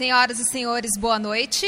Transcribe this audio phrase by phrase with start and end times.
[0.00, 1.66] Senhoras e senhores, boa noite.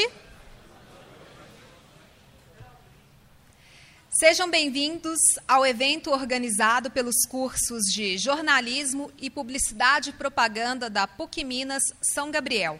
[4.09, 11.43] Sejam bem-vindos ao evento organizado pelos cursos de Jornalismo e Publicidade e Propaganda da PUC
[11.43, 12.79] Minas São Gabriel.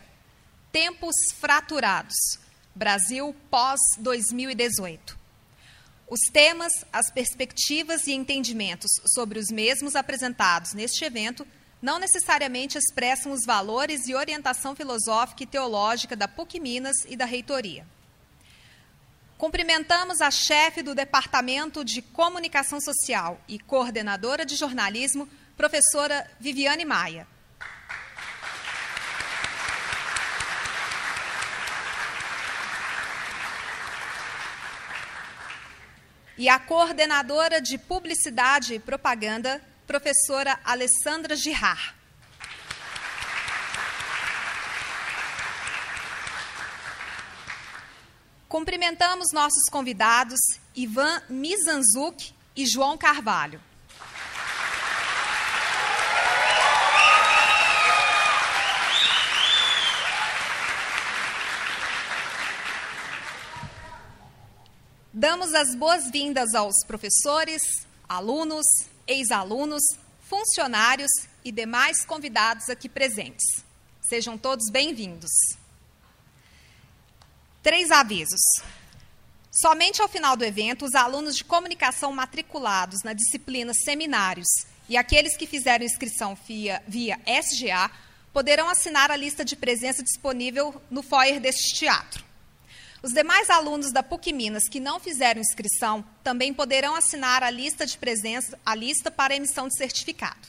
[0.71, 2.39] Tempos Fraturados
[2.73, 5.15] Brasil pós-2018.
[6.09, 11.45] Os temas, as perspectivas e entendimentos sobre os mesmos apresentados neste evento
[11.83, 17.25] não necessariamente expressam os valores e orientação filosófica e teológica da PUC Minas e da
[17.25, 17.85] reitoria.
[19.37, 27.27] Cumprimentamos a chefe do Departamento de Comunicação Social e coordenadora de jornalismo, professora Viviane Maia.
[36.37, 41.93] E a coordenadora de Publicidade e Propaganda, professora Alessandra Girard.
[48.47, 50.39] Cumprimentamos nossos convidados
[50.75, 53.59] Ivan Mizanzuk e João Carvalho.
[65.11, 67.61] Damos as boas-vindas aos professores,
[68.09, 68.65] alunos,
[69.07, 69.83] ex-alunos,
[70.21, 71.11] funcionários
[71.43, 73.63] e demais convidados aqui presentes.
[74.01, 75.31] Sejam todos bem-vindos.
[77.61, 78.41] Três avisos.
[79.51, 84.47] Somente ao final do evento, os alunos de comunicação matriculados na disciplina Seminários
[84.89, 87.89] e aqueles que fizeram inscrição via, via SGA
[88.33, 92.32] poderão assinar a lista de presença disponível no foyer deste teatro.
[93.03, 97.85] Os demais alunos da PUC Minas que não fizeram inscrição também poderão assinar a lista
[97.85, 100.47] de presença, a lista para emissão de certificado.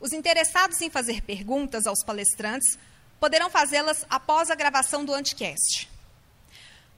[0.00, 2.78] Os interessados em fazer perguntas aos palestrantes
[3.20, 5.90] poderão fazê-las após a gravação do Anticast.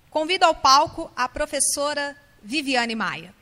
[0.08, 3.34] Convido ao palco a professora Viviane Maia.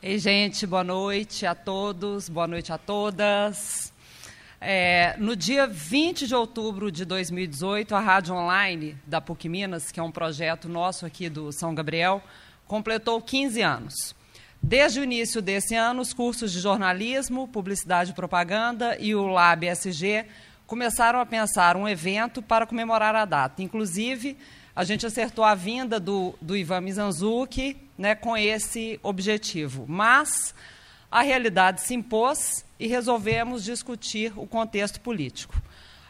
[0.00, 3.92] Ei, gente, boa noite a todos, boa noite a todas.
[4.60, 9.98] É, no dia 20 de outubro de 2018, a Rádio Online da PUC Minas, que
[9.98, 12.22] é um projeto nosso aqui do São Gabriel,
[12.64, 14.14] completou 15 anos.
[14.62, 19.66] Desde o início desse ano, os cursos de jornalismo, publicidade e propaganda e o Lab
[19.66, 20.26] SG
[20.64, 23.64] começaram a pensar um evento para comemorar a data.
[23.64, 24.36] Inclusive,
[24.78, 29.84] a gente acertou a vinda do, do Ivan Mizanzuki né, com esse objetivo.
[29.88, 30.54] Mas
[31.10, 35.60] a realidade se impôs e resolvemos discutir o contexto político.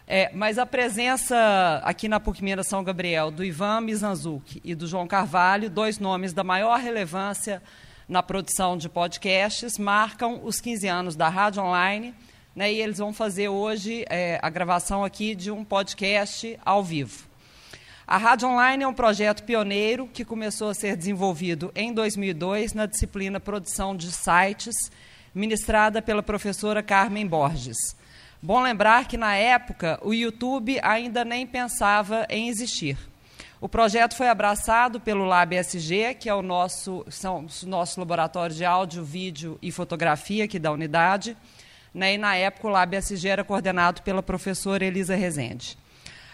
[0.07, 5.09] É, mas a presença aqui na PUC São Gabriel do Ivan Mizanzuki e do João
[5.09, 7.63] Carvalho, dois nomes da maior relevância
[8.07, 12.15] na produção de podcasts, marcam os 15 anos da Rádio Online,
[12.55, 17.28] né, e eles vão fazer hoje é, a gravação aqui de um podcast ao vivo.
[18.11, 22.87] A Rádio Online é um projeto pioneiro que começou a ser desenvolvido em 2002 na
[22.87, 24.91] disciplina Produção de Sites,
[25.35, 27.77] ministrada pela professora Carmen Borges.
[28.41, 32.97] Bom lembrar que, na época, o YouTube ainda nem pensava em existir.
[33.61, 38.57] O projeto foi abraçado pelo Lab SG, que é o nosso, são os nossos laboratórios
[38.57, 41.37] de áudio, vídeo e fotografia aqui da unidade.
[41.93, 45.77] Né, e, na época, o Lab SG era coordenado pela professora Elisa Rezende.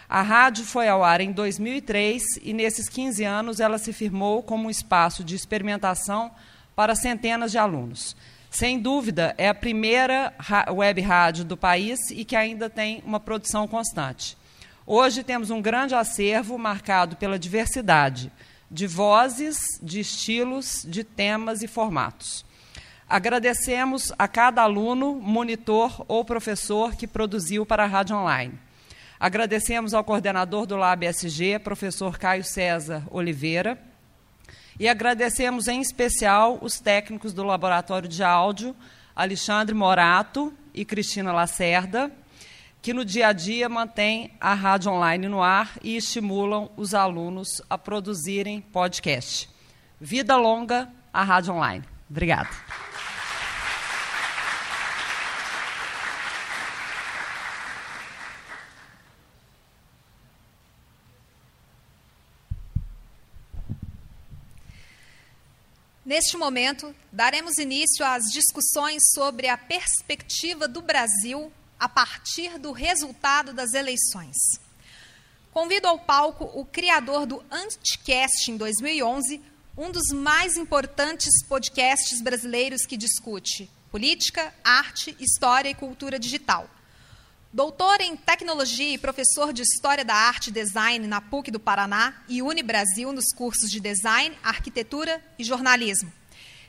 [0.09, 4.66] A rádio foi ao ar em 2003 e, nesses 15 anos, ela se firmou como
[4.66, 6.31] um espaço de experimentação
[6.76, 8.16] para centenas de alunos.
[8.50, 10.32] Sem dúvida, é a primeira
[10.70, 14.37] web rádio do país e que ainda tem uma produção constante.
[14.87, 18.31] Hoje temos um grande acervo marcado pela diversidade
[18.70, 22.44] de vozes, de estilos, de temas e formatos.
[23.09, 28.63] Agradecemos a cada aluno, monitor ou professor que produziu para a Rádio Online.
[29.25, 33.83] Agradecemos ao coordenador do Lab SG, professor Caio César Oliveira,
[34.79, 38.76] e agradecemos em especial os técnicos do Laboratório de Áudio,
[39.17, 42.12] Alexandre Morato e Cristina Lacerda,
[42.82, 47.62] que no dia a dia mantêm a rádio online no ar e estimulam os alunos
[47.70, 49.49] a produzirem podcast.
[49.99, 51.82] Vida longa à rádio online.
[52.11, 52.50] Obrigada.
[66.05, 73.55] Neste momento, daremos início às discussões sobre a perspectiva do Brasil a partir do resultado
[73.55, 74.37] das eleições.
[75.51, 79.41] convido ao palco o criador do Anticast em 2011,
[79.79, 86.69] um dos mais importantes podcasts brasileiros que discute política, arte, história e cultura digital.
[87.55, 92.25] Doutor em tecnologia e professor de História da Arte e Design na PUC do Paraná
[92.29, 96.12] e Unibrasil nos cursos de Design, Arquitetura e Jornalismo.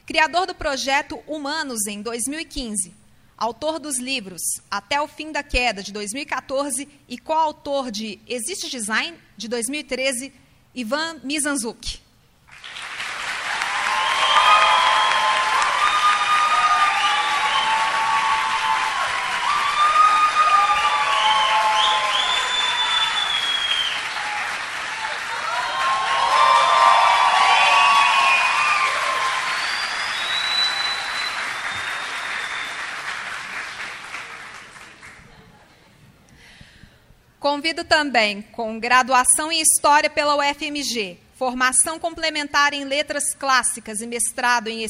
[0.05, 2.93] Criador do projeto Humanos em 2015.
[3.35, 9.17] Autor dos livros Até o Fim da Queda, de 2014, e coautor de Existe Design,
[9.35, 10.31] de 2013,
[10.75, 12.04] Ivan Mizanzuki.
[37.83, 44.85] Também, com graduação em História pela UFMG, formação complementar em Letras Clássicas e mestrado em,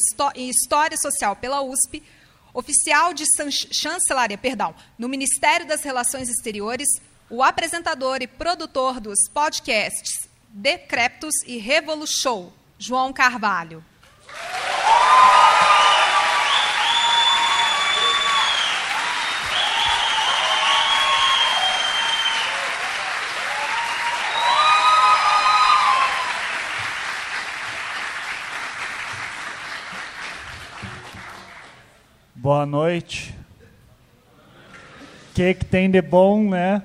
[0.48, 2.02] História Social pela USP,
[2.54, 3.24] oficial de
[3.72, 6.88] chancelaria, perdão, no Ministério das Relações Exteriores,
[7.28, 13.84] o apresentador e produtor dos podcasts Decreptus e Revolution, João Carvalho.
[32.46, 33.34] Boa noite.
[35.32, 36.80] O que, que tem de bom, né?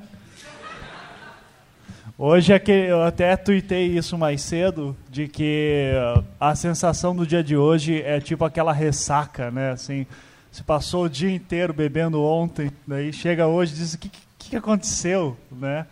[2.18, 5.92] Hoje é que eu até tuitei isso mais cedo, de que
[6.40, 9.70] a sensação do dia de hoje é tipo aquela ressaca, né?
[9.70, 10.08] Assim,
[10.52, 14.10] se passou o dia inteiro bebendo ontem, daí chega hoje e diz o que,
[14.40, 15.86] que aconteceu, né?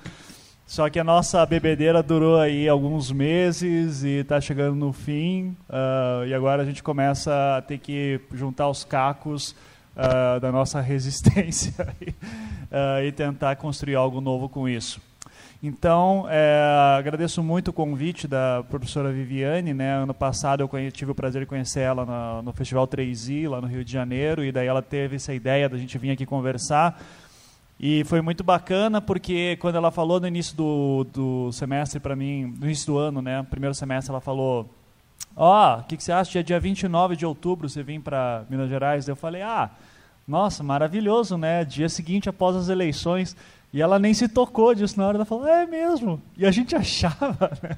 [0.69, 5.57] Só que a nossa bebedeira durou aí alguns meses e está chegando no fim.
[5.67, 9.55] Uh, e agora a gente começa a ter que juntar os cacos
[9.95, 15.01] uh, da nossa resistência e, uh, e, tentar construir algo novo com isso.
[15.61, 19.73] Então, é, agradeço muito o convite da professora Viviane.
[19.73, 19.91] Né?
[19.95, 23.59] Ano passado eu conheci, tive o prazer de conhecer ela no, no Festival 3i, lá
[23.59, 27.01] no Rio de Janeiro, e daí ela teve essa ideia da gente vir aqui conversar.
[27.79, 32.53] E foi muito bacana porque quando ela falou no início do, do semestre para mim,
[32.59, 34.69] no início do ano, né, primeiro semestre, ela falou:
[35.33, 36.31] Ó, oh, o que, que, você acha?
[36.31, 39.07] Dia, dia 29 de outubro você vem para Minas Gerais?
[39.07, 39.69] Eu falei: Ah,
[40.27, 41.63] nossa, maravilhoso, né?
[41.63, 43.33] Dia seguinte após as eleições.
[43.71, 45.17] E ela nem se tocou disso na hora.
[45.17, 46.21] Ela falou: É mesmo.
[46.37, 47.77] E a gente achava né,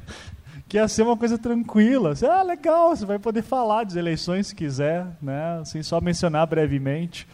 [0.68, 2.14] que ia ser uma coisa tranquila.
[2.28, 5.60] Ah, legal, você vai poder falar das eleições se quiser, né?
[5.62, 7.28] Assim, só mencionar brevemente.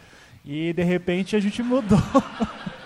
[0.50, 1.98] E de repente a gente mudou.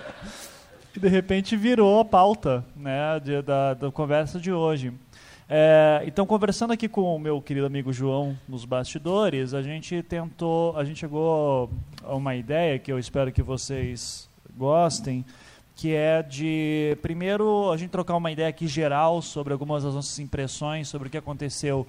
[1.00, 4.92] de repente virou a pauta né, de, da, da conversa de hoje.
[5.48, 10.76] É, então, conversando aqui com o meu querido amigo João nos bastidores, a gente tentou,
[10.76, 11.70] a gente chegou
[12.02, 15.24] a uma ideia que eu espero que vocês gostem,
[15.76, 20.18] que é de, primeiro, a gente trocar uma ideia aqui geral sobre algumas das nossas
[20.18, 21.86] impressões sobre o que aconteceu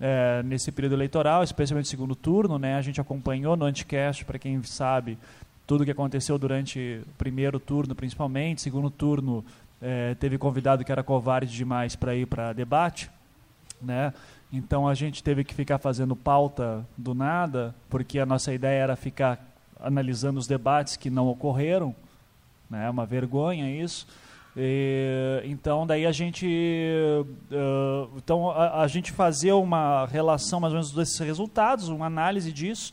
[0.00, 2.58] é, nesse período eleitoral, especialmente no segundo turno.
[2.58, 2.76] Né?
[2.76, 5.18] A gente acompanhou no Anticast, para quem sabe,
[5.66, 8.62] tudo o que aconteceu durante o primeiro turno, principalmente.
[8.62, 9.44] Segundo turno,
[9.80, 13.10] é, teve convidado que era covarde demais para ir para debate.
[13.80, 14.12] Né?
[14.52, 18.96] Então a gente teve que ficar fazendo pauta do nada, porque a nossa ideia era
[18.96, 19.44] ficar
[19.78, 21.94] analisando os debates que não ocorreram.
[22.70, 22.90] É né?
[22.90, 24.06] uma vergonha isso.
[24.60, 30.80] E, então daí a gente uh, então a, a, gente fazer uma relação mais ou
[30.80, 32.92] menos desses resultados, uma análise disso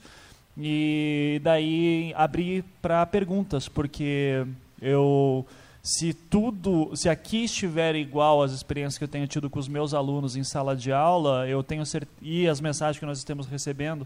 [0.55, 4.45] e daí abrir para perguntas, porque
[4.79, 5.43] eu
[5.81, 9.95] se tudo, se aqui estiver igual às experiências que eu tenho tido com os meus
[9.95, 11.84] alunos em sala de aula, eu tenho
[12.22, 14.05] e as mensagens que nós estamos recebendo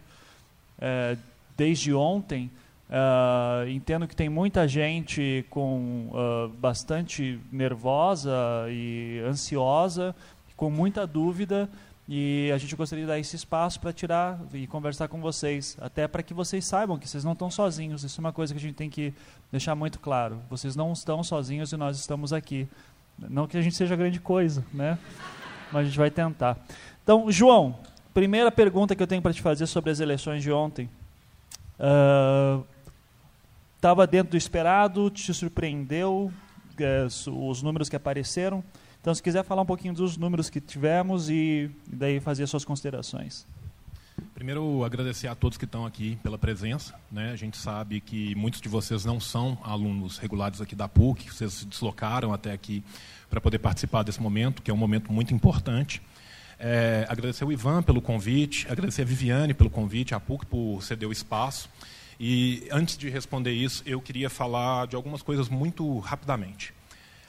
[0.79, 1.17] é,
[1.57, 2.49] desde ontem,
[2.89, 8.31] Uh, entendo que tem muita gente com uh, bastante nervosa
[8.67, 10.15] e ansiosa,
[10.57, 11.69] com muita dúvida,
[12.11, 16.07] e a gente gostaria de dar esse espaço para tirar e conversar com vocês, até
[16.07, 18.03] para que vocês saibam que vocês não estão sozinhos.
[18.03, 19.13] Isso é uma coisa que a gente tem que
[19.51, 20.39] deixar muito claro.
[20.49, 22.67] Vocês não estão sozinhos e nós estamos aqui.
[23.19, 24.97] Não que a gente seja grande coisa, né?
[25.71, 26.57] Mas a gente vai tentar.
[27.03, 27.77] Então, João,
[28.11, 30.89] primeira pergunta que eu tenho para te fazer sobre as eleições de ontem.
[31.79, 32.65] Uh,
[33.79, 36.29] estava dentro do esperado, te surpreendeu
[36.77, 38.61] é, os números que apareceram.
[38.99, 43.47] Então, se quiser falar um pouquinho dos números que tivemos e daí fazer suas considerações.
[44.35, 46.93] Primeiro, agradecer a todos que estão aqui pela presença.
[47.09, 47.31] Né?
[47.31, 51.53] A gente sabe que muitos de vocês não são alunos regulares aqui da PUC, vocês
[51.53, 52.83] se deslocaram até aqui
[53.29, 56.01] para poder participar desse momento, que é um momento muito importante.
[56.59, 61.07] É, agradecer o Ivan pelo convite, agradecer a Viviane pelo convite, a PUC por ceder
[61.07, 61.69] o espaço.
[62.19, 66.73] E antes de responder isso, eu queria falar de algumas coisas muito rapidamente.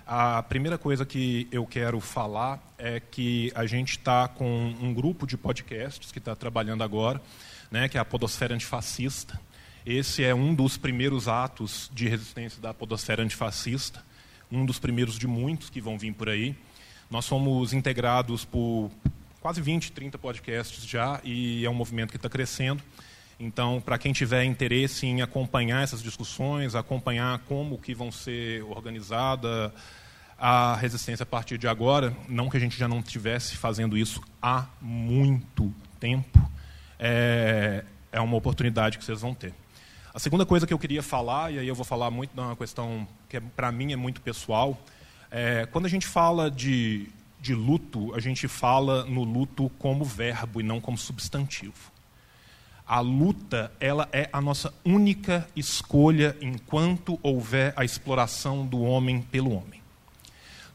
[0.04, 5.24] A primeira coisa que eu quero falar é que a gente está com um grupo
[5.24, 7.22] de podcasts que está trabalhando agora,
[7.70, 9.40] né, que é a Podosfera Antifascista.
[9.86, 14.04] Esse é um dos primeiros atos de resistência da Podosfera Antifascista,
[14.50, 16.56] um dos primeiros de muitos que vão vir por aí.
[17.08, 18.90] Nós somos integrados por
[19.40, 22.82] quase 20, 30 podcasts já e é um movimento que está crescendo.
[23.42, 29.72] Então, para quem tiver interesse em acompanhar essas discussões, acompanhar como que vão ser organizadas
[30.38, 34.22] a resistência a partir de agora, não que a gente já não estivesse fazendo isso
[34.42, 36.38] há muito tempo,
[36.98, 37.82] é,
[38.12, 39.54] é uma oportunidade que vocês vão ter.
[40.12, 42.54] A segunda coisa que eu queria falar, e aí eu vou falar muito de uma
[42.54, 44.78] questão que é, para mim é muito pessoal,
[45.30, 47.08] é, quando a gente fala de,
[47.40, 51.90] de luto, a gente fala no luto como verbo e não como substantivo.
[52.92, 59.52] A luta, ela é a nossa única escolha enquanto houver a exploração do homem pelo
[59.52, 59.80] homem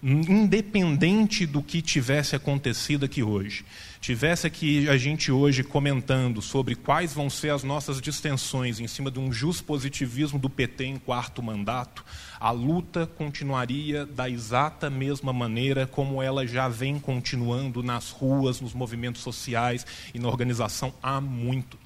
[0.04, 3.66] independente do que tivesse acontecido aqui hoje,
[4.00, 9.10] tivesse aqui a gente hoje comentando sobre quais vão ser as nossas distensões em cima
[9.10, 9.32] de um
[9.66, 12.06] positivismo do PT em quarto mandato,
[12.40, 18.76] a luta continuaria da exata mesma maneira como ela já vem continuando nas ruas, nos
[18.76, 21.85] movimentos sociais e na organização há muito.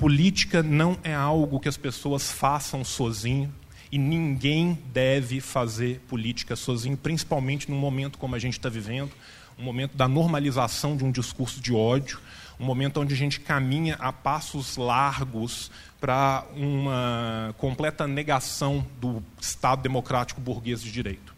[0.00, 3.52] Política não é algo que as pessoas façam sozinho,
[3.92, 9.10] e ninguém deve fazer política sozinho, principalmente num momento como a gente está vivendo,
[9.58, 12.18] um momento da normalização de um discurso de ódio,
[12.58, 19.82] um momento onde a gente caminha a passos largos para uma completa negação do Estado
[19.82, 21.34] democrático burguês de direito.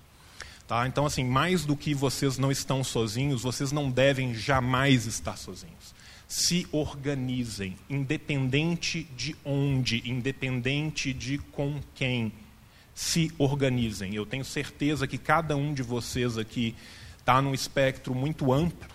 [0.68, 0.86] Tá?
[0.86, 5.92] Então, assim, mais do que vocês não estão sozinhos, vocês não devem jamais estar sozinhos.
[6.34, 12.32] Se organizem, independente de onde, independente de com quem
[12.94, 14.14] se organizem.
[14.14, 16.74] Eu tenho certeza que cada um de vocês aqui
[17.18, 18.88] está num espectro muito amplo,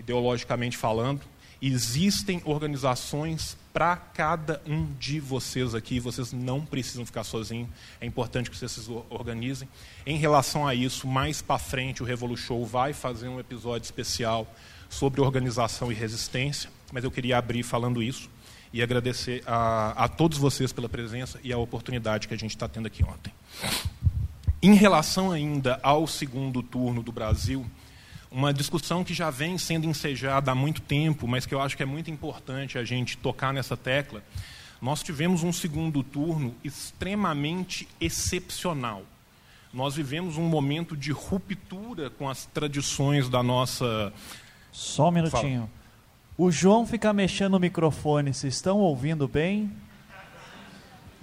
[0.00, 1.20] ideologicamente falando.
[1.62, 7.68] Existem organizações para cada um de vocês aqui, vocês não precisam ficar sozinhos,
[8.00, 9.68] é importante que vocês se organizem.
[10.04, 14.52] Em relação a isso, mais para frente o Revolu Show vai fazer um episódio especial
[14.94, 18.30] sobre organização e resistência, mas eu queria abrir falando isso
[18.72, 22.68] e agradecer a, a todos vocês pela presença e a oportunidade que a gente está
[22.68, 23.32] tendo aqui ontem.
[24.62, 27.66] Em relação ainda ao segundo turno do Brasil,
[28.30, 31.82] uma discussão que já vem sendo ensejada há muito tempo, mas que eu acho que
[31.82, 34.22] é muito importante a gente tocar nessa tecla.
[34.80, 39.02] Nós tivemos um segundo turno extremamente excepcional.
[39.72, 44.12] Nós vivemos um momento de ruptura com as tradições da nossa.
[44.74, 45.60] Só um minutinho.
[45.60, 45.70] Fala.
[46.36, 48.34] O João fica mexendo no microfone.
[48.34, 49.70] Vocês estão ouvindo bem?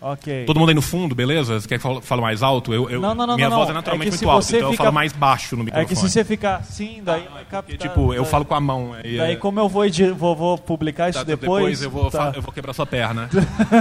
[0.01, 0.45] Ok.
[0.45, 1.59] Todo mundo aí no fundo, beleza?
[1.59, 2.73] Você quer que eu fale mais alto?
[2.73, 3.35] Eu, eu, não, não, não.
[3.35, 4.73] Minha não, voz é naturalmente é muito alta, então fica...
[4.73, 5.85] eu falo mais baixo no microfone.
[5.85, 7.63] É que se você ficar assim, daí vai captar.
[7.63, 8.93] Porque, tipo, eu falo com a mão.
[8.93, 9.35] Aí, daí, é...
[9.35, 9.83] como eu vou,
[10.15, 11.81] vou, vou publicar isso tá, depois.
[11.81, 12.31] Depois eu vou, tá.
[12.33, 13.29] eu vou quebrar sua perna.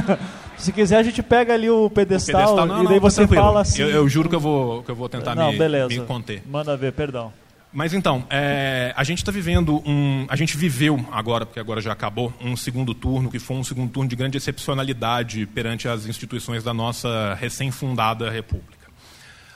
[0.59, 3.61] se quiser, a gente pega ali o pedestal, o pedestal não, e daí você fala
[3.61, 3.81] assim.
[3.81, 5.89] Eu, eu, juro que eu vou, que eu vou tentar não, me, beleza.
[5.89, 6.43] me conter.
[6.45, 7.33] Manda ver, perdão.
[7.73, 10.27] Mas então, é, a gente está vivendo um.
[10.29, 13.93] A gente viveu agora, porque agora já acabou, um segundo turno que foi um segundo
[13.93, 18.89] turno de grande excepcionalidade perante as instituições da nossa recém-fundada República.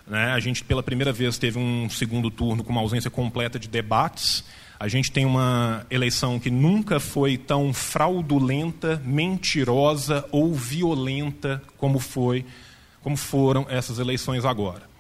[0.07, 0.33] Né?
[0.33, 4.45] A gente, pela primeira vez, teve um segundo turno com uma ausência completa de debates.
[4.79, 12.45] A gente tem uma eleição que nunca foi tão fraudulenta, mentirosa ou violenta como foi,
[13.03, 14.94] como foram essas eleições agora.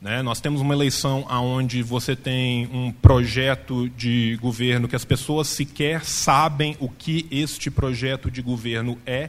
[0.00, 0.22] Né?
[0.22, 6.04] Nós temos uma eleição onde você tem um projeto de governo que as pessoas sequer
[6.04, 9.28] sabem o que este projeto de governo é,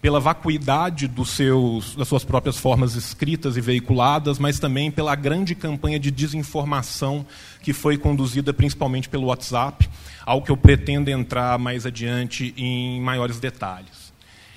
[0.00, 5.54] pela vacuidade dos seus, das suas próprias formas escritas e veiculadas, mas também pela grande
[5.54, 7.26] campanha de desinformação
[7.60, 9.90] que foi conduzida principalmente pelo WhatsApp,
[10.24, 14.12] ao que eu pretendo entrar mais adiante em maiores detalhes.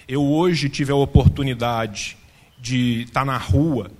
[0.08, 2.16] Eu hoje tive a oportunidade
[2.58, 3.92] de estar na rua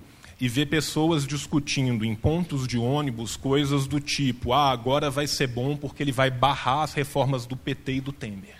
[0.42, 5.46] e ver pessoas discutindo em pontos de ônibus coisas do tipo: ah, agora vai ser
[5.46, 8.56] bom porque ele vai barrar as reformas do PT e do Temer.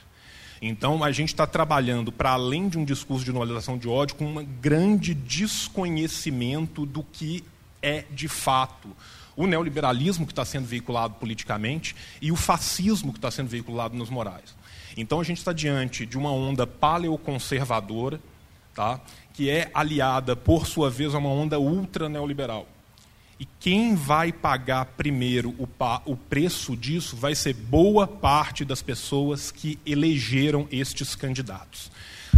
[0.63, 4.27] Então, a gente está trabalhando, para além de um discurso de normalização de ódio, com
[4.27, 7.43] um grande desconhecimento do que
[7.83, 8.89] é, de fato,
[9.35, 14.09] o neoliberalismo que está sendo veiculado politicamente e o fascismo que está sendo veiculado nos
[14.09, 14.55] morais.
[14.97, 18.21] Então a gente está diante de uma onda paleoconservadora,
[18.73, 19.01] tá?
[19.33, 22.67] Que é aliada, por sua vez, a uma onda ultra neoliberal.
[23.43, 25.69] E quem vai pagar primeiro o,
[26.07, 31.91] o, preço disso vai ser boa parte das pessoas que elegeram estes candidatos.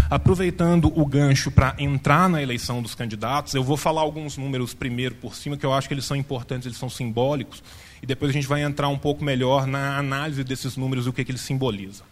[0.09, 5.15] Aproveitando o gancho para entrar na eleição dos candidatos, eu vou falar alguns números primeiro
[5.17, 7.63] por cima, que eu acho que eles são importantes, eles são simbólicos,
[8.03, 11.13] e depois a gente vai entrar um pouco melhor na análise desses números e o
[11.13, 12.07] que, que eles simbolizam.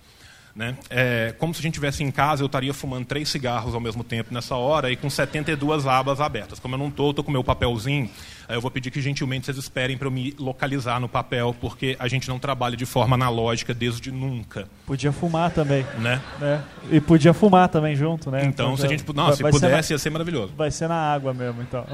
[0.55, 0.77] Né?
[0.91, 4.05] É, como se a gente estivesse em casa, eu estaria fumando três cigarros ao mesmo
[4.05, 6.59] tempo nessa hora e com 72 abas abertas.
[6.59, 8.11] Como eu não estou, estou com o meu papelzinho,
[8.51, 12.07] eu vou pedir que gentilmente vocês esperem para eu me localizar no papel, porque a
[12.07, 14.69] gente não trabalha de forma analógica desde nunca.
[14.85, 15.87] Podia fumar também.
[15.99, 16.21] Né?
[16.43, 16.61] É.
[16.91, 18.45] E podia fumar também junto, né?
[18.45, 20.53] Então, se a gente não, se pudesse, ser na, ia ser maravilhoso.
[20.55, 21.87] Vai ser na água mesmo, então.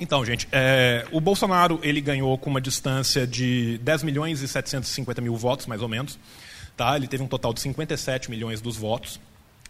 [0.00, 5.20] Então, gente, é, o Bolsonaro ele ganhou com uma distância de 10 milhões e 750
[5.20, 6.18] mil votos, mais ou menos.
[6.78, 6.94] Tá?
[6.94, 9.18] Ele teve um total de 57 milhões dos votos,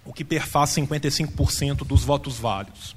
[0.05, 2.95] o que perfaz 55% dos votos válidos.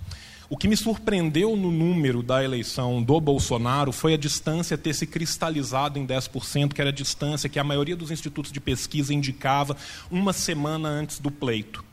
[0.49, 5.07] O que me surpreendeu no número da eleição do Bolsonaro foi a distância ter se
[5.07, 9.77] cristalizado em 10%, que era a distância que a maioria dos institutos de pesquisa indicava
[10.11, 11.90] uma semana antes do pleito.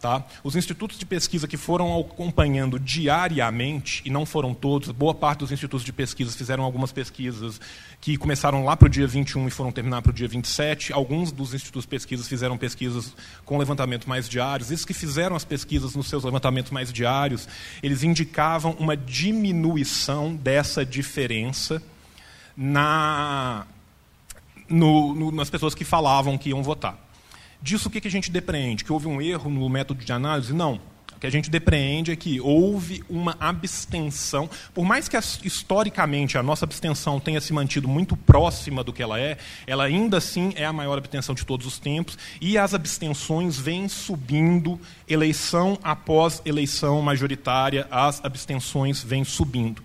[0.00, 0.24] Tá?
[0.44, 5.50] Os institutos de pesquisa que foram acompanhando diariamente, e não foram todos, boa parte dos
[5.50, 7.60] institutos de pesquisa fizeram algumas pesquisas
[8.00, 10.92] que começaram lá para o dia 21 e foram terminar para o dia 27.
[10.92, 13.12] Alguns dos institutos de pesquisa fizeram pesquisas
[13.44, 14.70] com levantamento mais diários.
[14.70, 17.48] Esses que fizeram as pesquisas nos seus levantamentos mais diários,
[17.82, 21.82] eles indicavam uma diminuição dessa diferença
[22.56, 23.66] na,
[24.68, 27.07] no, no, nas pessoas que falavam que iam votar.
[27.60, 28.84] Disso o que a gente depreende?
[28.84, 30.52] Que houve um erro no método de análise?
[30.52, 30.80] Não.
[31.18, 36.44] O que a gente depreende é que houve uma abstenção, por mais que historicamente a
[36.44, 39.36] nossa abstenção tenha se mantido muito próxima do que ela é,
[39.66, 43.88] ela ainda assim é a maior abstenção de todos os tempos, e as abstenções vêm
[43.88, 49.82] subindo eleição após eleição majoritária, as abstenções vêm subindo.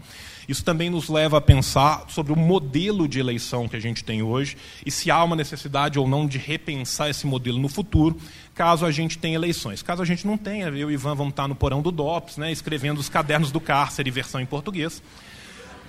[0.54, 4.22] Isso também nos leva a pensar sobre o modelo de eleição que a gente tem
[4.22, 4.56] hoje
[4.86, 8.16] e se há uma necessidade ou não de repensar esse modelo no futuro,
[8.54, 9.82] caso a gente tenha eleições.
[9.82, 12.52] Caso a gente não tenha, eu e Ivan vamos estar no porão do DOPS, né,
[12.52, 15.02] escrevendo os cadernos do cárcere, versão em português.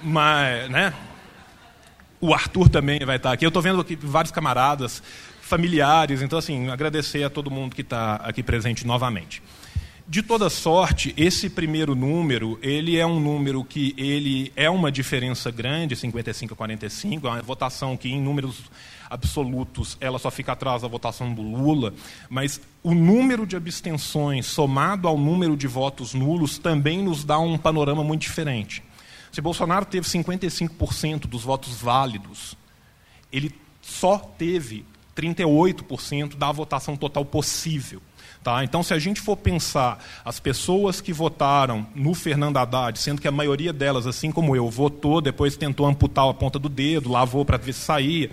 [0.02, 0.94] Mas, né,
[2.18, 3.44] o Arthur também vai estar aqui.
[3.44, 5.02] Eu estou vendo aqui vários camaradas,
[5.42, 9.42] familiares, então, assim, agradecer a todo mundo que está aqui presente novamente.
[10.06, 15.50] De toda sorte, esse primeiro número, ele é um número que ele é uma diferença
[15.50, 18.64] grande, 55 a 45, é uma votação que em números
[19.08, 21.94] absolutos ela só fica atrás da votação do Lula,
[22.28, 27.56] mas o número de abstenções somado ao número de votos nulos também nos dá um
[27.56, 28.82] panorama muito diferente.
[29.32, 32.54] Se Bolsonaro teve 55% dos votos válidos,
[33.32, 34.84] ele só teve
[35.16, 38.02] 38% da votação total possível.
[38.44, 38.62] Tá?
[38.62, 43.26] Então, se a gente for pensar as pessoas que votaram no Fernando Haddad, sendo que
[43.26, 47.42] a maioria delas, assim como eu, votou, depois tentou amputar a ponta do dedo, lavou
[47.42, 48.30] para ver se saía,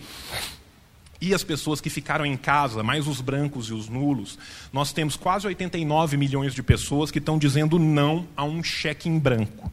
[1.22, 4.38] e as pessoas que ficaram em casa, mais os brancos e os nulos,
[4.74, 9.18] nós temos quase 89 milhões de pessoas que estão dizendo não a um cheque em
[9.18, 9.72] branco.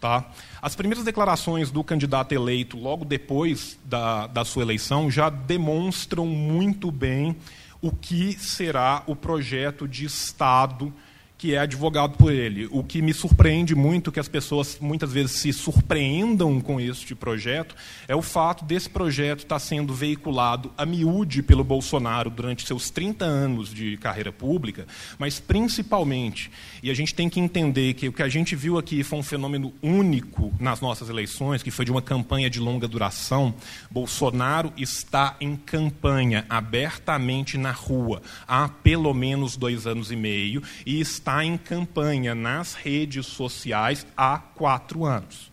[0.00, 0.24] Tá?
[0.62, 6.90] As primeiras declarações do candidato eleito, logo depois da, da sua eleição, já demonstram muito
[6.90, 7.36] bem
[7.84, 10.90] o que será o projeto de Estado
[11.36, 12.66] que é advogado por ele.
[12.70, 17.76] O que me surpreende muito, que as pessoas muitas vezes se surpreendam com este projeto,
[18.08, 23.26] é o fato desse projeto estar sendo veiculado a miúde pelo Bolsonaro durante seus 30
[23.26, 24.86] anos de carreira pública,
[25.18, 26.50] mas principalmente,
[26.84, 29.22] e a gente tem que entender que o que a gente viu aqui foi um
[29.22, 33.54] fenômeno único nas nossas eleições, que foi de uma campanha de longa duração.
[33.90, 41.00] Bolsonaro está em campanha, abertamente na rua, há pelo menos dois anos e meio, e
[41.00, 45.50] está em campanha nas redes sociais há quatro anos.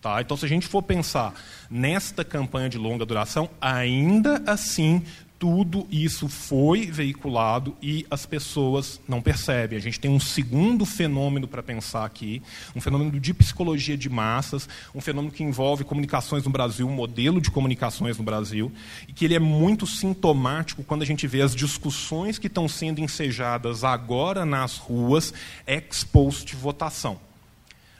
[0.00, 0.20] Tá?
[0.20, 1.32] Então, se a gente for pensar
[1.70, 5.00] nesta campanha de longa duração, ainda assim
[5.42, 9.76] tudo isso foi veiculado e as pessoas não percebem.
[9.76, 12.40] A gente tem um segundo fenômeno para pensar aqui,
[12.76, 17.40] um fenômeno de psicologia de massas, um fenômeno que envolve comunicações no Brasil, um modelo
[17.40, 18.70] de comunicações no Brasil,
[19.08, 23.00] e que ele é muito sintomático quando a gente vê as discussões que estão sendo
[23.00, 25.34] ensejadas agora nas ruas
[25.66, 27.31] ex post votação.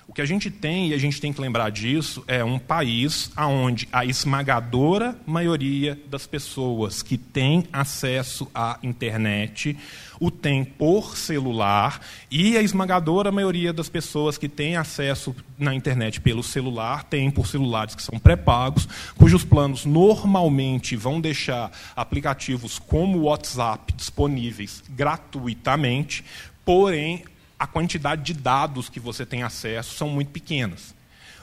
[0.07, 3.31] O que a gente tem, e a gente tem que lembrar disso, é um país
[3.38, 9.77] onde a esmagadora maioria das pessoas que têm acesso à internet
[10.23, 16.21] o tem por celular e a esmagadora maioria das pessoas que têm acesso na internet
[16.21, 23.19] pelo celular tem por celulares que são pré-pagos, cujos planos normalmente vão deixar aplicativos como
[23.19, 26.25] o WhatsApp disponíveis gratuitamente,
[26.65, 27.25] porém
[27.62, 30.92] a quantidade de dados que você tem acesso são muito pequenas.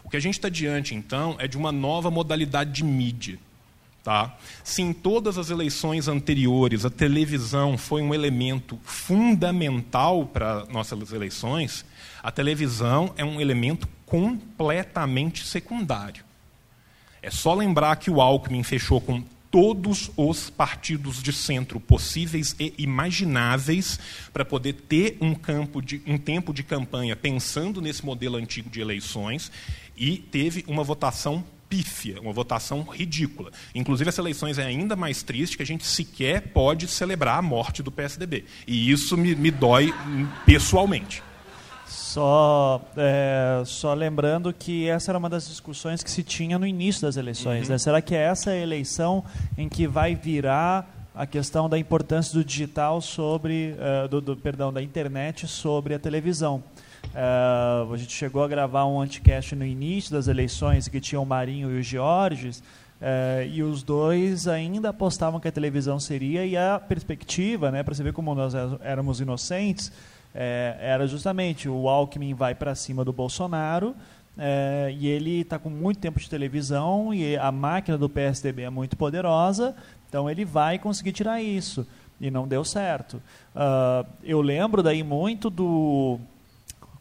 [0.04, 3.40] O que a gente está diante, então, é de uma nova modalidade de mídia.
[4.04, 4.38] Tá?
[4.62, 11.86] Se em todas as eleições anteriores a televisão foi um elemento fundamental para nossas eleições,
[12.22, 16.26] a televisão é um elemento completamente secundário.
[17.22, 22.74] É só lembrar que o Alckmin fechou com todos os partidos de centro possíveis e
[22.78, 24.00] imagináveis
[24.32, 28.80] para poder ter um, campo de, um tempo de campanha pensando nesse modelo antigo de
[28.80, 29.52] eleições
[29.98, 33.52] e teve uma votação pífia, uma votação ridícula.
[33.76, 37.84] Inclusive, as eleições é ainda mais triste que a gente sequer pode celebrar a morte
[37.84, 38.46] do PSDB.
[38.68, 39.94] E isso me, me dói
[40.46, 41.22] pessoalmente.
[41.90, 47.02] Só, é, só lembrando que essa era uma das discussões que se tinha no início
[47.02, 47.66] das eleições.
[47.66, 47.74] Uhum.
[47.74, 47.78] Né?
[47.80, 49.24] Será que é essa eleição
[49.58, 54.72] em que vai virar a questão da importância do digital sobre, uh, do, do, perdão,
[54.72, 56.64] da internet sobre a televisão?
[57.06, 61.26] Uh, a gente chegou a gravar um anticast no início das eleições que tinha o
[61.26, 66.56] Marinho e o Georges, uh, e os dois ainda apostavam que a televisão seria, e
[66.56, 69.92] a perspectiva, né, para você ver como nós éramos inocentes,
[70.34, 73.96] é, era justamente o Alckmin vai para cima do Bolsonaro
[74.38, 78.70] é, e ele está com muito tempo de televisão e a máquina do PSDB é
[78.70, 79.76] muito poderosa,
[80.08, 81.86] então ele vai conseguir tirar isso.
[82.22, 83.22] E não deu certo.
[83.56, 86.20] Uh, eu lembro daí muito do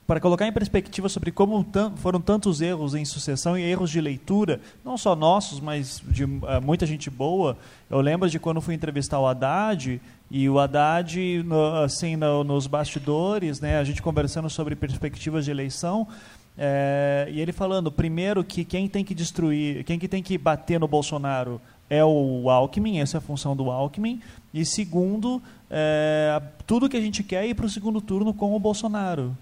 [0.09, 1.66] para colocar em perspectiva sobre como
[1.97, 6.40] foram tantos erros em sucessão e erros de leitura, não só nossos, mas de uh,
[6.62, 7.59] muita gente boa.
[7.90, 12.66] Eu lembro de quando fui entrevistar o Haddad e o Haddad, no, assim, no, nos
[12.66, 16.09] bastidores, né, a gente conversando sobre perspectivas de eleição,
[16.57, 20.81] é, e ele falando, primeiro, que quem tem que destruir, quem que tem que bater
[20.81, 24.23] no Bolsonaro é o Alckmin, essa é a função do Alckmin,
[24.55, 28.57] e segundo, é, tudo que a gente quer é ir para o segundo turno com
[28.57, 29.37] o Bolsonaro.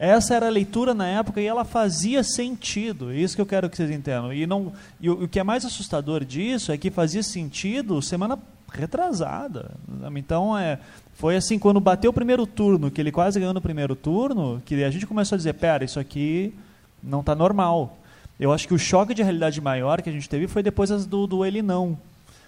[0.00, 3.12] Essa era a leitura na época e ela fazia sentido.
[3.12, 4.32] É isso que eu quero que vocês entendam.
[4.32, 8.38] E, não, e o, o que é mais assustador disso é que fazia sentido semana
[8.72, 9.72] retrasada.
[10.16, 10.78] Então, é,
[11.12, 14.82] foi assim, quando bateu o primeiro turno, que ele quase ganhou no primeiro turno, que
[14.82, 16.54] a gente começou a dizer, pera, isso aqui
[17.02, 17.98] não está normal.
[18.38, 21.26] Eu acho que o choque de realidade maior que a gente teve foi depois do,
[21.26, 21.98] do Ele Não.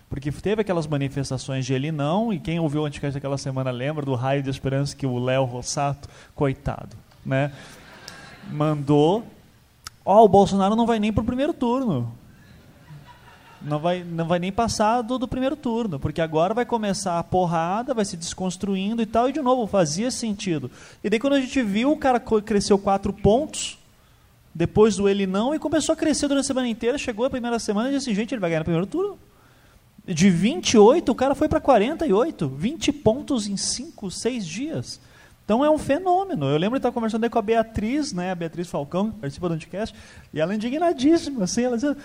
[0.09, 4.07] Porque teve aquelas manifestações de Ele Não, e quem ouviu o Anticast daquela semana lembra
[4.07, 7.53] do raio de esperança que o Léo Rossato, coitado, né?
[8.51, 9.25] Mandou.
[10.05, 12.13] Ó, oh, o Bolsonaro não vai nem para o primeiro turno.
[13.65, 17.23] Não vai, não vai nem passar do, do primeiro turno, porque agora vai começar a
[17.23, 20.69] porrada, vai se desconstruindo e tal, e de novo, fazia sentido.
[21.03, 23.79] E daí quando a gente viu, o cara cresceu quatro pontos,
[24.53, 27.59] depois do ele não, e começou a crescer durante a semana inteira, chegou a primeira
[27.61, 29.17] semana e disse assim, gente, ele vai ganhar no primeiro turno.
[30.05, 35.01] De 28, o cara foi para 48, 20 pontos em 5, 6 dias.
[35.53, 36.47] Então é um fenômeno.
[36.47, 39.51] Eu lembro de estar conversando aí com a Beatriz, né, a Beatriz Falcão, que participa
[39.51, 39.95] do Anticast,
[40.33, 41.99] e ela é indignadíssima, assim, ela dizendo,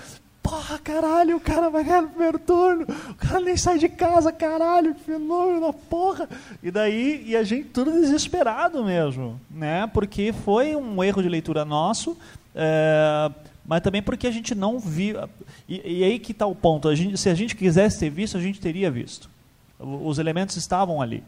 [0.44, 4.34] porra, caralho, o cara vai ganhar no primeiro turno, o cara nem sai de casa,
[4.34, 6.28] caralho, que fenômeno, porra.
[6.62, 11.64] E daí, e a gente tudo desesperado mesmo, né, porque foi um erro de leitura
[11.64, 12.18] nosso,
[12.54, 13.32] é,
[13.66, 15.22] mas também porque a gente não viu,
[15.70, 18.36] e, e aí que está o ponto, a gente, se a gente quisesse ter visto,
[18.36, 19.30] a gente teria visto.
[19.80, 21.24] Os elementos estavam ali.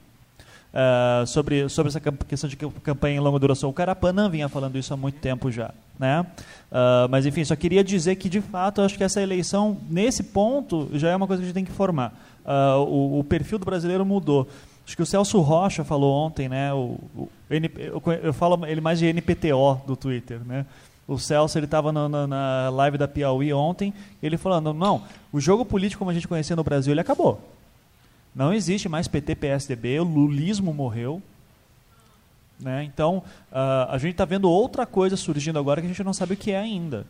[0.72, 3.72] Uh, sobre, sobre essa questão de campanha em longa duração.
[3.72, 5.74] O Carapanã vinha falando isso há muito tempo já.
[5.98, 6.22] Né?
[6.72, 10.88] Uh, mas, enfim, só queria dizer que, de fato, acho que essa eleição, nesse ponto,
[10.94, 12.14] já é uma coisa que a gente tem que formar.
[12.46, 14.48] Uh, o, o, perfil do brasileiro mudou.
[14.86, 16.74] Acho que o Celso Rocha falou ontem, né?
[16.74, 20.66] O, o eu, eu, falo ele mais de NPTO do Twitter, né?
[21.08, 25.04] O Celso ele estava na, na live da Piauí ontem, ele falando, não,
[25.34, 27.42] o jogo político como a gente conhecia no Brasil, ele acabou.
[28.34, 31.22] Não existe mais PT, PSDB, o lulismo morreu.
[32.60, 32.84] Né?
[32.84, 36.34] Então, uh, a gente está vendo outra coisa surgindo agora que a gente não sabe
[36.34, 37.06] o que é ainda.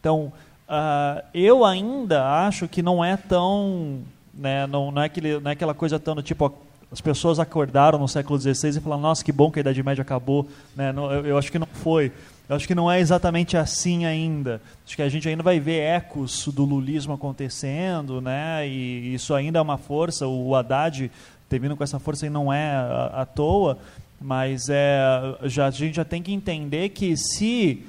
[0.00, 0.32] Então,
[0.68, 4.00] uh, eu ainda acho que não é tão.
[4.32, 6.52] Né, não, não, é aquele, não é aquela coisa tão do tipo.
[6.90, 10.02] As pessoas acordaram no século XVI e falaram: nossa, que bom que a Idade Média
[10.02, 10.46] acabou.
[10.76, 10.92] Né?
[10.92, 12.12] Não, eu, eu acho que não foi.
[12.48, 14.60] Eu acho que não é exatamente assim ainda.
[14.84, 18.66] Acho que a gente ainda vai ver ecos do lulismo acontecendo, né?
[18.66, 20.26] E isso ainda é uma força.
[20.26, 21.10] O Haddad
[21.48, 22.74] ter vindo com essa força e não é
[23.12, 23.78] à, toa.
[24.20, 25.00] Mas é,
[25.44, 27.84] já, a gente já tem que entender que se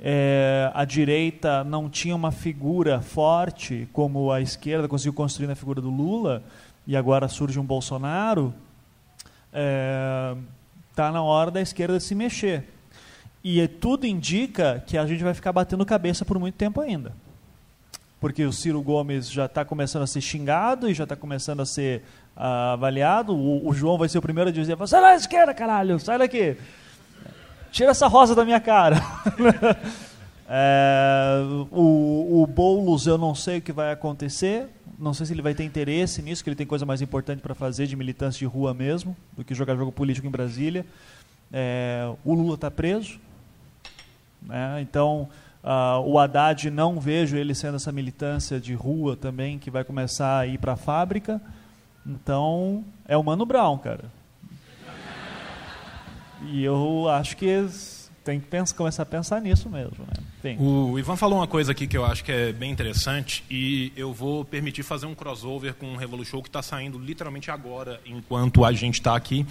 [0.00, 5.80] é, a direita não tinha uma figura forte como a esquerda conseguiu construir na figura
[5.80, 6.42] do Lula,
[6.86, 8.54] e agora surge um Bolsonaro,
[9.50, 12.64] está é, na hora da esquerda se mexer.
[13.42, 17.12] E tudo indica que a gente vai ficar batendo cabeça por muito tempo ainda.
[18.20, 21.66] Porque o Ciro Gomes já está começando a ser xingado e já está começando a
[21.66, 22.02] ser
[22.36, 23.34] uh, avaliado.
[23.34, 26.56] O, o, João vai ser o primeiro a dizer: sai da esquerda, caralho, sai daqui.
[27.70, 28.96] Tira essa rosa da minha cara.
[30.48, 34.66] é, o, o Boulos, eu não sei o que vai acontecer.
[34.98, 37.54] Não sei se ele vai ter interesse nisso, que ele tem coisa mais importante para
[37.54, 40.84] fazer de militância de rua mesmo, do que jogar jogo político em Brasília.
[41.52, 43.20] É, o Lula está preso.
[44.48, 44.80] Né?
[44.80, 45.28] Então,
[45.62, 50.38] uh, o Haddad não vejo ele sendo essa militância de rua também, que vai começar
[50.38, 51.40] a ir para a fábrica.
[52.06, 54.04] Então, é o Mano Brown, cara.
[56.50, 57.46] E eu acho que
[58.24, 60.06] tem que pensar, começar a pensar nisso mesmo.
[60.06, 60.56] Né?
[60.58, 64.12] O Ivan falou uma coisa aqui que eu acho que é bem interessante e eu
[64.12, 68.72] vou permitir fazer um crossover com o Revolution que está saindo literalmente agora, enquanto a
[68.72, 69.46] gente está aqui.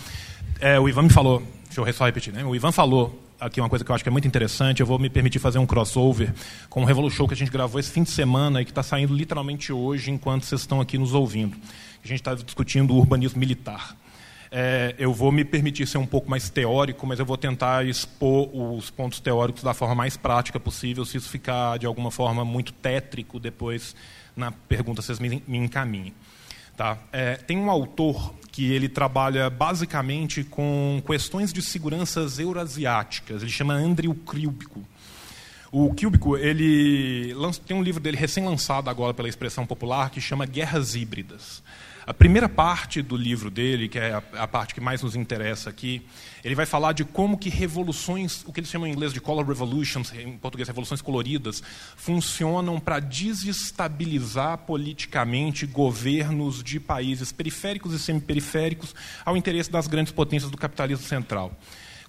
[0.60, 2.45] É, o Ivan me falou, deixa eu só repetir, né?
[2.45, 4.82] O Ivan falou aqui uma coisa que eu acho que é muito interessante.
[4.82, 6.34] Eu vou me permitir fazer um crossover
[6.69, 9.13] com o Revolution que a gente gravou esse fim de semana e que está saindo
[9.13, 11.56] literalmente hoje, enquanto vocês estão aqui nos ouvindo.
[12.04, 13.95] A gente está discutindo o urbanismo militar.
[14.50, 18.50] É, eu vou me permitir ser um pouco mais teórico, mas eu vou tentar expor
[18.54, 21.04] os pontos teóricos da forma mais prática possível.
[21.06, 23.95] Se isso ficar de alguma forma muito tétrico, depois
[24.36, 26.13] na pergunta vocês me, me encaminhem.
[26.78, 26.97] Tá?
[27.12, 33.43] É, tem um autor que ele trabalha basicamente com questões de seguranças eurasiáticas.
[33.43, 34.82] Ele chama Andrew Kilbico.
[35.79, 37.35] O Kilbico ele
[37.67, 41.61] tem um livro dele recém-lançado agora pela expressão popular que chama Guerras Híbridas.
[42.03, 46.01] A primeira parte do livro dele, que é a, parte que mais nos interessa aqui,
[46.43, 49.45] ele vai falar de como que revoluções, o que eles chamam em inglês de color
[49.45, 51.61] revolutions, em português revoluções coloridas,
[51.95, 60.49] funcionam para desestabilizar politicamente governos de países periféricos e semiperiféricos ao interesse das grandes potências
[60.49, 61.55] do capitalismo central.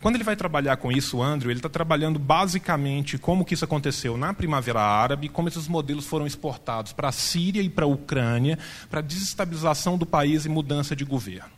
[0.01, 3.65] Quando ele vai trabalhar com isso, o Andrew, ele está trabalhando basicamente como que isso
[3.65, 7.89] aconteceu na Primavera Árabe, como esses modelos foram exportados para a Síria e para a
[7.89, 8.59] Ucrânia,
[8.89, 11.51] para desestabilização do país e mudança de governo.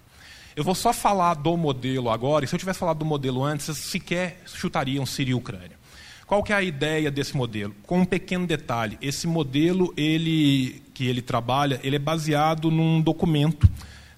[0.57, 3.67] Eu vou só falar do modelo agora, e se eu tivesse falado do modelo antes,
[3.67, 5.79] vocês sequer chutariam Síria e Ucrânia.
[6.27, 7.75] Qual que é a ideia desse modelo?
[7.83, 13.69] Com um pequeno detalhe, esse modelo ele, que ele trabalha, ele é baseado num documento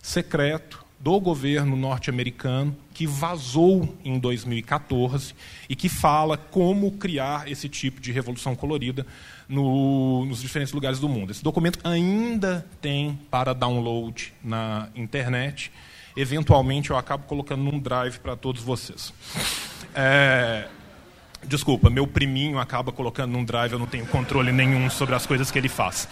[0.01, 5.35] secreto do governo norte-americano que vazou em 2014
[5.69, 9.05] e que fala como criar esse tipo de revolução colorida
[9.49, 11.33] no, nos diferentes lugares do mundo.
[11.33, 15.73] Esse documento ainda tem para download na internet.
[16.17, 19.13] Eventualmente eu acabo colocando num drive para todos vocês.
[19.97, 20.69] É,
[21.43, 25.51] desculpa, meu priminho acaba colocando num drive, eu não tenho controle nenhum sobre as coisas
[25.51, 26.09] que ele faz.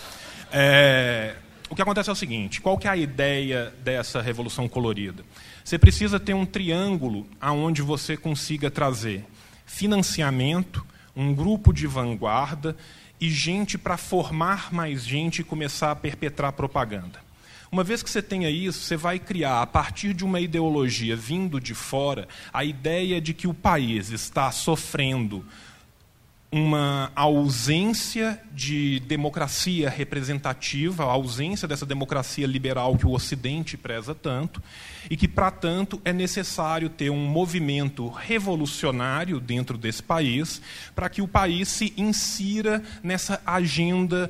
[0.52, 1.36] É,
[1.70, 5.24] o que acontece é o seguinte: qual que é a ideia dessa revolução colorida?
[5.64, 9.24] Você precisa ter um triângulo aonde você consiga trazer
[9.64, 12.76] financiamento, um grupo de vanguarda
[13.20, 17.20] e gente para formar mais gente e começar a perpetrar propaganda.
[17.70, 21.60] Uma vez que você tenha isso, você vai criar, a partir de uma ideologia vindo
[21.60, 25.46] de fora, a ideia de que o país está sofrendo
[26.52, 34.60] uma ausência de democracia representativa, a ausência dessa democracia liberal que o Ocidente preza tanto,
[35.08, 40.60] e que, para tanto, é necessário ter um movimento revolucionário dentro desse país,
[40.94, 44.28] para que o país se insira nessa agenda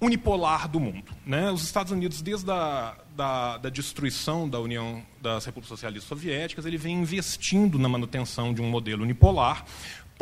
[0.00, 1.12] unipolar do mundo.
[1.24, 1.48] Né?
[1.52, 6.76] Os Estados Unidos, desde a da, da, destruição da União das Repúblicas Socialistas Soviéticas, ele
[6.76, 9.64] vem investindo na manutenção de um modelo unipolar,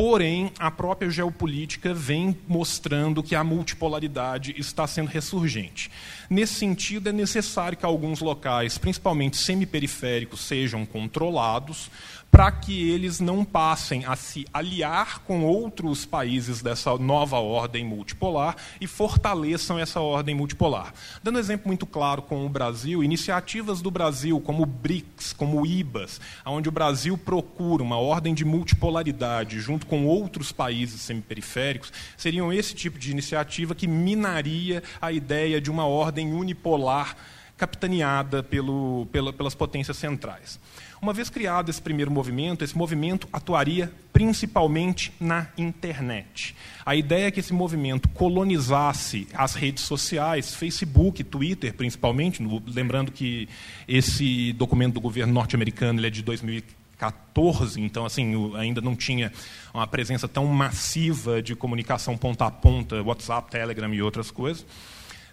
[0.00, 5.90] Porém, a própria geopolítica vem mostrando que a multipolaridade está sendo ressurgente.
[6.30, 11.90] Nesse sentido, é necessário que alguns locais, principalmente semiperiféricos, sejam controlados,
[12.30, 18.56] para que eles não passem a se aliar com outros países dessa nova ordem multipolar
[18.80, 20.94] e fortaleçam essa ordem multipolar.
[21.22, 25.60] Dando um exemplo muito claro com o Brasil, iniciativas do Brasil, como o BRICS, como
[25.60, 31.92] o IBAS, onde o Brasil procura uma ordem de multipolaridade junto com outros países semiperiféricos,
[32.16, 37.16] seriam esse tipo de iniciativa que minaria a ideia de uma ordem unipolar
[37.56, 40.58] capitaneada pelo, pela, pelas potências centrais.
[41.02, 46.54] Uma vez criado esse primeiro movimento, esse movimento atuaria principalmente na internet.
[46.84, 53.48] A ideia é que esse movimento colonizasse as redes sociais, Facebook, Twitter, principalmente, lembrando que
[53.88, 59.32] esse documento do governo norte-americano é de 2014, 2014, então assim ainda não tinha
[59.72, 64.66] uma presença tão massiva de comunicação ponta a ponta, WhatsApp, Telegram e outras coisas.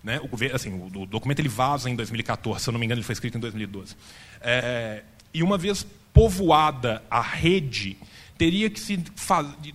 [0.03, 0.19] Né?
[0.23, 3.05] O, governo, assim, o, documento ele vaza em 2014, se eu não me engano, ele
[3.05, 3.95] foi escrito em 2012.
[4.39, 5.03] É,
[5.37, 7.95] e uma vez povoada a rede,
[8.39, 8.97] teria que se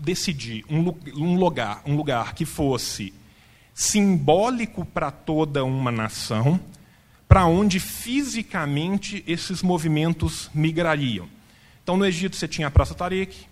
[0.01, 3.15] decidir um, um, lugar, um lugar que fosse
[3.73, 6.59] simbólico para toda uma nação,
[7.29, 11.29] para onde fisicamente esses movimentos migrariam.
[11.81, 13.47] Então, no Egito você tinha a Praça Tariq,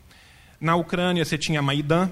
[0.61, 2.11] na Ucrânia você tinha Maidan,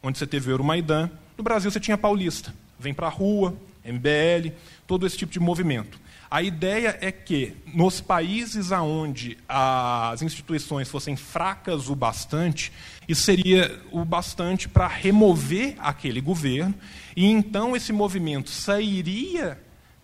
[0.00, 2.54] onde você teve o Euromaidan, no Brasil você tinha Paulista.
[2.78, 4.52] Vem para a rua, MBL,
[4.86, 5.98] todo esse tipo de movimento.
[6.30, 12.70] A ideia é que, nos países onde as instituições fossem fracas o bastante,
[13.08, 16.72] isso seria o bastante para remover aquele governo,
[17.16, 19.58] e então esse movimento sairia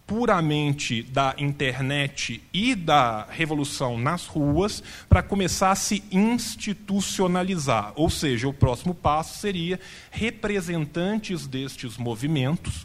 [0.05, 7.93] puramente da internet e da revolução nas ruas para começar a se institucionalizar.
[7.95, 9.79] Ou seja, o próximo passo seria
[10.11, 12.85] representantes destes movimentos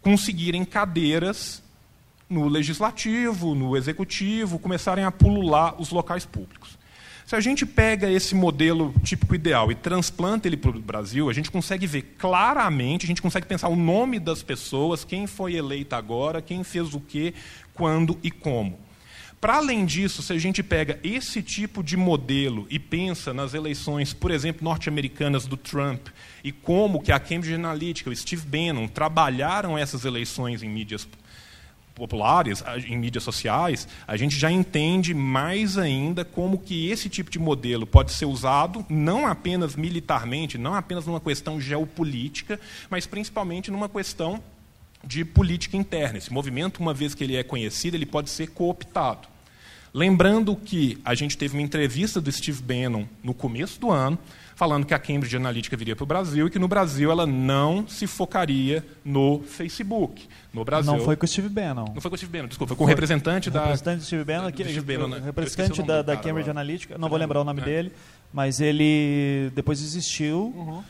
[0.00, 1.62] conseguirem cadeiras
[2.28, 6.78] no legislativo, no executivo, começarem a pulular os locais públicos.
[7.24, 11.32] Se a gente pega esse modelo típico ideal e transplanta ele para o Brasil, a
[11.34, 15.96] gente consegue ver claramente, a gente consegue pensar o nome das pessoas, quem foi eleita
[15.96, 17.34] agora, quem fez o quê,
[17.74, 18.78] quando e como.
[19.40, 24.12] Para além disso, se a gente pega esse tipo de modelo e pensa nas eleições,
[24.12, 26.08] por exemplo, norte-americanas do Trump,
[26.42, 31.06] e como que a Cambridge Analytica, o Steve Bannon, trabalharam essas eleições em mídias
[31.98, 37.38] populares, em mídias sociais, a gente já entende mais ainda como que esse tipo de
[37.38, 42.58] modelo pode ser usado não apenas militarmente, não apenas numa questão geopolítica,
[42.88, 44.42] mas principalmente numa questão
[45.04, 46.18] de política interna.
[46.18, 49.28] Esse movimento, uma vez que ele é conhecido, ele pode ser cooptado.
[49.92, 54.18] Lembrando que a gente teve uma entrevista do Steve Bannon no começo do ano,
[54.58, 57.86] falando que a Cambridge Analytica viria para o Brasil e que no Brasil ela não
[57.86, 60.26] se focaria no Facebook.
[60.52, 60.92] No Brasil.
[60.92, 61.84] Não foi com o Steve Bannon.
[61.94, 63.60] Não foi com o Steve Bannon, desculpa, foi com o representante da.
[63.60, 65.22] Representante do Steve Bannon, que, Steve Bannon né?
[65.24, 67.64] representante da, da Cambridge Analytica, não vou lembrar o nome é.
[67.64, 67.92] dele,
[68.32, 70.52] mas ele depois desistiu.
[70.56, 70.82] Uhum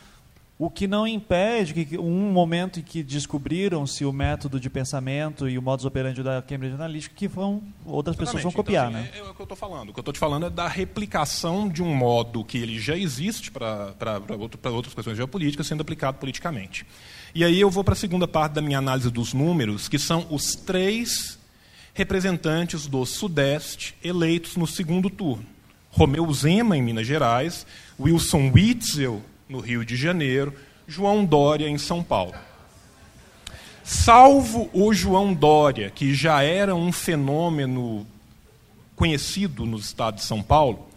[0.61, 5.57] o que não impede que um momento em que descobriram-se o método de pensamento e
[5.57, 8.19] o modus operandi da Cambridge Analytica, que vão outras Exatamente.
[8.19, 9.17] pessoas vão copiar, então, assim, né?
[9.17, 9.89] É, é, o que eu estou falando.
[9.89, 12.97] O que eu estou te falando é da replicação de um modo que ele já
[12.97, 13.95] existe para
[14.37, 16.85] outro, outras questões geopolíticas sendo aplicado politicamente.
[17.33, 20.27] E aí eu vou para a segunda parte da minha análise dos números, que são
[20.29, 21.39] os três
[21.93, 25.45] representantes do Sudeste eleitos no segundo turno.
[25.89, 27.65] Romeu Zema, em Minas Gerais,
[27.97, 30.53] Wilson Witzel, no Rio de Janeiro,
[30.87, 32.35] João Dória, em São Paulo.
[33.83, 38.05] Salvo o João Dória, que já era um fenômeno
[38.95, 40.87] conhecido no estado de São Paulo,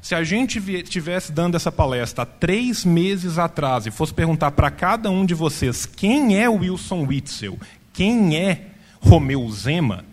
[0.00, 4.70] se a gente estivesse dando essa palestra há três meses atrás e fosse perguntar para
[4.70, 7.58] cada um de vocês quem é Wilson Witzel,
[7.92, 8.66] quem é
[9.00, 10.04] Romeu Zema,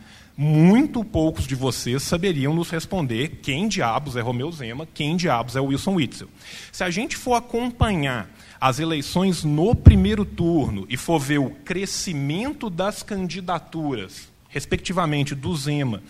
[0.43, 5.61] muito poucos de vocês saberiam nos responder quem diabos é Romeu Zema, quem diabos é
[5.61, 6.27] Wilson Witzel.
[6.71, 8.29] Se a gente for acompanhar
[8.59, 16.03] as eleições no primeiro turno e for ver o crescimento das candidaturas, respectivamente do Zema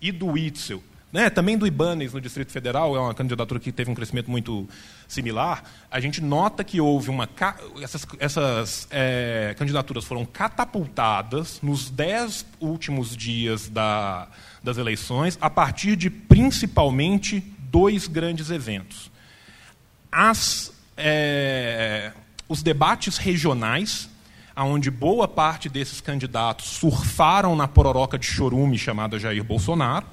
[0.00, 3.90] e do Witzel, né, também do Ibanez no Distrito Federal, é uma candidatura que teve
[3.90, 4.68] um crescimento muito
[5.08, 7.28] similar, a gente nota que houve uma.
[7.82, 14.28] Essas, essas é, candidaturas foram catapultadas nos dez últimos dias da,
[14.62, 19.10] das eleições, a partir de principalmente dois grandes eventos.
[20.12, 22.12] As, é,
[22.48, 24.08] os debates regionais,
[24.56, 30.06] onde boa parte desses candidatos surfaram na pororoca de chorume chamada Jair Bolsonaro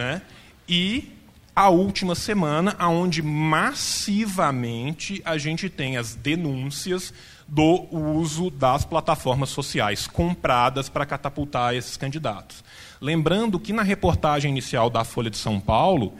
[0.00, 0.22] né?
[0.66, 1.12] E
[1.54, 7.12] a última semana, onde massivamente a gente tem as denúncias
[7.46, 12.64] do uso das plataformas sociais compradas para catapultar esses candidatos.
[12.98, 16.14] Lembrando que na reportagem inicial da Folha de São Paulo,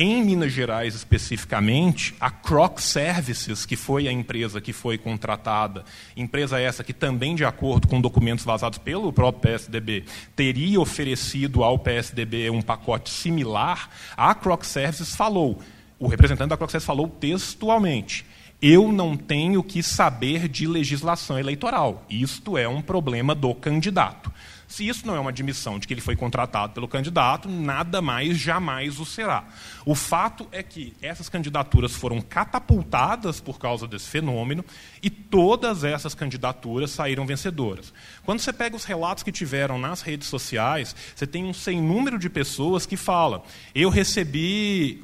[0.00, 5.84] em Minas Gerais, especificamente, a Croc Services, que foi a empresa que foi contratada,
[6.16, 10.04] empresa essa que também, de acordo com documentos vazados pelo próprio PSDB,
[10.36, 15.58] teria oferecido ao PSDB um pacote similar, a Croc Services falou,
[15.98, 18.24] o representante da Croc Services falou textualmente,
[18.62, 22.04] eu não tenho que saber de legislação eleitoral.
[22.08, 24.32] Isto é um problema do candidato.
[24.68, 28.36] Se isso não é uma admissão de que ele foi contratado pelo candidato, nada mais
[28.36, 29.48] jamais o será.
[29.86, 34.62] O fato é que essas candidaturas foram catapultadas por causa desse fenômeno
[35.02, 37.94] e todas essas candidaturas saíram vencedoras.
[38.24, 42.18] Quando você pega os relatos que tiveram nas redes sociais, você tem um sem número
[42.18, 43.42] de pessoas que falam:
[43.74, 45.02] eu recebi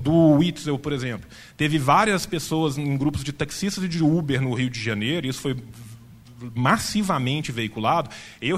[0.00, 1.28] do Witzel, por exemplo.
[1.56, 5.40] Teve várias pessoas em grupos de taxistas e de Uber no Rio de Janeiro, isso
[5.40, 5.56] foi
[6.54, 8.10] massivamente veiculado.
[8.40, 8.56] Eu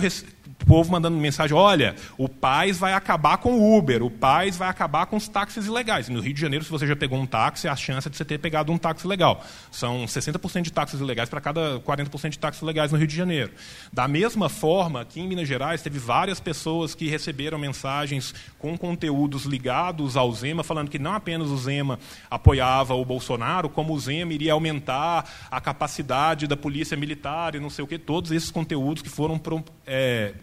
[0.63, 4.69] o povo mandando mensagem: olha, o Paz vai acabar com o Uber, o Paz vai
[4.69, 6.09] acabar com os táxis ilegais.
[6.09, 8.39] no Rio de Janeiro, se você já pegou um táxi, a chance de você ter
[8.39, 9.45] pegado um táxi legal.
[9.71, 13.53] São 60% de táxis ilegais para cada 40% de táxis legais no Rio de Janeiro.
[13.93, 19.45] Da mesma forma, aqui em Minas Gerais, teve várias pessoas que receberam mensagens com conteúdos
[19.45, 21.99] ligados ao Zema, falando que não apenas o Zema
[22.31, 27.71] apoiava o Bolsonaro, como o Zema iria aumentar a capacidade da polícia militar e não
[27.71, 29.41] sei o que, todos esses conteúdos que foram
[29.87, 30.35] é,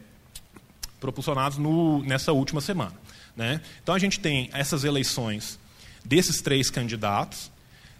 [1.03, 2.93] propulsionados no, nessa última semana.
[3.35, 3.59] Né?
[3.81, 5.59] Então a gente tem essas eleições
[6.05, 7.51] desses três candidatos,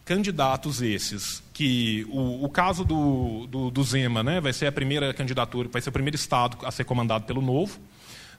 [0.06, 5.14] candidatos esses que o, o caso do, do, do, Zema né, vai ser a primeira
[5.14, 7.78] candidatura, vai ser o primeiro estado a ser comandado pelo Novo.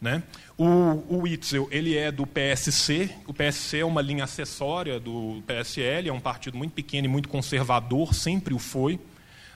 [0.00, 0.22] Né?
[0.56, 0.64] O,
[1.08, 6.12] o Witzel ele é do PSC, o PSC é uma linha acessória do PSL, é
[6.12, 8.98] um partido muito pequeno e muito conservador, sempre o foi,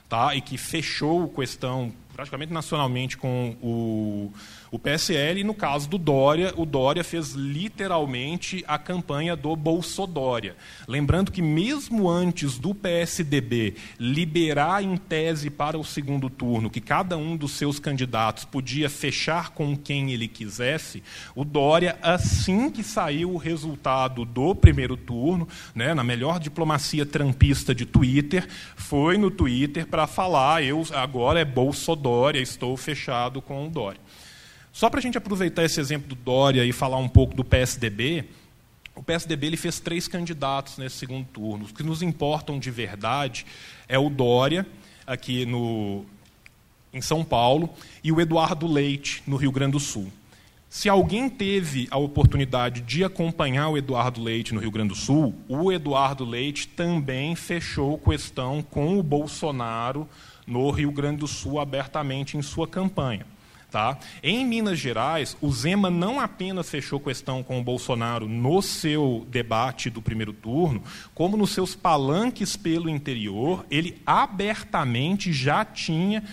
[0.07, 0.35] tá?
[0.35, 4.33] e que fechou questão praticamente nacionalmente com o,
[4.71, 10.55] o PSL, no caso do Dória, o Dória fez literalmente a campanha do Bolsodória.
[10.87, 17.17] Lembrando que mesmo antes do PSDB liberar em tese para o segundo turno que cada
[17.17, 21.03] um dos seus candidatos podia fechar com quem ele quisesse,
[21.35, 27.73] o Dória, assim que saiu o resultado do primeiro turno, né, na melhor diplomacia trampista
[27.73, 33.67] de Twitter, foi no Twitter para falar, eu agora é Bolsodória Dória, estou fechado com
[33.67, 33.99] o Dória.
[34.79, 38.23] Só para a gente aproveitar esse exemplo do Dória e falar um pouco do PSDB,
[38.95, 41.65] o PSDB ele fez três candidatos nesse segundo turno.
[41.65, 43.45] Os que nos importam de verdade
[43.89, 44.65] é o Dória,
[45.05, 46.05] aqui no,
[46.93, 47.69] em São Paulo,
[48.01, 50.09] e o Eduardo Leite, no Rio Grande do Sul.
[50.69, 55.35] Se alguém teve a oportunidade de acompanhar o Eduardo Leite no Rio Grande do Sul,
[55.49, 60.07] o Eduardo Leite também fechou questão com o Bolsonaro
[60.47, 63.25] no Rio Grande do Sul abertamente em sua campanha.
[63.71, 63.99] Tá?
[64.23, 69.91] Em Minas Gerais, o Zema não apenas fechou questão com o Bolsonaro no seu debate
[69.91, 70.81] do primeiro turno,
[71.13, 76.23] como nos seus palanques pelo interior, ele abertamente já tinha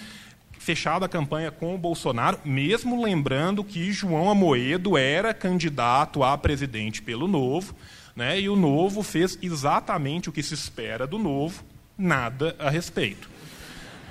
[0.58, 7.02] fechado a campanha com o Bolsonaro, mesmo lembrando que João Amoedo era candidato a presidente
[7.02, 7.74] pelo Novo,
[8.16, 11.62] né, e o Novo fez exatamente o que se espera do Novo,
[11.98, 13.28] nada a respeito.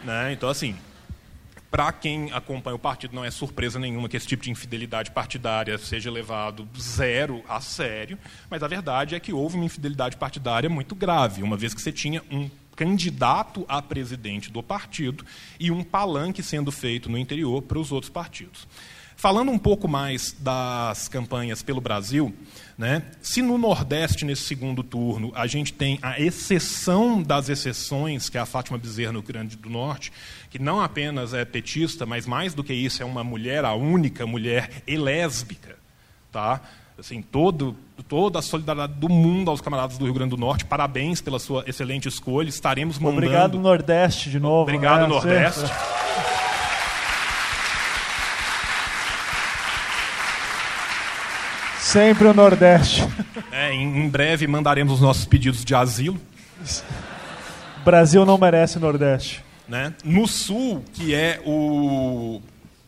[0.03, 0.31] Né?
[0.31, 0.75] Então, assim,
[1.75, 5.77] para quem acompanha o partido, não é surpresa nenhuma que esse tipo de infidelidade partidária
[5.77, 8.17] seja levado zero a sério,
[8.49, 11.91] mas a verdade é que houve uma infidelidade partidária muito grave, uma vez que você
[11.91, 15.25] tinha um candidato a presidente do partido
[15.59, 18.65] e um palanque sendo feito no interior para os outros partidos.
[19.17, 22.33] Falando um pouco mais das campanhas pelo Brasil,
[22.77, 28.37] né, se no Nordeste, nesse segundo turno, a gente tem a exceção das exceções, que
[28.37, 30.11] é a Fátima Bezerra no Rio Grande do Norte,
[30.49, 34.25] que não apenas é petista, mas mais do que isso, é uma mulher, a única
[34.25, 35.77] mulher lésbica.
[36.31, 36.59] Tá?
[36.99, 37.75] Assim, todo,
[38.07, 40.65] toda a solidariedade do mundo aos camaradas do Rio Grande do Norte.
[40.65, 42.49] Parabéns pela sua excelente escolha.
[42.49, 43.25] Estaremos mandando...
[43.25, 44.63] Obrigado, Nordeste, de novo.
[44.63, 45.07] Obrigado, né?
[45.07, 45.65] Nordeste.
[51.85, 53.07] Sempre o Nordeste.
[53.51, 56.19] É, em, breve mandaremos os nossos pedidos de asilo.
[57.85, 59.45] Brasil não merece Nordeste.
[59.67, 59.93] Né?
[60.03, 62.41] No Sul, que é o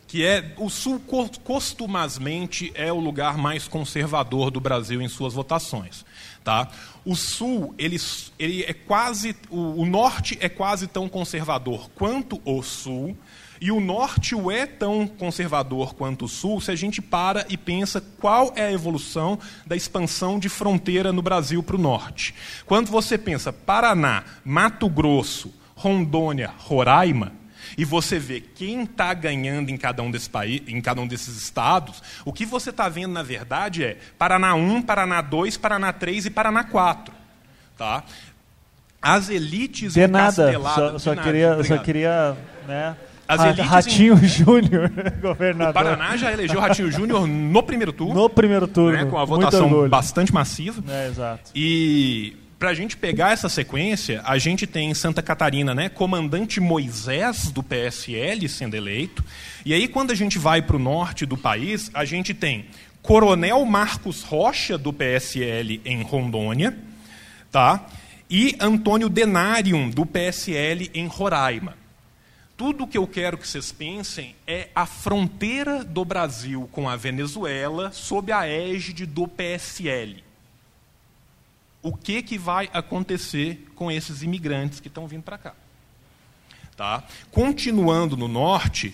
[0.08, 1.00] que é o Sul
[1.44, 6.04] costumazmente é o lugar mais conservador do Brasil em suas votações,
[6.44, 6.68] tá?
[7.06, 7.98] O Sul ele,
[8.40, 13.16] ele é quase o, o Norte é quase tão conservador quanto o Sul
[13.60, 17.58] e o norte o é tão conservador quanto o sul se a gente para e
[17.58, 22.34] pensa qual é a evolução da expansão de fronteira no Brasil para o norte.
[22.66, 27.34] Quando você pensa Paraná, Mato Grosso, Rondônia, Roraima,
[27.78, 31.36] e você vê quem está ganhando em cada, um desse país, em cada um desses
[31.38, 36.28] estados, o que você está vendo, na verdade, é Paraná 1, Paraná 2, Paraná 3
[36.28, 37.14] e Paraná 4.
[37.78, 38.04] Tá?
[39.02, 42.38] As elites de nada, só, só nada, queria, só queria
[42.68, 42.96] né,
[43.28, 44.26] as elites Ratinho em...
[44.28, 44.90] Júnior,
[45.22, 45.70] governador.
[45.70, 48.14] O Paraná já elegeu Ratinho Júnior no primeiro turno.
[48.14, 48.98] No primeiro turno.
[48.98, 50.84] Né, com a votação bastante massiva.
[50.88, 51.52] É, exato.
[51.54, 56.60] E para a gente pegar essa sequência, a gente tem em Santa Catarina, né, comandante
[56.60, 59.24] Moisés do PSL sendo eleito.
[59.66, 62.66] E aí, quando a gente vai para o norte do país, a gente tem
[63.02, 66.78] Coronel Marcos Rocha do PSL em Rondônia,
[67.52, 67.86] tá?
[68.30, 71.76] E Antônio Denarium do PSL em Roraima.
[72.58, 76.96] Tudo o que eu quero que vocês pensem é a fronteira do Brasil com a
[76.96, 80.24] Venezuela sob a égide do PSL.
[81.84, 85.54] o que, que vai acontecer com esses imigrantes que estão vindo para cá.
[86.76, 87.04] Tá?
[87.32, 88.94] Continuando no norte,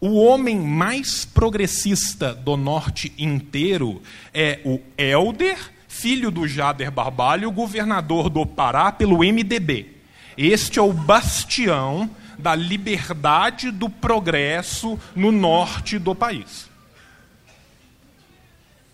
[0.00, 4.02] o homem mais progressista do norte inteiro
[4.34, 9.94] é o Helder, filho do Jader Barbalho, governador do Pará pelo MDB.
[10.36, 16.68] Este é o bastião da liberdade do progresso no norte do país.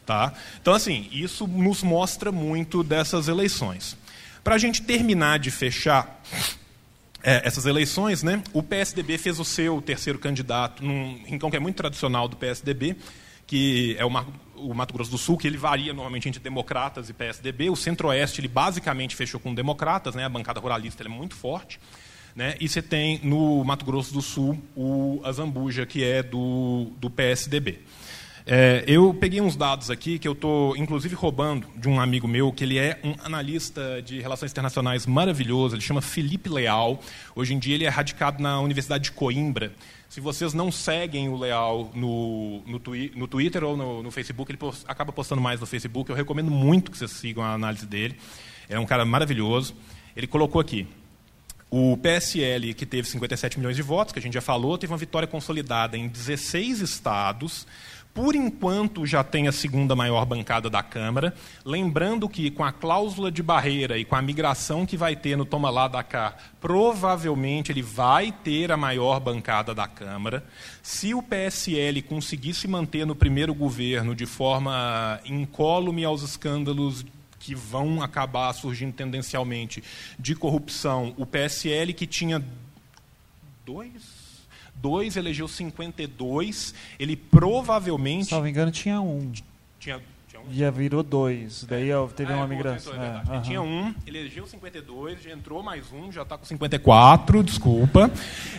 [0.05, 0.33] Tá?
[0.61, 3.97] Então, assim, isso nos mostra muito dessas eleições.
[4.43, 6.21] Para a gente terminar de fechar
[7.23, 11.61] é, essas eleições, né, o PSDB fez o seu terceiro candidato num rincão que é
[11.61, 12.97] muito tradicional do PSDB,
[13.47, 14.09] que é o,
[14.57, 17.71] o Mato Grosso do Sul, que ele varia normalmente entre democratas e PSDB.
[17.71, 21.79] O Centro-Oeste ele basicamente fechou com democratas, né, a bancada ruralista é muito forte.
[22.35, 27.11] Né, e você tem no Mato Grosso do Sul o Azambuja, que é do, do
[27.11, 27.81] PSDB.
[28.45, 32.53] É, eu peguei uns dados aqui que eu estou, inclusive, roubando de um amigo meu,
[32.53, 37.01] que ele é um analista de relações internacionais maravilhoso, ele chama Felipe Leal.
[37.37, 39.73] Hoje em dia ele é radicado na Universidade de Coimbra.
[40.09, 44.51] Se vocês não seguem o Leal no, no, twi no Twitter ou no, no Facebook,
[44.51, 46.11] ele post, acaba postando mais no Facebook.
[46.11, 48.17] Eu recomendo muito que vocês sigam a análise dele.
[48.69, 49.75] É um cara maravilhoso.
[50.17, 50.87] Ele colocou aqui:
[51.75, 54.99] o PSL, que teve 57 milhões de votos, que a gente já falou, teve uma
[54.99, 57.67] vitória consolidada em 16 estados
[58.13, 61.35] por enquanto já tem a segunda maior bancada da Câmara.
[61.65, 65.47] Lembrando que, com a cláusula de barreira e com a migração que vai ter no
[65.47, 70.45] Toma Lá da Cá, provavelmente ele vai ter a maior bancada da Câmara.
[70.83, 77.07] Se o PSL conseguir se manter no primeiro governo de forma incólume aos escândalos
[77.43, 79.83] que vão acabar surgindo tendencialmente
[80.19, 82.43] de corrupção, o PSL que tinha
[83.67, 84.23] dois
[84.77, 88.27] 2 elegeu 52, ele provavelmente.
[88.27, 89.31] Se não me engano, tinha um.
[89.31, 89.45] Tinha,
[89.79, 90.12] tinha um.
[90.51, 92.95] Já virou dois, daí teve ah, uma é, migração.
[92.95, 96.45] É, é, ele tinha um, ele elegeu 52, já entrou mais um, já está com
[96.45, 98.11] 54, desculpa.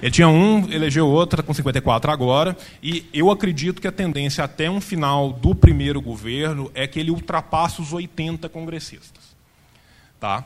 [0.02, 2.58] Ele tinha um, elegeu outro, está com 54 agora.
[2.82, 7.12] E eu acredito que a tendência até um final do primeiro governo é que ele
[7.12, 9.36] ultrapasse os 80 congressistas.
[10.20, 10.46] Tá?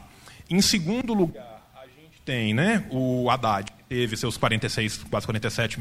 [0.50, 5.80] Em segundo lugar, a gente tem né, o Haddad teve seus 46, quase 47,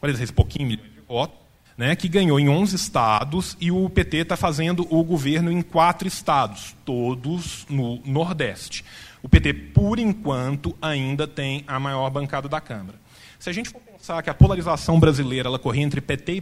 [0.00, 1.38] 46 e pouquinho milhões de votos,
[1.82, 6.06] né, que ganhou em 11 estados, e o PT está fazendo o governo em quatro
[6.06, 8.84] estados, todos no Nordeste.
[9.20, 13.00] O PT, por enquanto, ainda tem a maior bancada da Câmara.
[13.36, 16.40] Se a gente for pensar que a polarização brasileira ela corria entre PT e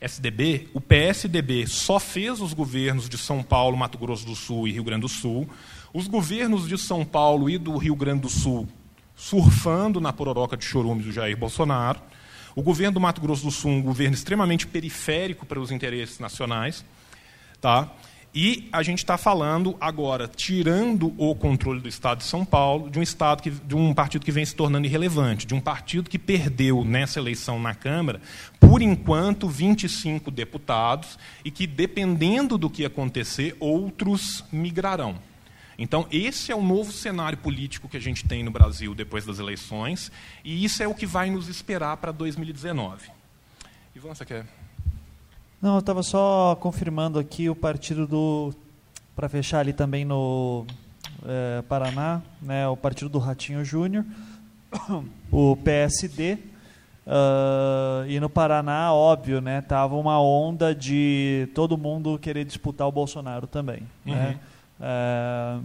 [0.00, 4.72] PSDB, o PSDB só fez os governos de São Paulo, Mato Grosso do Sul e
[4.72, 5.48] Rio Grande do Sul.
[5.94, 8.66] Os governos de São Paulo e do Rio Grande do Sul
[9.14, 12.00] surfando na pororoca de chorumes do Jair Bolsonaro.
[12.60, 16.84] O governo do Mato Grosso do Sul, um governo extremamente periférico para os interesses nacionais.
[17.58, 17.90] Tá?
[18.34, 22.98] E a gente está falando agora, tirando o controle do Estado de São Paulo, de
[22.98, 26.18] um estado que, de um partido que vem se tornando irrelevante, de um partido que
[26.18, 28.20] perdeu nessa eleição na Câmara,
[28.60, 35.14] por enquanto, 25 deputados, e que, dependendo do que acontecer, outros migrarão.
[35.80, 39.38] Então, esse é o novo cenário político que a gente tem no Brasil depois das
[39.38, 40.12] eleições,
[40.44, 43.10] e isso é o que vai nos esperar para 2019.
[43.96, 44.44] Ivan, você quer?
[45.60, 48.54] Não, eu estava só confirmando aqui o partido do.
[49.16, 50.66] Para fechar ali também no
[51.24, 54.04] é, Paraná, né, o partido do Ratinho Júnior,
[55.32, 56.38] o PSD.
[57.06, 62.92] Uh, e no Paraná, óbvio, né, tava uma onda de todo mundo querer disputar o
[62.92, 63.82] Bolsonaro também.
[64.04, 64.12] Né?
[64.12, 64.14] Uhum.
[64.14, 64.40] Né?
[64.80, 65.58] É,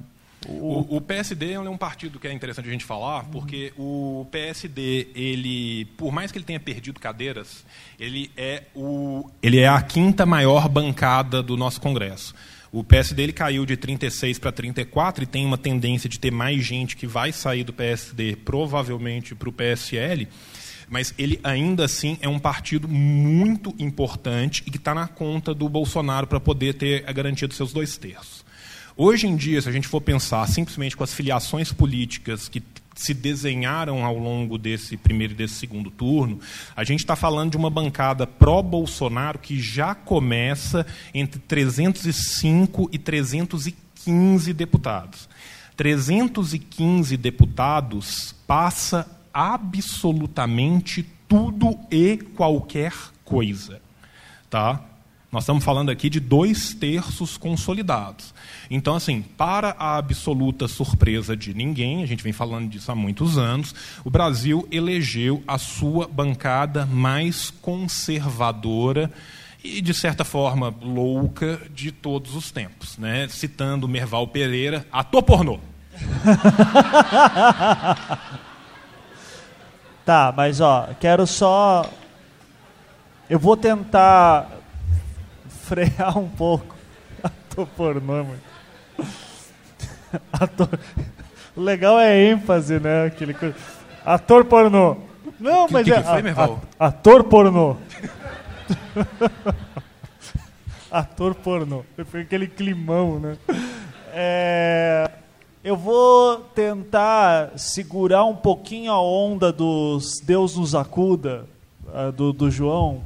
[0.47, 5.07] o, o, PSD é um partido que é interessante a gente falar, porque o PSD,
[5.15, 7.65] ele, por mais que ele tenha perdido cadeiras,
[7.99, 12.35] ele é, o, ele é a quinta maior bancada do nosso Congresso.
[12.71, 16.63] O PSD ele caiu de 36 para 34 e tem uma tendência de ter mais
[16.63, 20.27] gente que vai sair do PSD, provavelmente para o PSL,
[20.87, 25.67] mas ele ainda assim é um partido muito importante e que está na conta do
[25.69, 28.44] Bolsonaro para poder ter a garantia dos seus dois terços.
[28.97, 32.63] Hoje em dia, se a gente for pensar simplesmente com as filiações políticas que
[32.95, 36.39] se desenharam ao longo desse primeiro e desse segundo turno,
[36.73, 44.53] a gente está falando de uma bancada pró-Bolsonaro que já começa entre 305 e 315
[44.53, 45.27] deputados.
[45.75, 52.93] 315 deputados passa absolutamente tudo e qualquer
[53.25, 53.81] coisa.
[54.49, 54.81] Tá?
[55.35, 58.33] Nós estamos falando aqui de dois terços consolidados.
[58.71, 63.37] Então, assim, para a absoluta surpresa de ninguém, a gente vem falando disso há muitos
[63.37, 63.75] anos,
[64.05, 69.11] o Brasil elegeu a sua bancada mais conservadora
[69.61, 72.97] e, de certa forma, louca de todos os tempos.
[72.97, 73.27] Né?
[73.27, 75.59] Citando Merval Pereira, ator pornô.
[80.05, 81.91] tá, mas ó, quero só.
[83.29, 84.63] Eu vou tentar
[85.65, 86.75] frear um pouco.
[87.23, 88.39] Ator pornô, mano.
[90.31, 90.69] Ator...
[91.55, 93.05] O legal é a ênfase, né?
[93.05, 93.35] Aquele...
[94.05, 94.97] Ator pornô.
[95.39, 96.01] Não, mas que, é.
[96.01, 96.61] Que foi, Merval?
[96.79, 97.77] ator pornô.
[100.91, 101.83] Ator pornô.
[102.05, 103.37] Foi aquele climão, né?
[104.13, 105.09] É,
[105.63, 111.45] eu vou tentar segurar um pouquinho a onda dos Deus nos acuda,
[111.87, 113.03] uh, do, do João,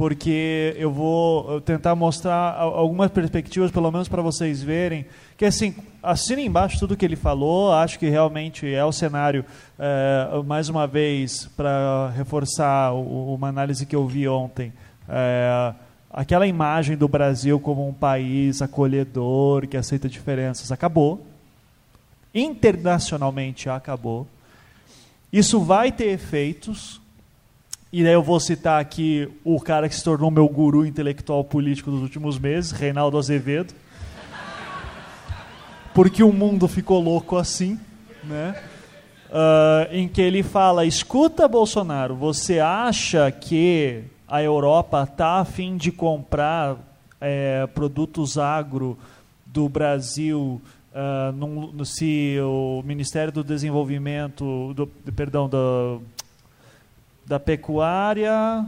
[0.00, 5.04] porque eu vou tentar mostrar algumas perspectivas, pelo menos para vocês verem,
[5.36, 9.44] que assim, assina embaixo tudo que ele falou, acho que realmente é o cenário,
[9.78, 14.72] é, mais uma vez, para reforçar o, uma análise que eu vi ontem,
[15.06, 15.74] é,
[16.10, 21.26] aquela imagem do Brasil como um país acolhedor, que aceita diferenças, acabou.
[22.34, 24.26] Internacionalmente acabou.
[25.30, 26.99] Isso vai ter efeitos,
[27.92, 31.90] e daí eu vou citar aqui o cara que se tornou meu guru intelectual político
[31.90, 33.74] dos últimos meses, Reinaldo Azevedo.
[35.92, 37.78] Porque o mundo ficou louco assim,
[38.22, 38.54] né?
[39.28, 45.76] Uh, em que ele fala: escuta, Bolsonaro, você acha que a Europa está a fim
[45.76, 46.76] de comprar
[47.20, 48.96] é, produtos agro
[49.44, 50.62] do Brasil
[50.92, 56.00] uh, num, se o Ministério do Desenvolvimento, do, perdão, do,
[57.30, 58.66] da Pecuária,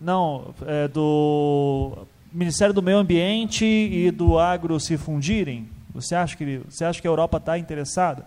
[0.00, 1.96] não, é, do
[2.32, 5.68] Ministério do Meio Ambiente e do Agro se fundirem?
[5.94, 8.26] Você acha que, você acha que a Europa está interessada?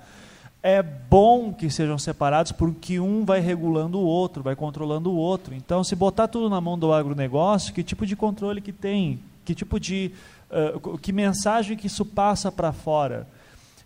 [0.63, 5.53] é bom que sejam separados porque um vai regulando o outro, vai controlando o outro.
[5.53, 9.19] Então, se botar tudo na mão do agronegócio, que tipo de controle que tem?
[9.43, 10.11] Que tipo de
[10.49, 13.27] uh, que mensagem que isso passa para fora?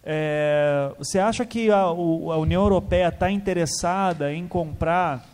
[0.02, 5.28] É, você acha que a, a União Europeia está interessada em comprar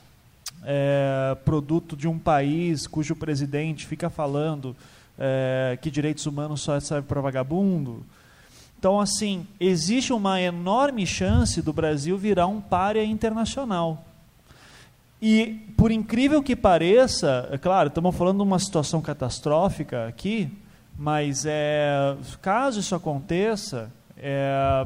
[0.66, 4.76] é, produto de um país cujo presidente fica falando
[5.18, 8.04] é, que direitos humanos só servem para vagabundo?
[8.78, 14.04] Então, assim, existe uma enorme chance do Brasil virar um párea internacional.
[15.22, 20.52] E, por incrível que pareça, é claro, estamos falando de uma situação catastrófica aqui,
[20.98, 24.86] mas é, caso isso aconteça, é,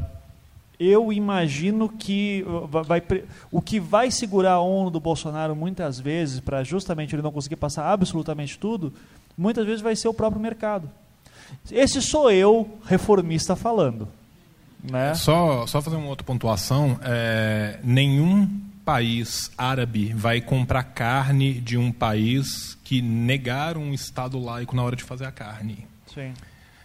[0.80, 2.45] eu imagino que
[2.88, 3.03] vai,
[3.51, 7.57] o que vai segurar a ONU do Bolsonaro muitas vezes, para justamente ele não conseguir
[7.57, 8.93] passar absolutamente tudo,
[9.38, 10.89] muitas vezes vai ser o próprio mercado.
[11.69, 14.07] Esse sou eu, reformista, falando.
[14.84, 15.13] Né?
[15.15, 18.47] Só, só fazer uma outra pontuação: é, nenhum
[18.86, 24.95] país árabe vai comprar carne de um país que negar um Estado laico na hora
[24.95, 25.86] de fazer a carne.
[26.13, 26.34] Sim.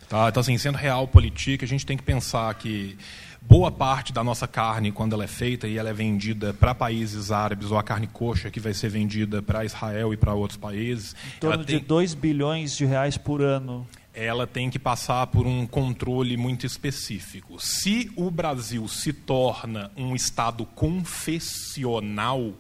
[0.08, 0.28] Tá?
[0.28, 2.98] Então, assim, sendo real política, a gente tem que pensar que
[3.46, 7.30] boa parte da nossa carne, quando ela é feita e ela é vendida para países
[7.30, 11.14] árabes, ou a carne coxa que vai ser vendida para Israel e para outros países.
[11.36, 15.66] Em torno de 2 bilhões de reais por ano ela tem que passar por um
[15.66, 17.58] controle muito específico.
[17.58, 22.54] Se o Brasil se torna um Estado confessional,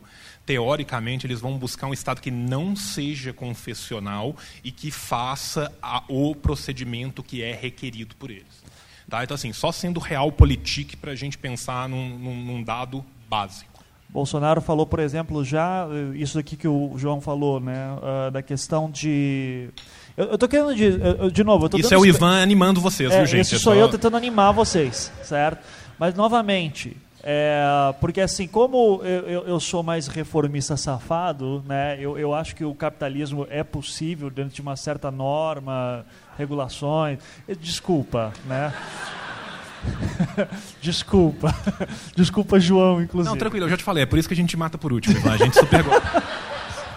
[0.44, 6.34] teoricamente eles vão buscar um Estado que não seja confessional e que faça a, o
[6.34, 8.63] procedimento que é requerido por eles.
[9.08, 9.22] Tá?
[9.22, 13.72] Então, assim, só sendo realpolitik para a gente pensar num, num, num dado básico.
[14.08, 18.42] Bolsonaro falou, por exemplo, já eh, isso aqui que o João falou, né, uh, da
[18.42, 19.70] questão de
[20.16, 21.68] eu, estou querendo de, eu, de novo.
[21.76, 23.46] Isso é o Ivan animando vocês, é, viu, gente?
[23.46, 25.64] Isso sou eu tentando animar vocês, certo?
[25.98, 27.64] Mas novamente, é,
[28.00, 32.64] porque assim, como eu, eu, eu, sou mais reformista safado, né, eu, eu acho que
[32.64, 37.18] o capitalismo é possível dentro de uma certa norma, regulações.
[37.60, 38.72] Desculpa, né?
[40.80, 41.54] Desculpa.
[42.16, 43.30] Desculpa, João, inclusive.
[43.30, 45.16] Não, tranquilo, eu já te falei, é por isso que a gente mata por último,
[45.16, 45.32] Ivan.
[45.32, 46.22] A gente super gosta.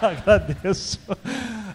[0.00, 1.00] Agradeço.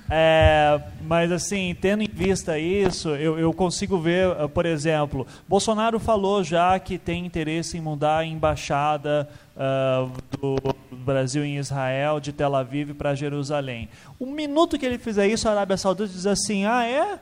[0.09, 5.99] É, mas assim, tendo em vista isso, eu, eu, consigo ver, ah, por exemplo, Bolsonaro
[5.99, 10.55] falou já que tem interesse em mudar a embaixada uh, do
[10.91, 13.89] Brasil em Israel, de Tel Aviv para Jerusalém.
[14.20, 17.20] O minuto que ele fizer isso, a Arábia Saudita diz assim: ah, é?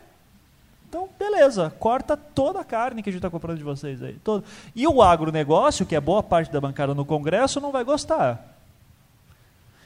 [0.91, 4.15] Então, beleza, corta toda a carne que a gente está comprando de vocês aí.
[4.21, 4.43] Todo.
[4.75, 8.57] E o agronegócio, que é boa parte da bancada no Congresso, não vai gostar.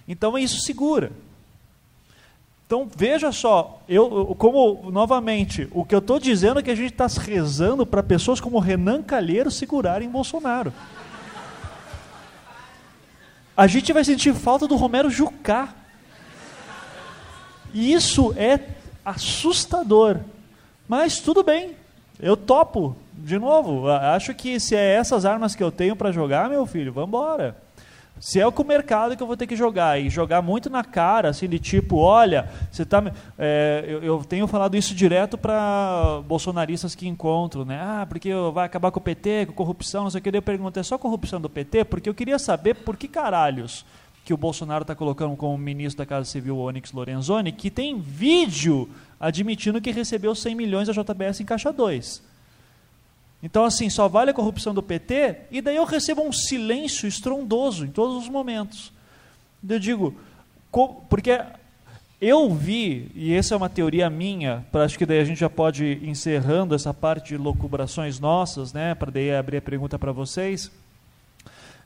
[0.07, 1.11] Então, isso segura.
[2.65, 6.93] Então veja só, eu, como novamente, o que eu estou dizendo é que a gente
[6.93, 10.73] está rezando para pessoas como Renan Calheiro segurarem Bolsonaro.
[13.55, 15.75] A gente vai sentir falta do Romero Jucá.
[17.71, 18.59] E isso é
[19.05, 20.21] assustador.
[20.87, 21.75] Mas tudo bem,
[22.19, 22.95] eu topo.
[23.13, 26.91] De novo, acho que se é essas armas que eu tenho para jogar, meu filho,
[26.91, 27.55] vamos embora.
[28.19, 31.29] Se é o mercado que eu vou ter que jogar e jogar muito na cara,
[31.29, 33.03] assim, de tipo, olha, você tá.
[33.37, 37.77] É, eu, eu, tenho falado isso direto para bolsonaristas que encontro, né?
[37.81, 40.35] Ah, porque vai acabar com o PT, com corrupção, não sei o que.
[40.35, 41.83] Eu perguntei, é só corrupção do PT?
[41.85, 43.85] Porque eu queria saber por que caralhos
[44.23, 48.89] que o Bolsonaro está colocando como ministro da Casa Civil, Onyx Lorenzoni, que tem vídeo
[49.19, 52.21] admitindo que recebeu 100 milhões da JBS em Caixa 2.
[53.41, 57.85] Então, assim, só vale a corrupção do PT, e daí eu recebo um silêncio estrondoso
[57.85, 58.91] em todos os momentos.
[59.67, 60.15] Eu digo,
[61.09, 61.39] porque
[62.19, 65.49] eu vi, e essa é uma teoria minha, para acho que daí a gente já
[65.49, 70.11] pode ir encerrando essa parte de locubrações nossas, né, para daí abrir a pergunta para
[70.11, 70.71] vocês.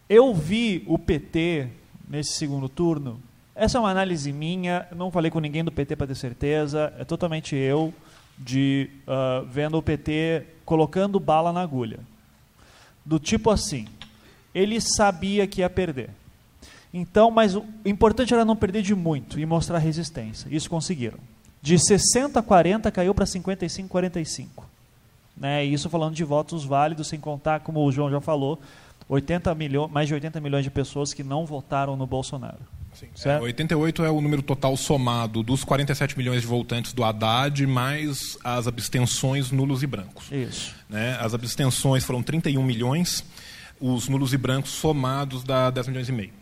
[0.07, 1.67] Eu vi o PT
[2.07, 3.19] nesse segundo turno.
[3.60, 7.03] Essa é uma análise minha, não falei com ninguém do PT para ter certeza, é
[7.03, 7.93] totalmente eu
[8.38, 11.99] de uh, vendo o PT colocando bala na agulha.
[13.05, 13.86] Do tipo assim,
[14.55, 16.10] ele sabia que ia perder.
[16.93, 20.47] Então, mas o importante era não perder de muito e mostrar resistência.
[20.49, 21.18] Isso conseguiram.
[21.62, 24.66] De 60 a 40 caiu para 55 a 45.
[25.36, 25.66] Né?
[25.66, 28.57] Isso falando de votos válidos, sem contar, como o João já falou,
[29.10, 32.78] 80 milhões, mais de 80 milhões de pessoas que não votaram no Bolsonaro.
[33.26, 38.38] É, 88 é o número total somado dos 47 milhões de votantes do Haddad, mais
[38.44, 40.32] as abstenções nulos e brancos.
[40.32, 40.76] Isso.
[40.90, 41.18] Né?
[41.20, 43.24] As abstenções foram 31 milhões,
[43.80, 46.34] os nulos e brancos somados dá 10 milhões e meio.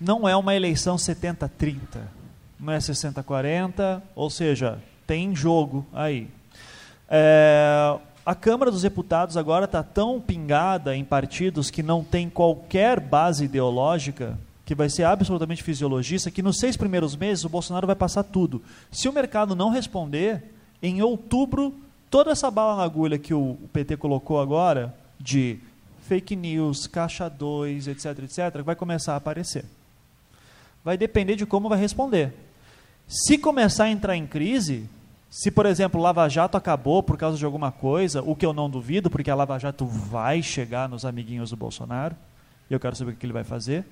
[0.00, 1.76] Não é uma eleição 70-30,
[2.58, 6.28] não é 60-40, ou seja, tem jogo aí.
[7.08, 13.00] É, a Câmara dos Deputados agora está tão pingada em partidos que não tem qualquer
[13.00, 14.38] base ideológica
[14.68, 18.62] que vai ser absolutamente fisiologista, que nos seis primeiros meses o Bolsonaro vai passar tudo.
[18.92, 20.44] Se o mercado não responder,
[20.82, 21.74] em outubro,
[22.10, 25.58] toda essa bala na agulha que o PT colocou agora, de
[26.02, 29.64] fake news, caixa 2, etc, etc, vai começar a aparecer.
[30.84, 32.34] Vai depender de como vai responder.
[33.08, 34.84] Se começar a entrar em crise,
[35.30, 38.68] se, por exemplo, Lava Jato acabou por causa de alguma coisa, o que eu não
[38.68, 42.14] duvido, porque a Lava Jato vai chegar nos amiguinhos do Bolsonaro,
[42.68, 43.86] e eu quero saber o que ele vai fazer.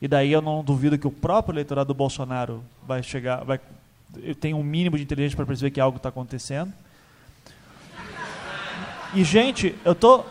[0.00, 3.60] E daí eu não duvido que o próprio eleitorado do Bolsonaro vai chegar, vai
[4.40, 6.72] tem um mínimo de inteligência para perceber que algo está acontecendo.
[9.14, 10.24] E gente, eu tô,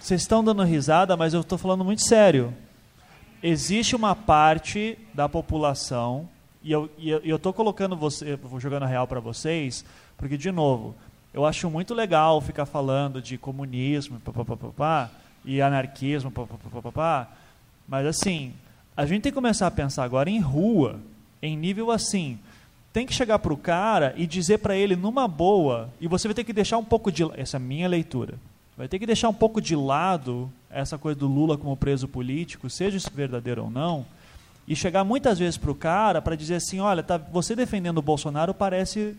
[0.00, 2.52] vocês estão dando risada, mas eu estou falando muito sério.
[3.42, 6.28] Existe uma parte da população
[6.62, 9.84] e eu e eu estou colocando você, vou jogando real para vocês,
[10.16, 10.94] porque de novo,
[11.34, 14.20] eu acho muito legal ficar falando de comunismo,
[14.76, 15.10] pá,
[15.44, 17.28] e anarquismo, pá,
[17.88, 18.54] mas assim,
[18.96, 21.00] a gente tem que começar a pensar agora em rua,
[21.40, 22.38] em nível assim.
[22.92, 26.34] Tem que chegar para o cara e dizer para ele numa boa, e você vai
[26.34, 27.22] ter que deixar um pouco de.
[27.38, 28.34] Essa é a minha leitura.
[28.76, 32.68] Vai ter que deixar um pouco de lado essa coisa do Lula como preso político,
[32.68, 34.04] seja isso verdadeiro ou não,
[34.66, 38.02] e chegar muitas vezes para o cara para dizer assim: olha, tá, você defendendo o
[38.02, 39.16] Bolsonaro parece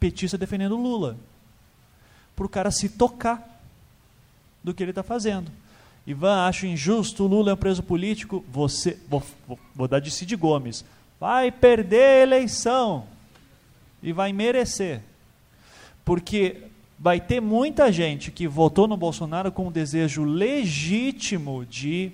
[0.00, 1.16] petista defendendo o Lula.
[2.34, 3.60] Para o cara se tocar
[4.62, 5.50] do que ele está fazendo.
[6.06, 8.44] Ivan, acho injusto, o Lula é um preso político.
[8.52, 10.84] Você, vou, vou, vou dar de Cid Gomes,
[11.18, 13.04] vai perder a eleição
[14.02, 15.00] e vai merecer.
[16.04, 16.62] Porque
[16.98, 22.12] vai ter muita gente que votou no Bolsonaro com um desejo legítimo de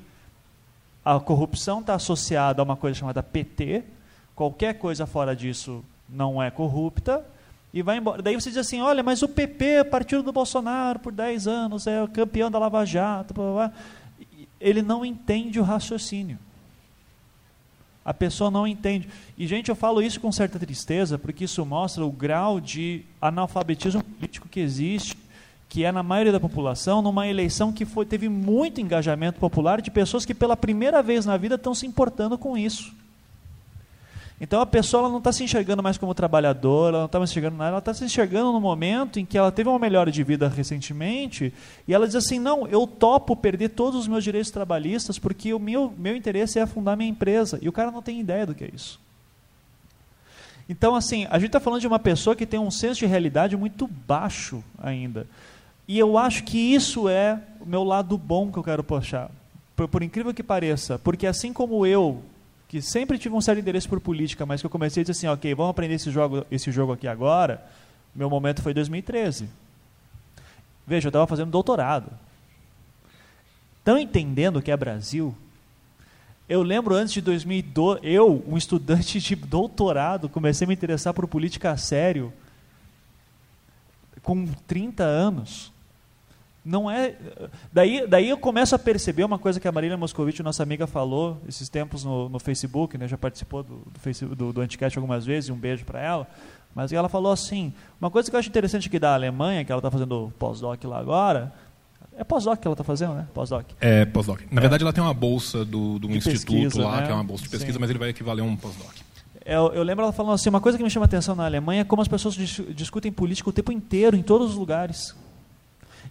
[1.04, 3.82] a corrupção está associada a uma coisa chamada PT,
[4.34, 7.24] qualquer coisa fora disso não é corrupta,
[7.72, 8.20] e vai embora.
[8.20, 12.02] Daí você diz assim: olha, mas o PP, partido do Bolsonaro, por 10 anos, é
[12.02, 13.32] o campeão da Lava Jato.
[13.32, 13.72] Blá, blá.
[14.60, 16.38] Ele não entende o raciocínio.
[18.04, 19.08] A pessoa não entende.
[19.38, 24.02] E, gente, eu falo isso com certa tristeza, porque isso mostra o grau de analfabetismo
[24.02, 25.16] político que existe,
[25.68, 29.90] que é na maioria da população, numa eleição que foi, teve muito engajamento popular de
[29.90, 32.92] pessoas que, pela primeira vez na vida, estão se importando com isso.
[34.42, 37.70] Então a pessoa não está se enxergando mais como trabalhadora, não está mais enxergando nada,
[37.70, 41.54] ela está se enxergando no momento em que ela teve uma melhora de vida recentemente
[41.86, 45.60] e ela diz assim: não, eu topo perder todos os meus direitos trabalhistas porque o
[45.60, 47.56] meu, meu interesse é afundar minha empresa.
[47.62, 48.98] E o cara não tem ideia do que é isso.
[50.68, 53.56] Então, assim, a gente está falando de uma pessoa que tem um senso de realidade
[53.56, 55.24] muito baixo ainda.
[55.86, 59.30] E eu acho que isso é o meu lado bom que eu quero puxar.
[59.76, 62.24] Por, por incrível que pareça, porque assim como eu
[62.72, 65.26] que sempre tive um certo interesse por política, mas que eu comecei a dizer assim,
[65.26, 67.62] ok, vamos aprender esse jogo, esse jogo aqui agora,
[68.14, 69.46] meu momento foi 2013.
[70.86, 72.10] Veja, eu estava fazendo doutorado.
[73.76, 75.36] Estão entendendo o que é Brasil?
[76.48, 81.28] Eu lembro antes de 2012, eu, um estudante de doutorado, comecei a me interessar por
[81.28, 82.32] política a sério
[84.22, 85.71] com 30 anos.
[86.64, 87.16] Não é.
[87.72, 91.40] Daí, daí eu começo a perceber uma coisa que a Marília Moscovitch, nossa amiga, falou
[91.48, 95.26] esses tempos no, no Facebook, né, já participou do, do, Facebook, do, do Anticast algumas
[95.26, 96.26] vezes, um beijo para ela.
[96.74, 99.80] Mas ela falou assim: uma coisa que eu acho interessante aqui da Alemanha, que ela
[99.80, 101.52] está fazendo pós-doc lá agora,
[102.16, 103.26] é pós-doc que ela está fazendo, né?
[103.34, 103.66] Pós-doc.
[103.80, 104.40] É pós-doc.
[104.50, 104.60] Na é.
[104.60, 107.06] verdade, ela tem uma bolsa do, do instituto pesquisa, lá, né?
[107.06, 107.80] que é uma bolsa de pesquisa, Sim.
[107.80, 108.94] mas ele vai equivaler a um pós-doc.
[109.44, 111.80] Eu, eu, lembro ela falando assim, uma coisa que me chama a atenção na Alemanha
[111.80, 115.16] é como as pessoas dis discutem política o tempo inteiro, em todos os lugares.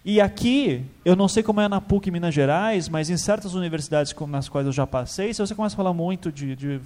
[0.04, 3.54] E aqui, eu não sei como é na PUC em Minas Gerais, mas em certas
[3.54, 6.80] universidades nas quais eu já passei, se você começa a falar muito de, de,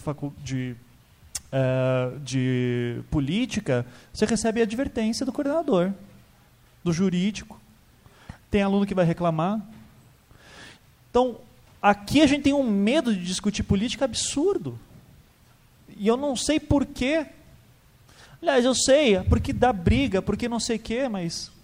[0.45, 0.77] de,
[1.47, 5.93] uh, de política, você recebe a advertência do coordenador,
[6.85, 7.59] do jurídico.
[8.51, 9.62] Tem aluno que vai reclamar.
[11.11, 11.39] Então,
[11.81, 14.79] aqui a gente tem um medo de discutir política absurdo.
[15.97, 17.27] E eu não sei porquê.
[18.43, 21.55] Aliás, eu sei, porque dá briga, porque não sei o quê, mas.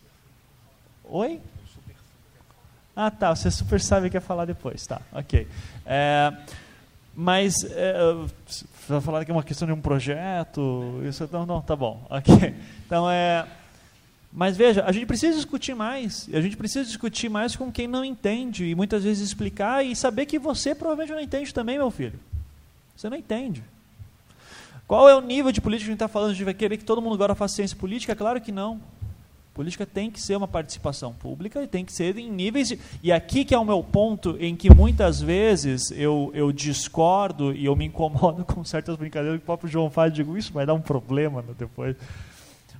[1.14, 1.38] Oi?
[2.96, 5.46] Ah, tá, você super sabe que quer falar depois, tá, ok.
[5.84, 6.32] É,
[7.14, 7.94] mas, é,
[8.46, 8.64] você
[9.02, 12.54] falar que é uma questão de um projeto, isso, não, não, tá bom, ok.
[12.86, 13.46] Então, é,
[14.32, 18.02] mas veja, a gente precisa discutir mais, a gente precisa discutir mais com quem não
[18.02, 22.18] entende, e muitas vezes explicar e saber que você provavelmente não entende também, meu filho.
[22.96, 23.62] Você não entende.
[24.88, 26.30] Qual é o nível de política que a gente está falando?
[26.30, 28.16] A gente vai querer que todo mundo agora faça ciência política?
[28.16, 28.80] Claro que não.
[29.54, 32.68] Política tem que ser uma participação pública e tem que ser em níveis.
[32.68, 32.78] De...
[33.02, 37.66] E aqui que é o meu ponto em que muitas vezes eu, eu discordo e
[37.66, 40.72] eu me incomodo com certas brincadeiras que o próprio João faz digo, isso vai dar
[40.72, 41.96] um problema né, depois.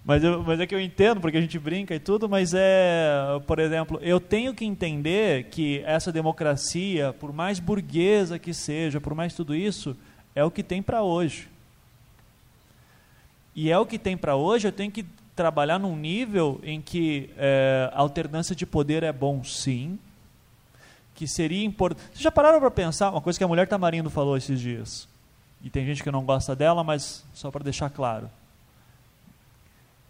[0.05, 3.41] Mas, eu, mas é que eu entendo, porque a gente brinca e tudo, mas é,
[3.47, 9.14] por exemplo, eu tenho que entender que essa democracia, por mais burguesa que seja, por
[9.14, 9.97] mais tudo isso,
[10.35, 11.49] é o que tem para hoje.
[13.55, 15.05] E é o que tem para hoje, eu tenho que
[15.35, 19.99] trabalhar num nível em que é, a alternância de poder é bom, sim.
[21.14, 22.07] Que seria importante.
[22.09, 23.11] Vocês já pararam para pensar?
[23.11, 25.09] Uma coisa que a mulher Tamarindo falou esses dias.
[25.62, 28.30] E tem gente que não gosta dela, mas só para deixar claro.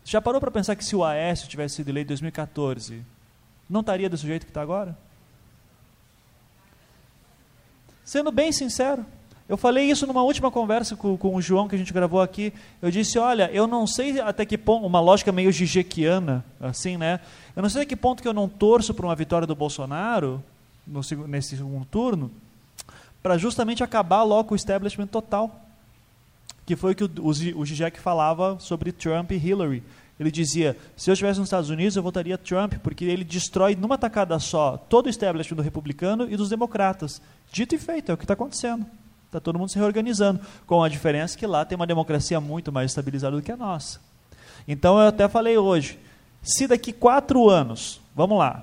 [0.04, 3.02] Já parou para pensar que se o Aécio tivesse sido eleito em 2014,
[3.68, 4.96] não estaria desse jeito que está agora?
[8.04, 9.06] Sendo bem sincero,
[9.52, 12.54] eu falei isso numa última conversa com, com, o João que a gente gravou aqui.
[12.80, 17.20] Eu disse, olha, eu não sei até que ponto, uma lógica meio gigequiana, assim, né?
[17.54, 20.42] Eu não sei até que ponto que eu não torço para uma vitória do Bolsonaro
[20.86, 22.30] no, nesse segundo turno,
[23.22, 25.54] para justamente acabar logo o establishment total.
[26.64, 29.82] Que foi o que o, o, falava sobre Trump e Hillary.
[30.18, 33.98] Ele dizia: se eu estivesse nos Estados Unidos, eu votaria Trump, porque ele destrói numa
[33.98, 37.20] tacada só todo o establishment do republicano e dos democratas.
[37.52, 38.86] Dito e feito, é o que está acontecendo.
[39.32, 42.90] Está todo mundo se reorganizando, com a diferença que lá tem uma democracia muito mais
[42.90, 43.98] estabilizada do que a nossa.
[44.68, 45.98] Então eu até falei hoje:
[46.42, 48.62] se daqui quatro anos, vamos lá,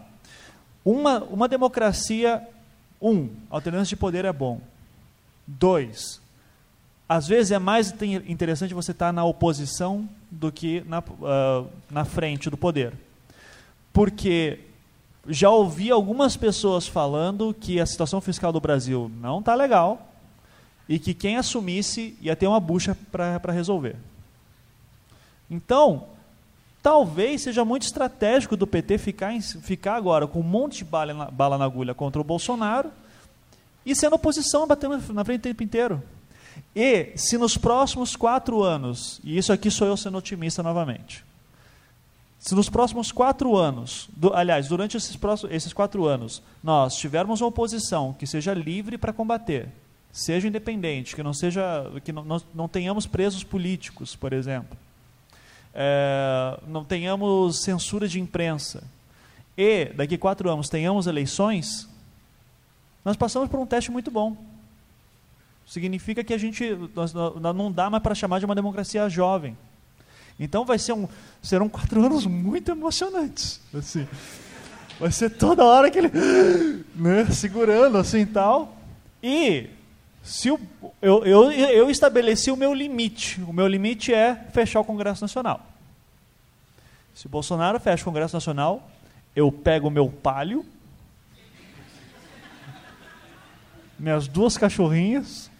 [0.85, 2.47] uma, uma democracia,
[3.01, 4.61] um, alternância de poder é bom.
[5.47, 6.21] Dois,
[7.07, 7.91] às vezes é mais
[8.27, 12.93] interessante você estar na oposição do que na, uh, na frente do poder.
[13.91, 14.59] Porque
[15.27, 20.08] já ouvi algumas pessoas falando que a situação fiscal do Brasil não está legal
[20.89, 23.95] e que quem assumisse ia ter uma bucha para resolver.
[25.49, 26.07] Então,
[26.81, 31.13] talvez seja muito estratégico do PT ficar, em, ficar agora com um monte de bala
[31.13, 32.91] na, bala na agulha contra o Bolsonaro
[33.85, 36.01] e sendo oposição batendo na frente o tempo inteiro.
[36.75, 41.23] E se nos próximos quatro anos, e isso aqui sou eu sendo otimista novamente,
[42.39, 47.41] se nos próximos quatro anos, do, aliás, durante esses, próximos, esses quatro anos, nós tivermos
[47.41, 49.69] uma oposição que seja livre para combater,
[50.11, 51.61] seja independente, que não seja,
[52.03, 54.77] que não, não, não tenhamos presos políticos, por exemplo,
[55.73, 58.83] é, não tenhamos censura de imprensa,
[59.57, 61.87] e daqui a quatro anos tenhamos eleições,
[63.03, 64.37] nós passamos por um teste muito bom.
[65.65, 69.55] Significa que a gente nós, não dá mais para chamar de uma democracia jovem.
[70.39, 71.07] Então vai ser um,
[71.41, 73.61] serão quatro anos muito emocionantes.
[73.73, 74.07] Assim.
[74.99, 76.09] Vai ser toda hora aquele
[76.95, 78.77] né, segurando assim tal.
[79.21, 79.69] E
[80.23, 80.59] se o,
[81.01, 83.41] eu, eu, eu estabeleci o meu limite.
[83.41, 85.65] O meu limite é fechar o Congresso Nacional.
[87.13, 88.89] Se o Bolsonaro fecha o Congresso Nacional,
[89.35, 90.65] eu pego o meu palio,
[93.97, 95.51] minhas duas cachorrinhas,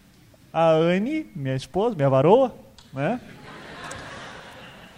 [0.54, 2.56] a Anne, minha esposa, minha varoa,
[2.94, 3.20] né?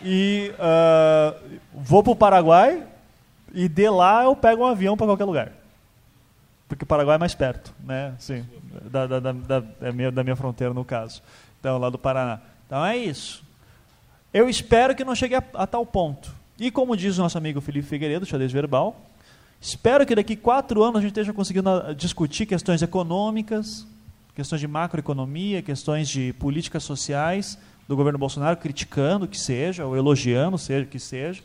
[0.03, 2.84] E uh, vou para o Paraguai
[3.53, 5.51] e de lá eu pego um avião para qualquer lugar.
[6.72, 8.13] Porque o Paraguai é mais perto, né?
[8.17, 8.45] Sim,
[8.89, 11.22] da, da, da, da, da, minha, da minha fronteira, no caso.
[11.59, 12.39] Então, lá do Paraná.
[12.65, 13.43] Então, é isso.
[14.34, 16.34] Eu espero que não chegue a, a tal ponto.
[16.57, 19.01] E como diz o nosso amigo Felipe Figueiredo, xadrez verbal,
[19.59, 23.86] espero que daqui quatro anos a gente esteja conseguindo ah, discutir questões econômicas,
[24.34, 30.57] questões de macroeconomia, questões de políticas sociais do governo Bolsonaro, criticando que seja, ou elogiando
[30.57, 31.43] seja que seja,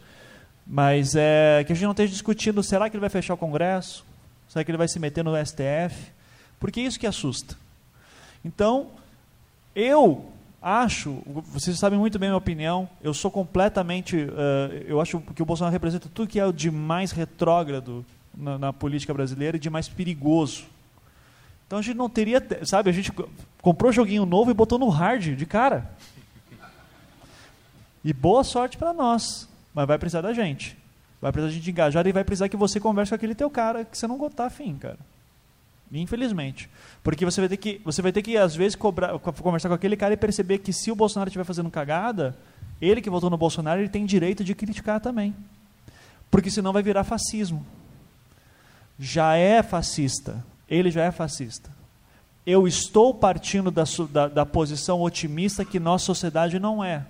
[0.64, 4.06] mas é, que a gente não esteja discutindo, será que ele vai fechar o Congresso?
[4.57, 6.11] Será que ele vai se meter no STF?
[6.59, 7.59] Porque é isso que assusta.
[8.43, 8.87] Então,
[9.75, 10.33] eu
[10.63, 15.43] acho, vocês sabem muito bem a minha opinião, eu sou completamente, uh, eu acho que
[15.43, 18.03] o Bolsonaro representa tudo que é o de mais retrógrado
[18.35, 20.65] na, na, política brasileira e de mais perigoso.
[21.67, 23.13] Então a gente não teria, sabe, a gente
[23.61, 25.91] comprou joguinho novo e botou no hard de cara.
[28.03, 30.79] E boa sorte para nós, mas vai precisar da gente.
[31.27, 33.85] Vai precisar de gente engajada e vai precisar que você converse com aquele teu cara
[33.85, 34.99] que você não está afim, cara.
[35.91, 36.70] Infelizmente.
[37.03, 39.97] Porque você vai ter que, você vai ter que às vezes, cobrar, conversar com aquele
[39.97, 42.37] cara e perceber que se o Bolsonaro estiver fazendo cagada,
[42.81, 45.35] ele que votou no Bolsonaro, ele tem direito de criticar também.
[46.31, 47.66] Porque senão vai virar fascismo.
[48.97, 50.45] Já é fascista.
[50.70, 51.72] Ele já é fascista.
[52.47, 57.05] Eu estou partindo da, da, da posição otimista que nossa sociedade não é.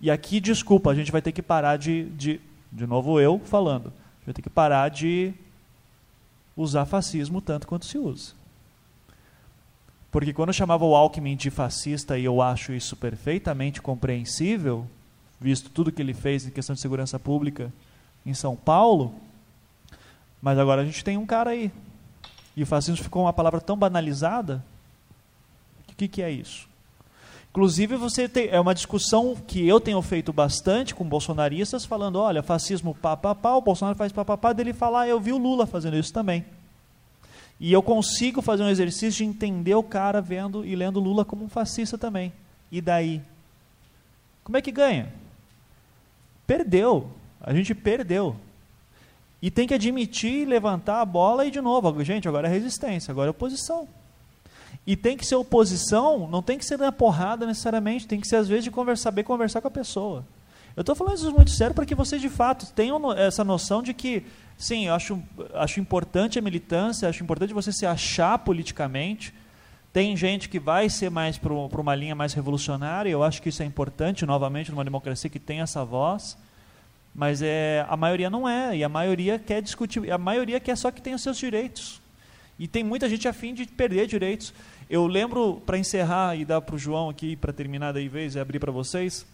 [0.00, 2.40] E aqui, desculpa, a gente vai ter que parar de, de,
[2.72, 3.92] de novo eu falando,
[4.24, 5.34] vai ter que parar de
[6.56, 8.32] usar fascismo tanto quanto se usa.
[10.10, 14.86] Porque quando eu chamava o Alckmin de fascista, e eu acho isso perfeitamente compreensível,
[15.40, 17.72] visto tudo que ele fez em questão de segurança pública
[18.24, 19.14] em São Paulo,
[20.40, 21.70] mas agora a gente tem um cara aí.
[22.56, 24.64] E o fascismo ficou uma palavra tão banalizada.
[25.88, 26.67] O que, que é isso?
[27.50, 32.42] Inclusive, você tem, é uma discussão que eu tenho feito bastante com bolsonaristas, falando: olha,
[32.42, 35.38] fascismo pá, pá, pá, o Bolsonaro faz pá, pá, pá, dele falar: eu vi o
[35.38, 36.44] Lula fazendo isso também.
[37.60, 41.44] E eu consigo fazer um exercício de entender o cara vendo e lendo Lula como
[41.44, 42.32] um fascista também.
[42.70, 43.20] E daí?
[44.44, 45.12] Como é que ganha?
[46.46, 47.10] Perdeu.
[47.40, 48.36] A gente perdeu.
[49.40, 53.28] E tem que admitir, levantar a bola e de novo, gente, agora é resistência, agora
[53.28, 53.88] é oposição.
[54.88, 58.36] E tem que ser oposição, não tem que ser na porrada necessariamente, tem que ser
[58.36, 60.24] às vezes de conversar, saber conversar com a pessoa.
[60.74, 63.92] Eu estou falando isso muito sério para que vocês de fato tenham essa noção de
[63.92, 64.24] que,
[64.56, 65.22] sim, eu acho,
[65.52, 69.34] acho importante a militância, acho importante você se achar politicamente.
[69.92, 73.62] Tem gente que vai ser mais para uma linha mais revolucionária, eu acho que isso
[73.62, 76.34] é importante, novamente, numa democracia que tem essa voz.
[77.14, 80.90] Mas é, a maioria não é, e a maioria quer discutir, a maioria quer só
[80.90, 82.00] que tenha os seus direitos.
[82.58, 84.52] E tem muita gente afim de perder direitos.
[84.90, 88.40] Eu lembro, para encerrar e dar para o João aqui, para terminar daí vez e
[88.40, 89.26] abrir para vocês,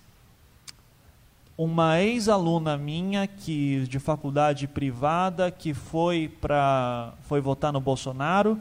[1.57, 8.59] uma ex-aluna minha que de faculdade privada que foi para foi votar no Bolsonaro,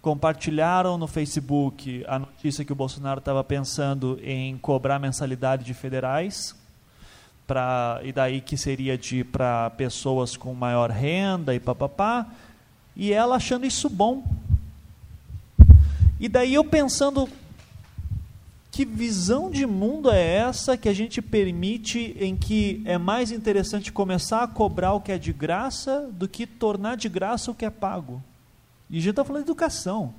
[0.00, 6.54] compartilharam no Facebook a notícia que o Bolsonaro estava pensando em cobrar mensalidade de federais
[7.48, 12.28] para e daí que seria de para pessoas com maior renda e papapá,
[12.94, 14.22] e ela achando isso bom,
[16.22, 17.28] e daí eu pensando,
[18.70, 23.92] que visão de mundo é essa que a gente permite em que é mais interessante
[23.92, 27.66] começar a cobrar o que é de graça do que tornar de graça o que
[27.66, 28.22] é pago?
[28.88, 30.14] E a gente está falando de educação.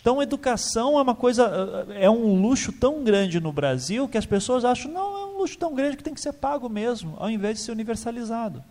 [0.00, 4.64] Então, educação é uma coisa, é um luxo tão grande no Brasil que as pessoas
[4.64, 7.56] acham, não, é um luxo tão grande que tem que ser pago mesmo, ao invés
[7.56, 8.62] de ser universalizado.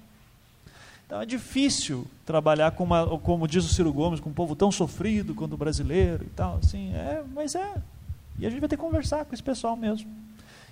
[1.11, 4.71] Então é difícil trabalhar com uma, como diz o Ciro Gomes, com um povo tão
[4.71, 7.73] sofrido quanto o brasileiro e tal, assim, é, mas é.
[8.39, 10.09] E a gente vai ter que conversar com esse pessoal mesmo.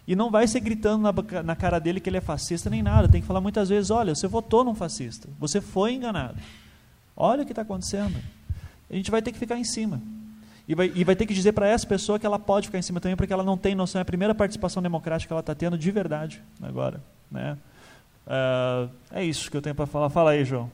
[0.07, 3.09] E não vai ser gritando na, na cara dele que ele é fascista nem nada.
[3.09, 6.37] Tem que falar muitas vezes: olha, você votou num fascista, você foi enganado.
[7.17, 8.15] Olha o que está acontecendo.
[8.89, 10.01] A gente vai ter que ficar em cima.
[10.65, 12.81] E vai, e vai ter que dizer para essa pessoa que ela pode ficar em
[12.81, 13.99] cima também, porque ela não tem noção.
[13.99, 17.03] É a primeira participação democrática que ela está tendo de verdade agora.
[17.29, 17.57] Né?
[18.29, 20.07] Uh, é isso que eu tenho para falar.
[20.11, 20.69] Fala aí, João.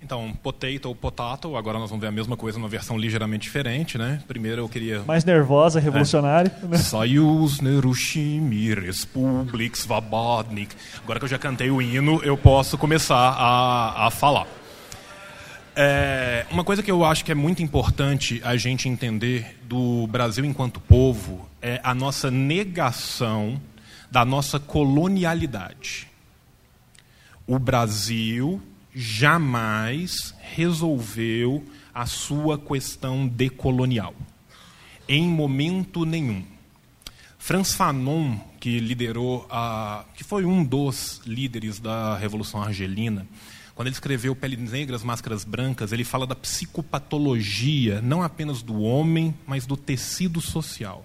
[0.00, 3.98] Então, potato ou potato, agora nós vamos ver a mesma coisa numa versão ligeiramente diferente,
[3.98, 4.22] né?
[4.28, 5.00] Primeiro eu queria...
[5.02, 6.52] Mais nervosa, revolucionária.
[6.62, 6.66] É.
[6.66, 6.78] Né?
[6.78, 10.76] Soyuz Nerushimi Republik Svobodnik.
[11.02, 14.46] Agora que eu já cantei o hino, eu posso começar a, a falar.
[15.74, 20.44] É, uma coisa que eu acho que é muito importante a gente entender do Brasil
[20.44, 23.60] enquanto povo é a nossa negação
[24.10, 26.11] da nossa colonialidade
[27.46, 28.60] o Brasil
[28.94, 31.64] jamais resolveu
[31.94, 34.14] a sua questão decolonial,
[35.08, 36.44] em momento nenhum.
[37.38, 43.26] Franz Fanon, que liderou a, que foi um dos líderes da Revolução Argelina,
[43.74, 49.34] Quando ele escreveu Peles Negras, Máscaras Brancas, ele fala da psicopatologia, não apenas do homem,
[49.46, 51.04] mas do tecido social.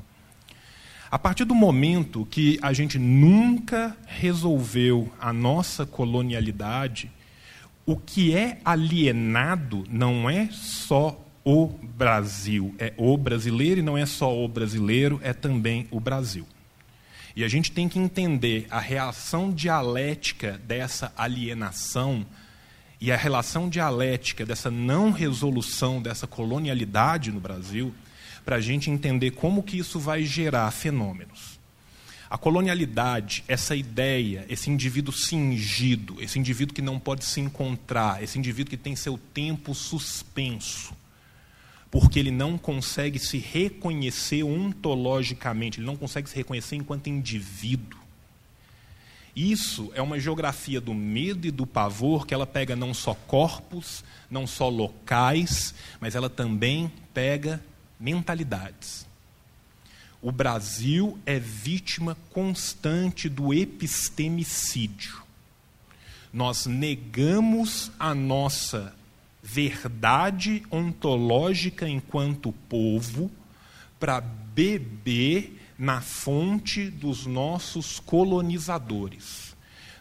[1.10, 7.10] A partir do momento que a gente nunca resolveu a nossa colonialidade,
[7.86, 14.06] o que é alienado não é só o Brasil, é o brasileiro e não é
[14.06, 16.46] só o brasileiro, é também o Brasil.
[17.38, 22.26] E a gente tem que entender a reação dialética dessa alienação
[23.00, 27.94] e a relação dialética dessa não resolução dessa colonialidade no Brasil
[28.48, 31.60] para a gente entender como que isso vai gerar fenômenos.
[32.30, 38.40] A colonialidade, essa ideia, esse indivíduo cingido, esse indivíduo que não pode se encontrar, esse
[38.40, 40.96] indivíduo que tem seu tempo suspenso,
[41.92, 48.00] porque ele não consegue se reconhecer ontologicamente, ele não consegue se reconhecer enquanto indivíduo.
[49.36, 54.06] Isso é uma geografia do medo e do pavor que ela pega não só corpos,
[54.32, 57.62] não só locais, mas ela também pega
[58.00, 59.06] mentalidades.
[60.22, 65.22] O Brasil é vítima constante do epistemicídio.
[66.34, 68.94] Nós negamos a nossa
[69.42, 73.32] verdade ontológica enquanto povo
[74.00, 79.47] para beber na fonte dos nossos colonizadores.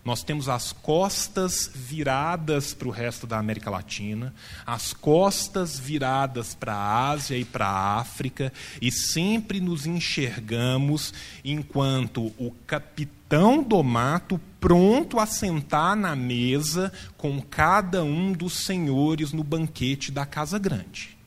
[0.07, 4.33] Nós temos as costas viradas para o resto da América Latina,
[4.65, 11.13] as costas viradas para a Ásia e para a África, e sempre nos enxergamos
[11.45, 19.33] enquanto o capitão do mato pronto a sentar na mesa com cada um dos senhores
[19.33, 21.19] no banquete da Casa Grande.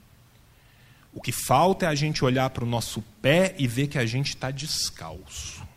[1.13, 4.05] O que falta é a gente olhar para o nosso pé e ver que a
[4.05, 5.67] gente está descalço.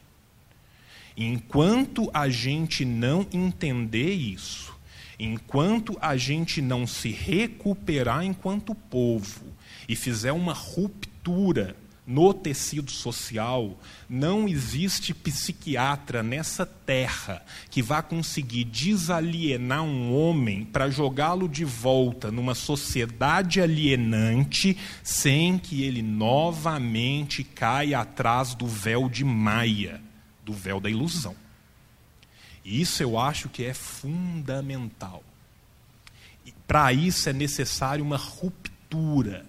[1.16, 4.74] Enquanto a gente não entender isso,
[5.18, 9.44] enquanto a gente não se recuperar enquanto povo
[9.88, 18.64] e fizer uma ruptura no tecido social, não existe psiquiatra nessa terra que vá conseguir
[18.64, 28.00] desalienar um homem para jogá-lo de volta numa sociedade alienante sem que ele novamente caia
[28.00, 30.00] atrás do véu de Maia
[30.44, 31.34] do véu da ilusão.
[32.64, 35.22] E isso eu acho que é fundamental.
[36.66, 39.44] Para isso é necessário uma ruptura.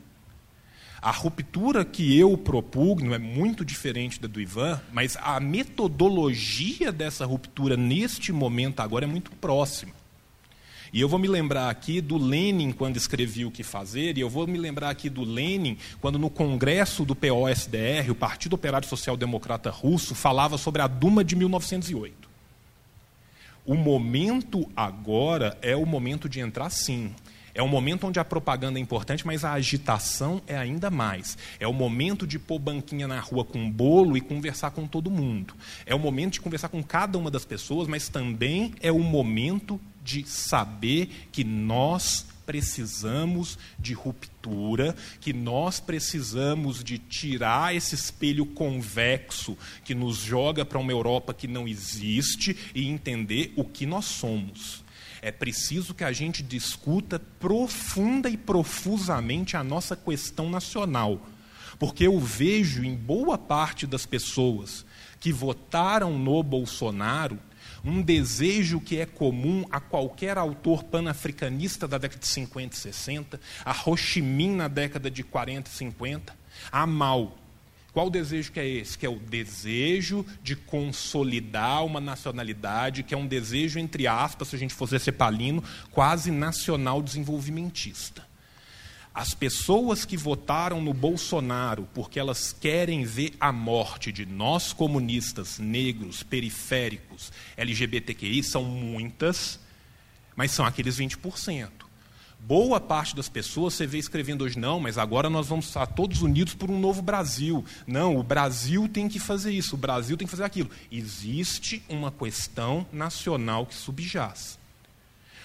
[1.01, 7.25] A ruptura que eu propugno é muito diferente da do Ivan, mas a metodologia dessa
[7.25, 9.93] ruptura neste momento agora é muito próxima.
[10.93, 14.29] E eu vou me lembrar aqui do Lenin quando escrevi o que fazer, e eu
[14.29, 19.17] vou me lembrar aqui do Lenin quando no congresso do POSDR, o Partido Operário Social
[19.17, 22.29] Democrata Russo, falava sobre a Duma de 1908.
[23.65, 27.11] O momento agora é o momento de entrar sim.
[27.55, 31.39] É um momento onde a propaganda é importante, mas a agitação é ainda mais.
[31.59, 35.55] É o momento de pôr banquinha na rua com bolo e conversar com todo mundo.
[35.87, 39.79] É o momento de conversar com cada uma das pessoas, mas também é o momento
[40.03, 49.57] de saber que nós precisamos de ruptura, que nós precisamos de tirar esse espelho convexo
[49.83, 54.83] que nos joga para uma Europa que não existe e entender o que nós somos.
[55.21, 61.25] É preciso que a gente discuta profunda e profusamente a nossa questão nacional,
[61.79, 64.85] porque eu vejo em boa parte das pessoas
[65.21, 67.39] que votaram no Bolsonaro
[67.83, 73.39] um desejo que é comum a qualquer autor panafricanista da década de 50 e 60,
[73.65, 76.35] a Ho Chi Minh na década de 40 e 50,
[76.71, 77.37] a Mao.
[77.91, 78.97] Qual desejo que é esse?
[78.97, 84.55] Que é o desejo de consolidar uma nacionalidade, que é um desejo, entre aspas, se
[84.55, 88.32] a gente fosse ser palino, quase nacional desenvolvimentista.
[89.13, 95.59] As pessoas que votaram no Bolsonaro porque elas querem ver a morte de nós comunistas,
[95.59, 99.59] negros, periféricos, LGBTQI, são muitas,
[100.35, 101.69] mas são aqueles 20%.
[102.39, 106.23] Boa parte das pessoas você vê escrevendo hoje, não, mas agora nós vamos estar todos
[106.23, 107.63] unidos por um novo Brasil.
[107.85, 110.69] Não, o Brasil tem que fazer isso, o Brasil tem que fazer aquilo.
[110.91, 114.59] Existe uma questão nacional que subjaz.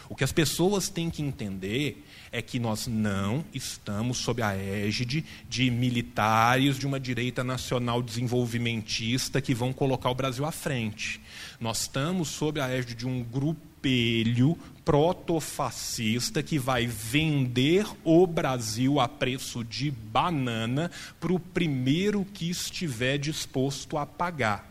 [0.09, 5.24] O que as pessoas têm que entender é que nós não estamos sob a égide
[5.48, 11.20] de militares de uma direita nacional desenvolvimentista que vão colocar o Brasil à frente.
[11.60, 19.06] Nós estamos sob a égide de um grupelho protofascista que vai vender o Brasil a
[19.06, 20.90] preço de banana
[21.20, 24.66] para o primeiro que estiver disposto a pagar.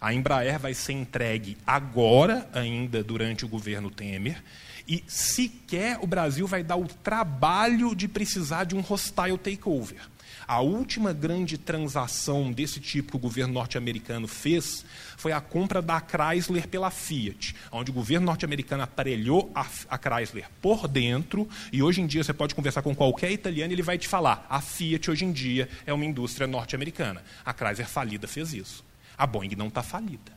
[0.00, 4.42] A Embraer vai ser entregue agora, ainda durante o governo Temer,
[4.86, 10.00] e sequer o Brasil vai dar o trabalho de precisar de um hostile takeover.
[10.46, 14.84] A última grande transação desse tipo que o governo norte-americano fez
[15.16, 20.48] foi a compra da Chrysler pela Fiat, onde o governo norte-americano aparelhou a, a, Chrysler
[20.62, 23.98] por dentro, e hoje em dia você pode conversar com qualquer italiano e ele vai
[23.98, 27.24] te falar: a Fiat hoje em dia é uma indústria norte-americana.
[27.44, 28.84] A Chrysler falida fez isso.
[29.18, 30.32] A Boeing não está falida.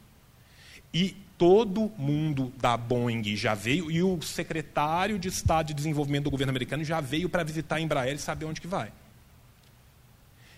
[0.92, 6.30] E todo mundo da Boeing já veio, e o secretário de Estado de Desenvolvimento do
[6.30, 8.92] governo americano já veio para visitar a Embraer e saber onde que vai.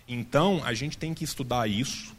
[0.08, 2.12] Então, a gente tem que estudar isso,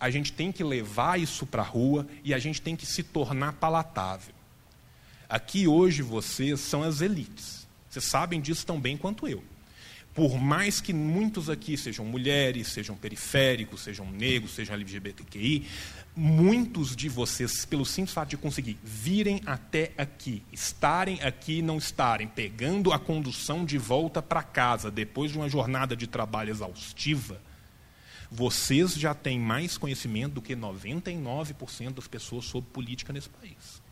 [0.00, 3.02] a gente tem que levar isso para a rua e a gente tem que se
[3.02, 4.34] tornar palatável.
[5.28, 7.66] Aqui hoje vocês são as elites.
[7.90, 9.44] Vocês sabem disso tão bem quanto eu.
[10.14, 15.66] Por mais que muitos aqui sejam mulheres, sejam periféricos, sejam negros, sejam LGBTQI,
[16.16, 22.28] muitos de vocês, pelo simples fato de conseguir virem até aqui, estarem aqui não estarem,
[22.28, 27.40] pegando a condução de volta para casa depois de uma jornada de trabalho exaustiva,
[28.30, 33.82] vocês já têm mais conhecimento do que 99% das pessoas sobre política nesse país.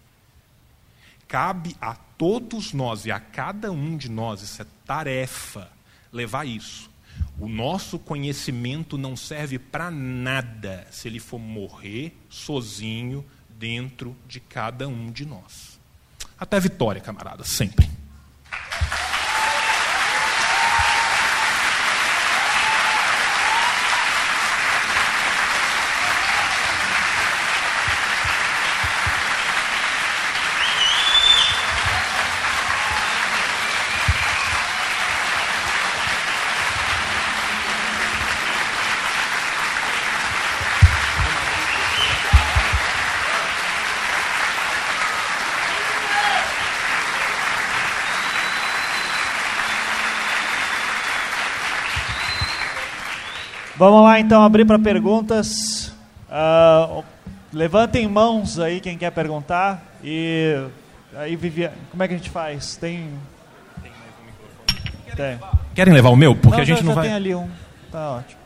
[1.27, 5.71] Cabe a todos nós e a cada um de nós essa tarefa
[6.13, 6.92] levar isso
[7.39, 14.89] o nosso conhecimento não serve para nada se ele for morrer sozinho dentro de cada
[14.89, 15.79] um de nós.
[16.39, 17.89] Até vitória, camarada, sempre.
[53.83, 55.93] Vamos lá então abrir para perguntas.
[56.31, 57.03] Uh,
[57.53, 60.57] levantem mãos aí quem quer perguntar e
[61.17, 62.77] aí Viviane, como é que a gente faz?
[62.77, 63.11] Tem
[65.17, 65.37] tem.
[65.75, 66.33] Querem levar o meu?
[66.37, 67.07] Porque não, a gente já, não já vai.
[67.09, 67.51] Tem ali um.
[67.91, 68.41] Tá ótimo.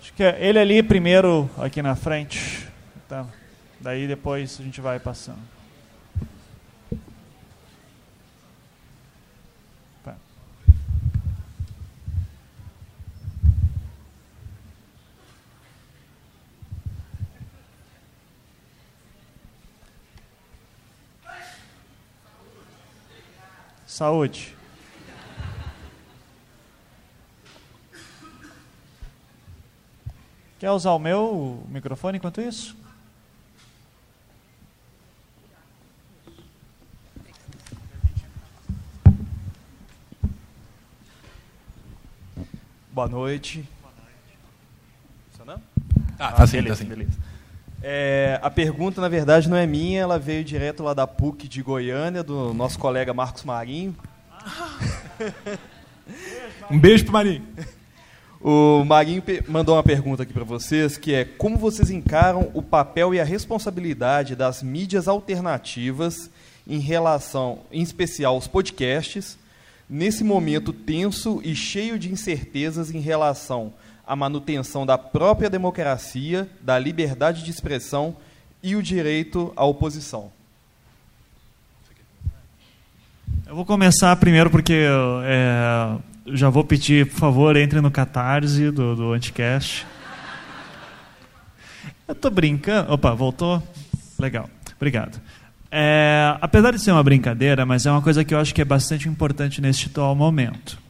[0.00, 2.66] Acho que é ele ali primeiro aqui na frente.
[3.08, 3.24] Tá.
[3.80, 5.59] Daí depois a gente vai passando.
[23.90, 24.56] Saúde.
[30.60, 32.76] Quer usar o meu microfone enquanto isso?
[42.92, 43.68] Boa noite.
[45.30, 45.62] Funcionando?
[46.16, 46.88] Ah, tá sim, beleza, tá sim.
[46.88, 47.29] beleza.
[47.82, 51.62] É, a pergunta, na verdade, não é minha, ela veio direto lá da PUC de
[51.62, 53.96] Goiânia, do nosso colega Marcos Marinho.
[56.68, 57.44] Um beijo pro Marinho.
[58.40, 63.12] O Marinho mandou uma pergunta aqui para vocês, que é como vocês encaram o papel
[63.12, 66.30] e a responsabilidade das mídias alternativas
[66.66, 69.38] em relação, em especial, aos podcasts,
[69.88, 73.72] nesse momento tenso e cheio de incertezas em relação
[74.10, 78.16] a manutenção da própria democracia, da liberdade de expressão
[78.60, 80.32] e o direito à oposição.
[83.46, 84.84] Eu vou começar primeiro porque
[85.22, 85.96] é,
[86.26, 89.86] já vou pedir, por favor, entre no Catarse do, do Anticast.
[92.08, 92.92] Eu estou brincando.
[92.92, 93.62] Opa, voltou?
[94.18, 95.20] Legal, obrigado.
[95.70, 98.64] É, apesar de ser uma brincadeira, mas é uma coisa que eu acho que é
[98.64, 100.89] bastante importante neste atual momento.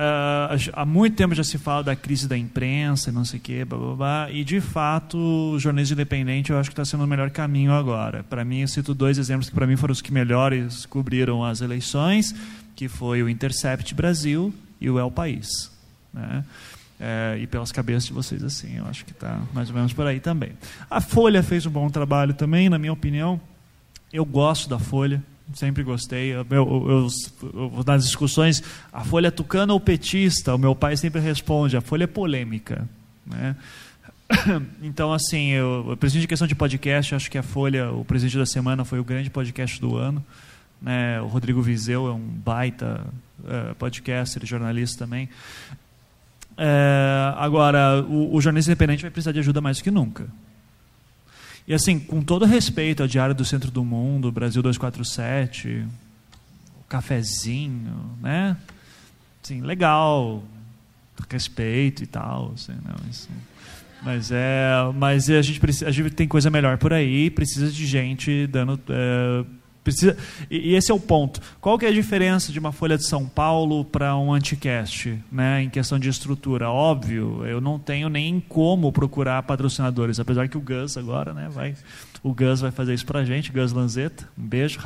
[0.00, 3.42] Uh, há muito tempo já se fala da crise da imprensa e não sei o
[3.42, 7.04] quê, blá, blá, blá, e de fato o jornalismo independente eu acho que está sendo
[7.04, 8.22] o melhor caminho agora.
[8.22, 11.60] Para mim, eu cito dois exemplos que para mim foram os que melhores cobriram as
[11.60, 12.34] eleições,
[12.74, 15.70] que foi o Intercept Brasil e o El País.
[16.14, 16.44] Né?
[16.98, 20.06] É, e pelas cabeças de vocês assim, eu acho que está mais ou menos por
[20.06, 20.52] aí também.
[20.88, 23.38] A Folha fez um bom trabalho também, na minha opinião.
[24.10, 25.22] Eu gosto da Folha,
[25.54, 26.34] sempre gostei.
[26.34, 27.08] Eu, eu,
[27.42, 28.62] eu, nas discussões,
[28.92, 30.54] a folha tucana ou petista?
[30.54, 32.88] O meu pai sempre responde, a folha é polêmica.
[33.26, 33.56] Né?
[34.82, 38.38] Então, assim, eu, eu preciso de questão de podcast, acho que a Folha, o presidente
[38.38, 40.24] da semana, foi o grande podcast do ano.
[40.80, 41.20] Né?
[41.20, 43.04] O Rodrigo Vizeu é um baita
[43.40, 45.28] uh, podcaster, jornalista também.
[46.56, 50.26] É, agora, o, o jornalista independente vai precisar de ajuda mais do que nunca.
[51.70, 55.86] E assim, com todo respeito ao Diário do Centro do Mundo, Brasil 247,
[56.80, 58.56] o cafezinho, né?
[59.40, 60.42] Sim, legal,
[61.30, 63.28] respeito e tal, assim, não, isso,
[64.02, 67.86] mas é, mas a gente precisa, a gente tem coisa melhor por aí, precisa de
[67.86, 69.44] gente dando é,
[69.82, 70.16] precisa
[70.50, 71.40] e, esse é o ponto.
[71.60, 75.62] Qual que é a diferença de uma Folha de São Paulo para um anticast, né,
[75.62, 76.70] em questão de estrutura?
[76.70, 81.74] Óbvio, eu não tenho nem como procurar patrocinadores, apesar que o Gus agora, né, vai
[82.22, 84.78] o Gus vai fazer isso para a gente, Gus Lanzetta, um beijo,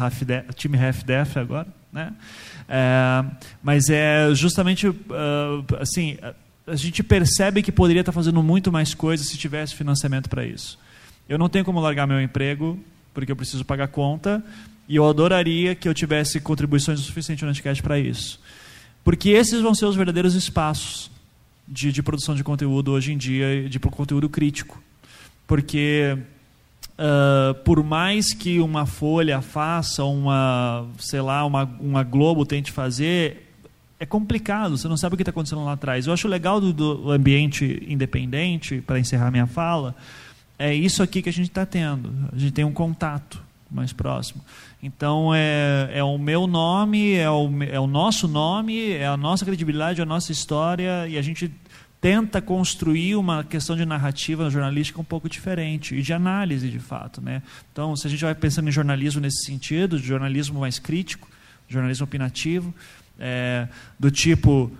[0.54, 2.12] time Half Def agora, né?
[2.68, 3.24] É,
[3.62, 4.94] mas é justamente uh,
[5.80, 6.16] assim
[6.66, 10.78] a gente percebe que poderia estar fazendo muito mais coisas se tivesse financiamento para isso.
[11.28, 12.78] Eu não tenho como largar meu emprego,
[13.12, 14.42] porque eu preciso pagar conta,
[14.88, 18.40] e eu adoraria que eu tivesse contribuições o suficiente no Anticast para isso.
[19.02, 21.10] Porque esses vão ser os verdadeiros espaços
[21.66, 24.82] de, de produção de conteúdo hoje em dia, de conteúdo crítico.
[25.46, 26.18] Porque
[26.94, 33.52] Uh, por mais que uma Folha faça, uma, sei lá, uma, uma Globo tente fazer,
[33.98, 36.06] é complicado, você não sabe o que está acontecendo lá atrás.
[36.06, 39.94] Eu acho legal do, do ambiente independente, para encerrar minha fala,
[40.56, 42.12] é isso aqui que a gente está tendo.
[42.32, 44.40] A gente tem um contato mais próximo.
[44.84, 49.42] Então, é, é o meu nome, é o, é o nosso nome, é a nossa
[49.42, 51.50] credibilidade, é a nossa história, e a gente
[52.02, 57.22] tenta construir uma questão de narrativa jornalística um pouco diferente e de análise, de fato.
[57.22, 57.42] Né?
[57.72, 61.30] Então, se a gente vai pensando em jornalismo nesse sentido, de jornalismo mais crítico,
[61.66, 62.74] jornalismo opinativo,
[63.18, 63.66] é,
[63.98, 64.70] do tipo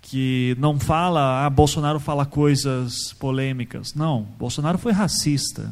[0.00, 3.94] que não fala, ah, Bolsonaro fala coisas polêmicas.
[3.94, 5.70] Não, Bolsonaro foi racista.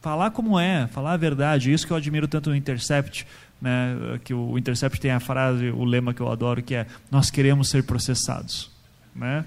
[0.00, 3.26] Falar como é, falar a verdade, isso que eu admiro tanto no Intercept,
[3.60, 7.30] né, que o Intercept tem a frase, o lema que eu adoro, que é nós
[7.30, 8.70] queremos ser processados.
[9.14, 9.44] Né?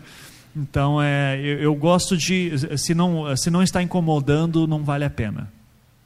[0.55, 5.09] Então, é, eu, eu gosto de, se não, se não está incomodando, não vale a
[5.09, 5.49] pena.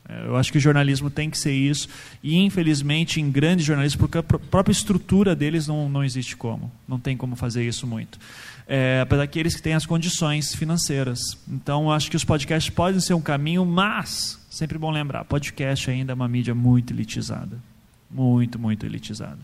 [0.08, 1.90] É, eu acho que o jornalismo tem que ser isso.
[2.24, 6.72] E, infelizmente, em grandes jornalistas, porque a própria estrutura deles não, não existe como.
[6.88, 8.20] Não tem como fazer isso muito.
[8.68, 11.20] É, apesar que eles que têm as condições financeiras.
[11.48, 16.14] Então, acho que os podcasts podem ser um caminho, mas, sempre bom lembrar, podcast ainda
[16.14, 17.58] é uma mídia muito elitizada.
[18.10, 19.40] Muito, muito elitizada.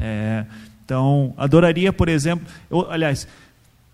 [0.00, 0.46] É,
[0.84, 2.46] então, adoraria, por exemplo...
[2.70, 3.26] Eu, aliás,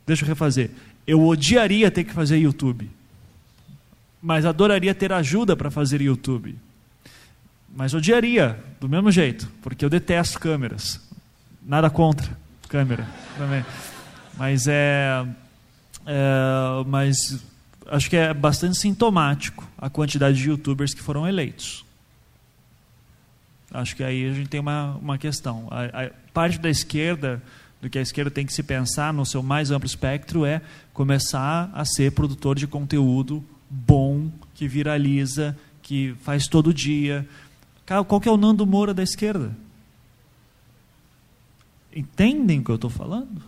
[0.07, 0.71] deixa eu refazer.
[1.07, 2.89] Eu odiaria ter que fazer YouTube
[4.21, 6.57] mas adoraria ter ajuda para fazer YouTube.
[7.75, 11.01] Mas odiaria, do mesmo jeito, porque eu detesto câmeras.
[11.65, 12.37] Nada contra
[12.69, 13.07] câmera
[13.37, 13.65] também.
[14.39, 15.27] Mas é,
[16.07, 17.45] é, mas
[17.89, 21.85] acho que é bastante sintomático a quantidade de youtubers que foram eleitos.
[23.71, 25.67] Acho que aí a gente tem uma, uma questão.
[25.71, 27.43] A, a parte da esquerda,
[27.83, 30.63] do que a esquerda tem que se pensar no seu mais amplo espectro, é
[30.95, 37.29] começar a ser produtor de conteúdo bom, que viraliza, que faz todo dia.
[38.07, 39.55] Qual que é o Nando Moura da esquerda?
[41.95, 43.43] Entendem o que eu estou falando?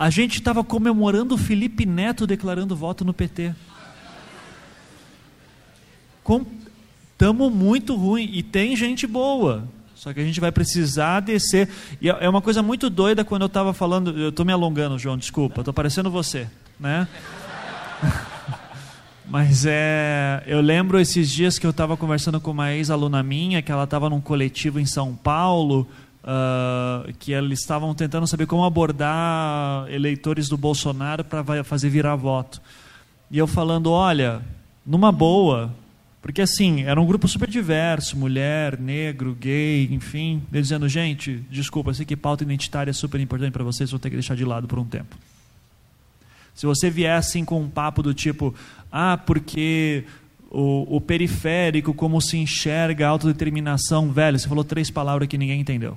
[0.00, 3.54] A gente estava comemorando o Felipe Neto declarando voto no PT.
[7.12, 8.30] Estamos muito ruim.
[8.32, 9.68] E tem gente boa.
[9.94, 11.68] Só que a gente vai precisar descer.
[12.00, 14.18] E é, é uma coisa muito doida quando eu estava falando.
[14.18, 15.60] Eu estou me alongando, João, desculpa.
[15.60, 16.48] Estou parecendo você.
[16.78, 17.06] Né?
[19.28, 23.70] Mas é, eu lembro esses dias que eu estava conversando com uma ex-aluna minha, que
[23.70, 25.86] ela estava num coletivo em São Paulo,
[26.24, 32.60] uh, que eles estavam tentando saber como abordar eleitores do Bolsonaro para fazer virar voto.
[33.30, 34.42] E eu falando, olha,
[34.84, 35.72] numa boa,
[36.20, 42.04] porque assim, era um grupo super diverso, mulher, negro, gay, enfim, dizendo, gente, desculpa, sei
[42.04, 44.78] que pauta identitária é super importante para vocês, vou ter que deixar de lado por
[44.78, 45.16] um tempo.
[46.54, 48.54] Se você vier assim com um papo do tipo,
[48.92, 50.04] ah, porque
[50.50, 55.60] o, o periférico, como se enxerga a autodeterminação, velho, você falou três palavras que ninguém
[55.60, 55.96] entendeu.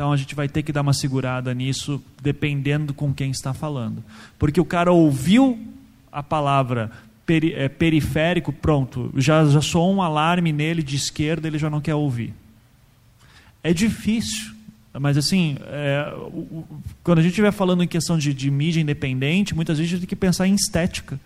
[0.00, 4.02] Então a gente vai ter que dar uma segurada nisso, dependendo com quem está falando.
[4.38, 5.58] Porque o cara ouviu
[6.10, 6.90] a palavra
[7.26, 11.82] peri, é, periférico, pronto, já, já soou um alarme nele de esquerda, ele já não
[11.82, 12.32] quer ouvir.
[13.62, 14.54] É difícil.
[14.98, 16.64] Mas, assim, é, o,
[17.04, 20.06] quando a gente estiver falando em questão de, de, mídia independente, muitas vezes a gente
[20.06, 21.20] tem que pensar em estética.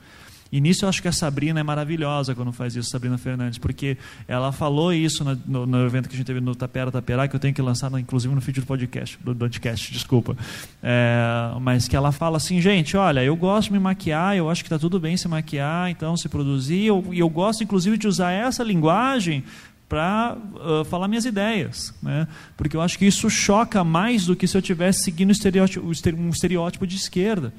[0.52, 3.96] E nisso eu acho que a Sabrina é maravilhosa quando faz isso, Sabrina Fernandes, porque
[4.28, 7.34] ela falou isso no, no, no evento que a gente teve no Tapera Taperá, que
[7.34, 10.36] eu tenho que lançar, inclusive, no feed do podcast, do, podcast, desculpa.
[10.82, 14.62] É, mas que ela fala assim, gente, olha, eu gosto de me maquiar, eu acho
[14.62, 18.06] que está tudo bem se maquiar, então se produzir, e eu, eu gosto, inclusive, de
[18.06, 19.44] usar essa linguagem
[19.88, 22.26] para uh, falar minhas ideias, né?
[22.56, 25.32] porque eu acho que isso choca mais do que se eu estivesse seguindo
[26.16, 27.52] um estereótipo de esquerda.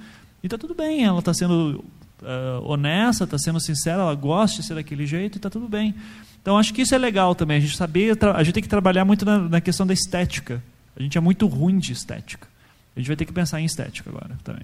[0.43, 1.83] E está tudo bem, ela está sendo
[2.21, 5.95] uh, honesta, está sendo sincera, ela gosta de ser daquele jeito e está tudo bem.
[6.41, 9.03] Então acho que isso é legal também, a gente saber, a gente tem que trabalhar
[9.03, 10.61] muito na, na questão da estética.
[10.95, 12.47] A gente é muito ruim de estética.
[12.95, 14.63] A gente vai ter que pensar em estética agora também.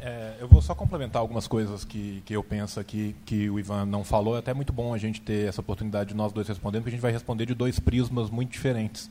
[0.00, 3.86] É, eu vou só complementar algumas coisas que, que eu penso aqui que o Ivan
[3.86, 4.36] não falou.
[4.36, 6.96] É até muito bom a gente ter essa oportunidade de nós dois respondendo, porque a
[6.96, 9.10] gente vai responder de dois prismas muito diferentes.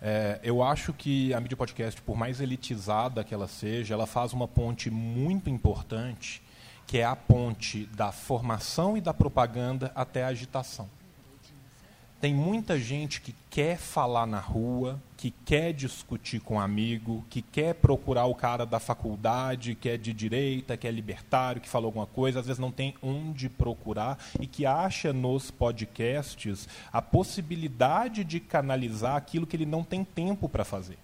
[0.00, 4.32] É, eu acho que a mídia podcast, por mais elitizada que ela seja, ela faz
[4.32, 6.42] uma ponte muito importante,
[6.86, 10.88] que é a ponte da formação e da propaganda até a agitação.
[12.24, 17.42] Tem muita gente que quer falar na rua, que quer discutir com um amigo, que
[17.42, 21.88] quer procurar o cara da faculdade, que é de direita, que é libertário, que falou
[21.88, 28.24] alguma coisa, às vezes não tem onde procurar e que acha nos podcasts a possibilidade
[28.24, 30.96] de canalizar aquilo que ele não tem tempo para fazer.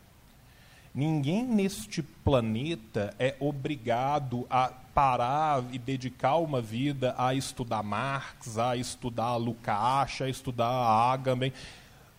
[0.94, 8.76] Ninguém neste planeta é obrigado a parar e dedicar uma vida a estudar Marx, a
[8.76, 11.52] estudar Lukács, a estudar Agamben.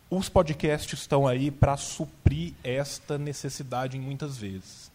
[0.10, 4.91] Os podcasts estão aí para suprir esta necessidade muitas vezes.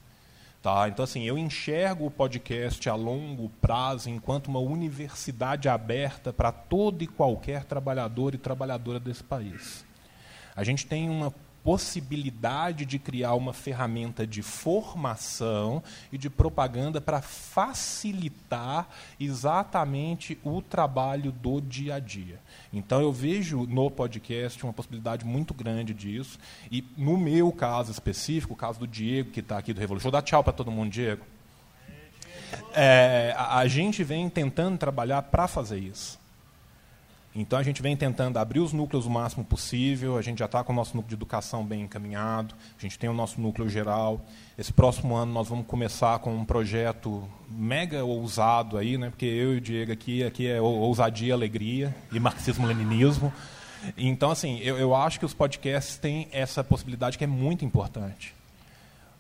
[0.63, 0.89] Tá?
[0.89, 7.03] Então, assim, eu enxergo o podcast a longo prazo enquanto uma universidade aberta para todo
[7.03, 9.85] e qualquer trabalhador e trabalhadora desse país.
[10.57, 11.33] A gente tem uma
[11.67, 15.83] possibilidade de criar uma ferramenta de formação
[16.13, 18.89] e de propaganda para facilitar
[19.19, 22.39] exatamente o trabalho do dia a dia.
[22.73, 26.39] Então eu vejo no podcast uma possibilidade muito grande disso.
[26.71, 30.13] E no meu caso específico, o caso do Diego, que está aqui do Revolution, vou
[30.13, 31.27] dar tchau para todo mundo, Diego.
[32.75, 36.26] É, a, a gente vem tentando trabalhar para fazer isso.
[37.39, 40.65] Então a gente vem tentando abrir os núcleos o máximo possível, a gente já está
[40.65, 44.25] com o nosso núcleo de educação bem encaminhado, a gente tem o nosso núcleo geral.
[44.57, 49.11] Esse próximo ano nós vamos começar com um projeto mega ousado aí, né?
[49.11, 53.31] porque eu e o Diego aqui, aqui é ousadia, alegria e marxismo-leninismo.
[53.99, 58.36] Então, assim, eu, eu acho que os podcasts têm essa possibilidade que é muito importante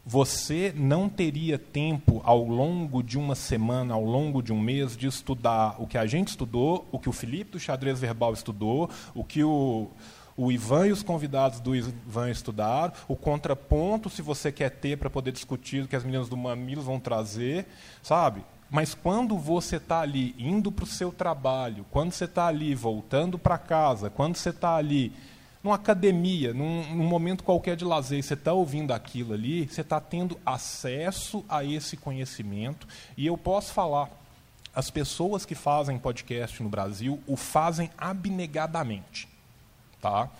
[0.08, 5.08] você não teria tempo ao longo de uma semana, ao longo de um mês, de
[5.08, 9.24] estudar o que a gente estudou, o que o Felipe do Xadrez Verbal estudou, o
[9.24, 9.88] que o,
[10.36, 15.10] o Ivan e os convidados do Ivan estudaram, o contraponto, se você quer ter para
[15.10, 17.66] poder discutir o que as meninas do Mamilos vão trazer,
[18.00, 18.44] sabe?
[18.70, 23.38] Mas quando você está ali indo para o seu trabalho, quando você está ali voltando
[23.38, 25.12] para casa, quando você está ali
[25.66, 30.00] numa academia, num, num momento qualquer de lazer, você está ouvindo aquilo ali, você está
[30.00, 32.86] tendo acesso a esse conhecimento.
[33.16, 34.08] E eu posso falar,
[34.72, 39.28] as pessoas que fazem podcast no Brasil o fazem abnegadamente.
[40.00, 40.30] Tá?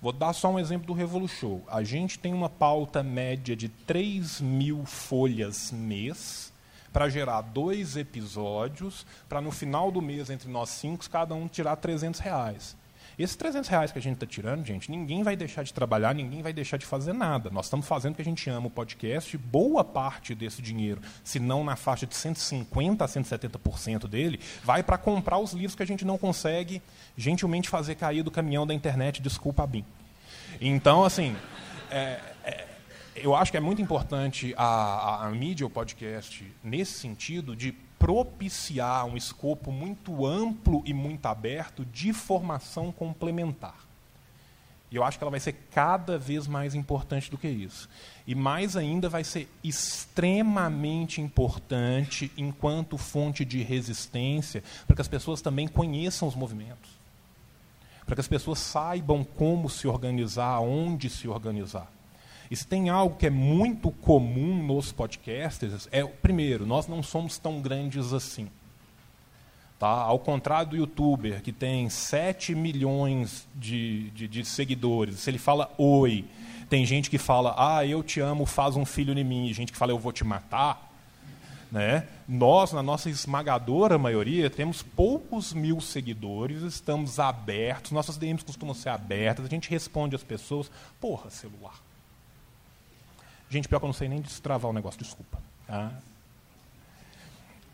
[0.00, 1.60] Vou dar só um exemplo do Revolution.
[1.68, 6.52] A gente tem uma pauta média de 3 mil folhas mês
[6.92, 11.76] para gerar dois episódios, para no final do mês, entre nós cinco, cada um tirar
[11.76, 12.81] 300 reais.
[13.22, 16.42] Esses 300 reais que a gente está tirando, gente, ninguém vai deixar de trabalhar, ninguém
[16.42, 17.50] vai deixar de fazer nada.
[17.50, 19.38] Nós estamos fazendo o que a gente ama o podcast.
[19.38, 24.98] Boa parte desse dinheiro, se não na faixa de 150% a 170% dele, vai para
[24.98, 26.82] comprar os livros que a gente não consegue
[27.16, 29.84] gentilmente fazer cair do caminhão da internet, desculpa BIM.
[30.60, 31.36] Então, assim,
[31.92, 32.18] é,
[33.14, 37.72] eu acho que é muito importante a, a, a mídia, o podcast, nesse sentido de
[37.98, 43.76] propiciar um escopo muito amplo e muito aberto de formação complementar.
[44.90, 47.88] E eu acho que ela vai ser cada vez mais importante do que isso.
[48.26, 55.40] E mais ainda vai ser extremamente importante enquanto fonte de resistência, para que as pessoas
[55.40, 56.90] também conheçam os movimentos.
[58.04, 61.90] Para que as pessoas saibam como se organizar, onde se organizar.
[62.52, 67.38] E se tem algo que é muito comum nos podcasters, é, primeiro, nós não somos
[67.38, 68.46] tão grandes assim.
[69.78, 69.88] Tá?
[69.88, 75.72] Ao contrário do youtuber, que tem 7 milhões de, de, de seguidores, se ele fala
[75.78, 76.26] oi,
[76.68, 79.72] tem gente que fala, ah, eu te amo, faz um filho em mim, e gente
[79.72, 80.92] que fala, eu vou te matar.
[81.70, 82.06] Né?
[82.28, 88.90] Nós, na nossa esmagadora maioria, temos poucos mil seguidores, estamos abertos, nossas DMs costumam ser
[88.90, 90.70] abertas, a gente responde às pessoas,
[91.00, 91.81] porra, celular.
[93.52, 95.38] Gente, pior que eu não sei nem destravar o negócio, desculpa.
[95.66, 95.92] Tá?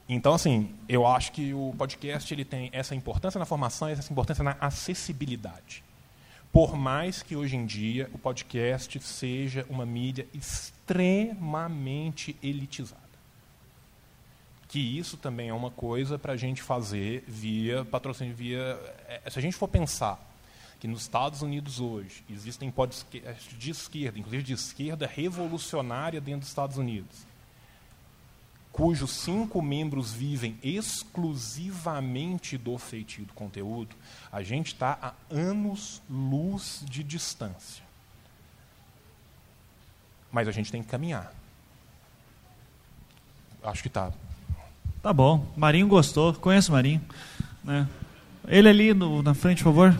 [0.08, 4.12] Então, assim, eu acho que o podcast ele tem essa importância na formação e essa
[4.12, 5.84] importância na acessibilidade.
[6.50, 13.00] Por mais que hoje em dia o podcast seja uma mídia extremamente elitizada.
[14.66, 18.76] Que isso também é uma coisa para a gente fazer via patrocínio, via.
[19.06, 20.27] É, se a gente for pensar
[20.80, 26.48] que nos Estados Unidos hoje existem podcasts de esquerda, inclusive de esquerda revolucionária dentro dos
[26.48, 27.26] Estados Unidos,
[28.70, 33.96] cujos cinco membros vivem exclusivamente do feitio do conteúdo,
[34.30, 37.82] a gente está a anos-luz de distância.
[40.30, 41.32] Mas a gente tem que caminhar.
[43.64, 44.12] Acho que está.
[45.02, 45.44] Tá bom.
[45.56, 46.32] Marinho gostou.
[46.34, 47.00] Conheço o Marinho.
[47.64, 47.88] Né?
[48.46, 49.98] Ele ali no, na frente, por favor.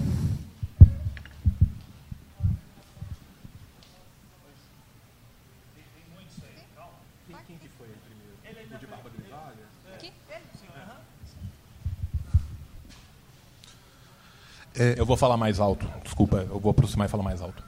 [14.78, 15.86] É, eu vou falar mais alto.
[16.04, 17.62] Desculpa, eu vou aproximar e falar mais alto.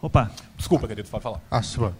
[0.00, 0.30] Opa.
[0.56, 1.40] Desculpa, querido, pode falar.
[1.50, 1.90] Ah, sim,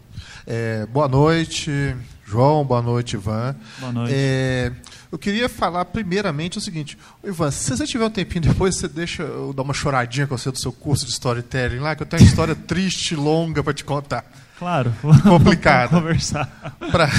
[0.47, 2.65] é, boa noite, João.
[2.65, 3.57] Boa noite, Ivan.
[3.81, 4.13] Boa noite.
[4.15, 4.73] É,
[5.11, 6.97] eu queria falar primeiramente o seguinte.
[7.25, 10.53] Ivan, se você tiver um tempinho depois, você deixa eu dar uma choradinha com você
[10.53, 13.85] do seu curso de storytelling lá, que eu tenho uma história triste, longa para te
[13.85, 14.25] contar.
[14.59, 14.95] Claro.
[15.25, 15.89] Complicada.
[15.99, 16.77] conversar.
[16.93, 17.11] Pra...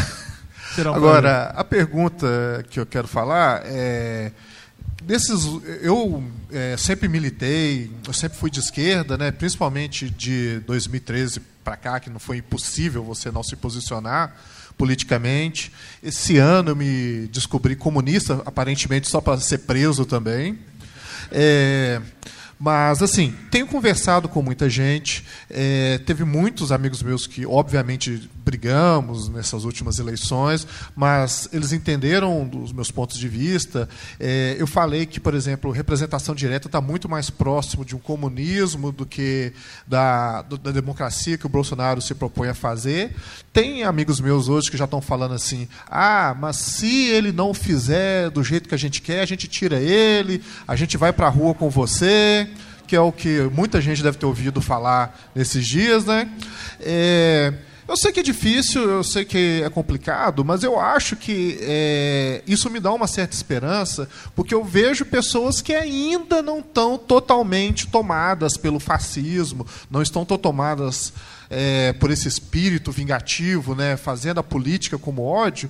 [0.96, 4.32] Agora, a pergunta que eu quero falar é
[5.04, 5.46] desses
[5.82, 12.00] eu é, sempre militei eu sempre fui de esquerda né principalmente de 2013 para cá
[12.00, 14.36] que não foi impossível você não se posicionar
[14.80, 15.74] politicamente.
[16.02, 20.58] Esse ano eu me descobri comunista aparentemente só para ser preso também.
[21.30, 22.02] É,
[22.60, 25.24] mas, assim, tenho conversado com muita gente.
[25.50, 32.74] É, teve muitos amigos meus que, obviamente, brigamos nessas últimas eleições, mas eles entenderam dos
[32.74, 33.88] meus pontos de vista.
[34.20, 38.92] É, eu falei que, por exemplo, representação direta está muito mais próximo de um comunismo
[38.92, 39.54] do que
[39.88, 43.16] da, da democracia que o Bolsonaro se propõe a fazer.
[43.54, 48.30] Tem amigos meus hoje que já estão falando assim: ah, mas se ele não fizer
[48.32, 51.30] do jeito que a gente quer, a gente tira ele, a gente vai para a
[51.30, 52.49] rua com você
[52.90, 56.28] que é o que muita gente deve ter ouvido falar nesses dias, né?
[56.80, 57.54] É,
[57.88, 62.42] eu sei que é difícil, eu sei que é complicado, mas eu acho que é,
[62.48, 67.86] isso me dá uma certa esperança, porque eu vejo pessoas que ainda não estão totalmente
[67.86, 71.14] tomadas pelo fascismo, não estão tomadas
[71.50, 75.70] é, por esse espírito vingativo, né, fazendo a política como ódio,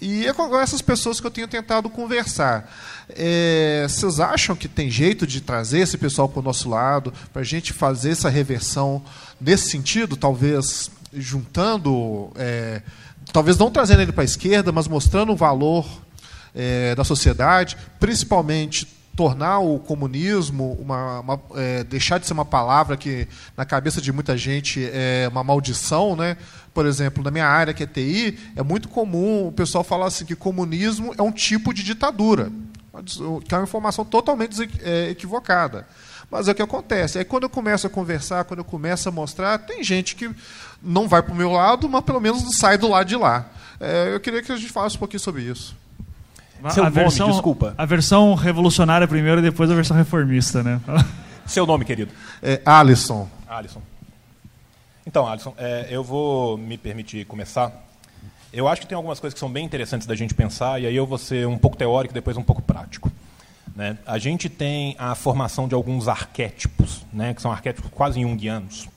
[0.00, 2.70] e é com essas pessoas que eu tenho tentado conversar.
[3.10, 7.42] É, vocês acham que tem jeito de trazer esse pessoal para o nosso lado, para
[7.42, 9.02] a gente fazer essa reversão
[9.40, 12.82] nesse sentido, talvez juntando, é,
[13.32, 15.86] talvez não trazendo ele para a esquerda, mas mostrando o valor
[16.54, 22.96] é, da sociedade, principalmente tornar o comunismo uma, uma é, deixar de ser uma palavra
[22.96, 26.38] que na cabeça de muita gente é uma maldição, né?
[26.72, 30.24] Por exemplo, na minha área que é TI, é muito comum o pessoal falar assim
[30.24, 32.50] que comunismo é um tipo de ditadura,
[33.46, 35.86] que é uma informação totalmente é, equivocada.
[36.30, 37.18] Mas é o que acontece.
[37.18, 40.30] Aí quando eu começo a conversar, quando eu começo a mostrar, tem gente que
[40.82, 43.50] não vai para o meu lado, mas pelo menos sai do lado de lá.
[43.78, 45.76] É, eu queria que a gente falasse um pouquinho sobre isso.
[46.70, 47.74] Seu a nome, versão, desculpa.
[47.78, 50.80] A versão revolucionária primeiro e depois a versão reformista, né?
[51.46, 52.12] Seu nome, querido?
[52.42, 53.28] É Alisson.
[53.48, 53.82] Alisson.
[55.06, 57.72] Então, Alisson, é, eu vou me permitir começar.
[58.52, 60.94] Eu acho que tem algumas coisas que são bem interessantes da gente pensar, e aí
[60.94, 63.10] eu vou ser um pouco teórico e depois um pouco prático.
[63.74, 63.96] Né?
[64.06, 68.88] A gente tem a formação de alguns arquétipos, né, que são arquétipos quase junguianos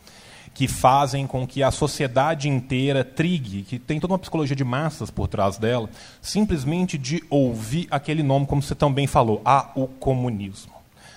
[0.53, 5.09] que fazem com que a sociedade inteira trigue, que tem toda uma psicologia de massas
[5.09, 5.89] por trás dela,
[6.21, 10.73] simplesmente de ouvir aquele nome, como você também falou, a o comunismo.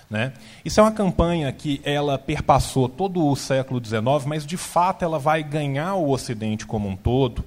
[0.09, 0.33] Né?
[0.63, 5.19] Isso é uma campanha que ela perpassou todo o século XIX, mas de fato ela
[5.19, 7.43] vai ganhar o Ocidente como um todo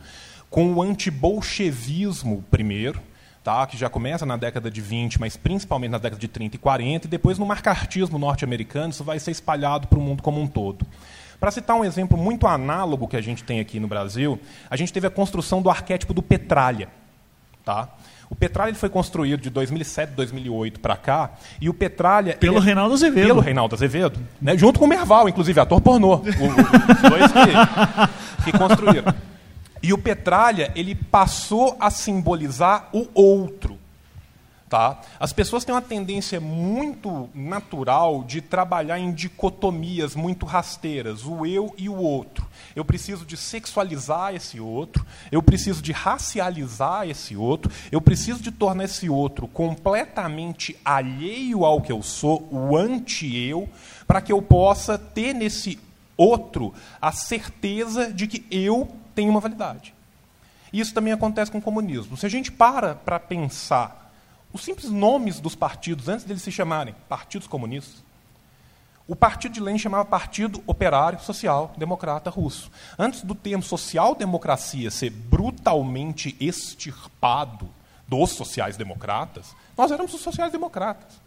[0.51, 3.01] com o antibolchevismo primeiro,
[3.43, 3.67] tá?
[3.67, 7.07] que já começa na década de 20, mas principalmente na década de 30 e 40,
[7.07, 10.85] e depois no marcartismo norte-americano isso vai ser espalhado para o mundo como um todo.
[11.41, 14.39] Para citar um exemplo muito análogo que a gente tem aqui no Brasil,
[14.69, 16.89] a gente teve a construção do arquétipo do Petralha.
[17.65, 17.89] Tá?
[18.29, 22.37] O Petralha foi construído de 2007, 2008 para cá, e o Petralha...
[22.37, 23.27] Pelo ele, Reinaldo Azevedo.
[23.27, 24.57] Pelo Reinaldo Azevedo, né?
[24.57, 26.17] junto com o Merval, inclusive, ator pornô.
[26.17, 29.13] O, o, os dois que, que construíram.
[29.83, 33.80] E o Petralha ele passou a simbolizar o outro.
[34.71, 35.01] Tá?
[35.19, 41.75] As pessoas têm uma tendência muito natural de trabalhar em dicotomias muito rasteiras, o eu
[41.77, 42.47] e o outro.
[42.77, 48.53] Eu preciso de sexualizar esse outro, eu preciso de racializar esse outro, eu preciso de
[48.53, 53.69] tornar esse outro completamente alheio ao que eu sou, o anti-eu,
[54.07, 55.81] para que eu possa ter nesse
[56.17, 56.73] outro
[57.03, 59.93] a certeza de que eu tenho uma validade.
[60.73, 62.17] Isso também acontece com o comunismo.
[62.17, 64.00] Se a gente para para pensar
[64.53, 68.03] os simples nomes dos partidos, antes deles se chamarem partidos comunistas.
[69.07, 72.71] O partido de Lenin chamava Partido Operário Social Democrata Russo.
[72.97, 77.69] Antes do termo social-democracia ser brutalmente extirpado
[78.07, 81.21] dos sociais-democratas, nós éramos os sociais-democratas.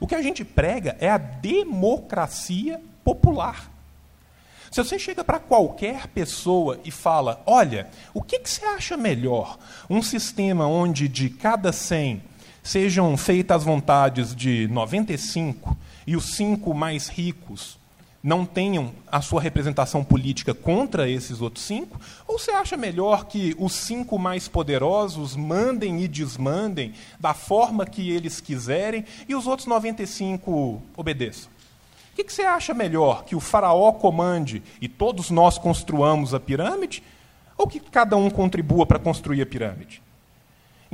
[0.00, 3.70] O que a gente prega é a democracia popular.
[4.70, 9.58] Se você chega para qualquer pessoa e fala: olha, o que, que, você acha melhor?
[9.88, 12.22] Um sistema onde de cada 100
[12.64, 15.76] sejam feitas as vontades de 95
[16.06, 17.78] e os cinco mais ricos
[18.22, 22.00] não tenham a sua representação política contra esses outros cinco?
[22.26, 28.10] Ou você acha melhor que os cinco mais poderosos mandem e desmandem da forma que
[28.10, 31.52] eles quiserem e os outros 95 obedeçam?
[32.12, 33.24] O que, que você acha melhor?
[33.24, 37.02] Que o faraó comande e todos nós construamos a pirâmide?
[37.58, 40.03] Ou que cada um contribua para construir a pirâmide?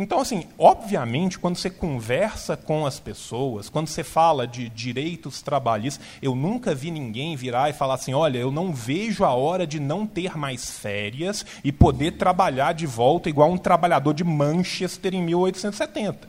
[0.00, 6.02] Então, assim, obviamente, quando você conversa com as pessoas, quando você fala de direitos trabalhistas,
[6.22, 9.78] eu nunca vi ninguém virar e falar assim: olha, eu não vejo a hora de
[9.78, 15.22] não ter mais férias e poder trabalhar de volta igual um trabalhador de Manchester em
[15.22, 16.26] 1870.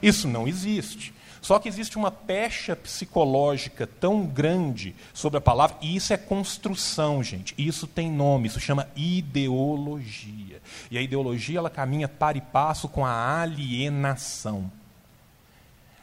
[0.00, 1.12] Isso não existe.
[1.42, 7.22] Só que existe uma pecha psicológica tão grande sobre a palavra, e isso é construção,
[7.22, 7.54] gente.
[7.58, 10.45] Isso tem nome, isso chama ideologia.
[10.90, 14.70] E a ideologia ela caminha para e passo com a alienação.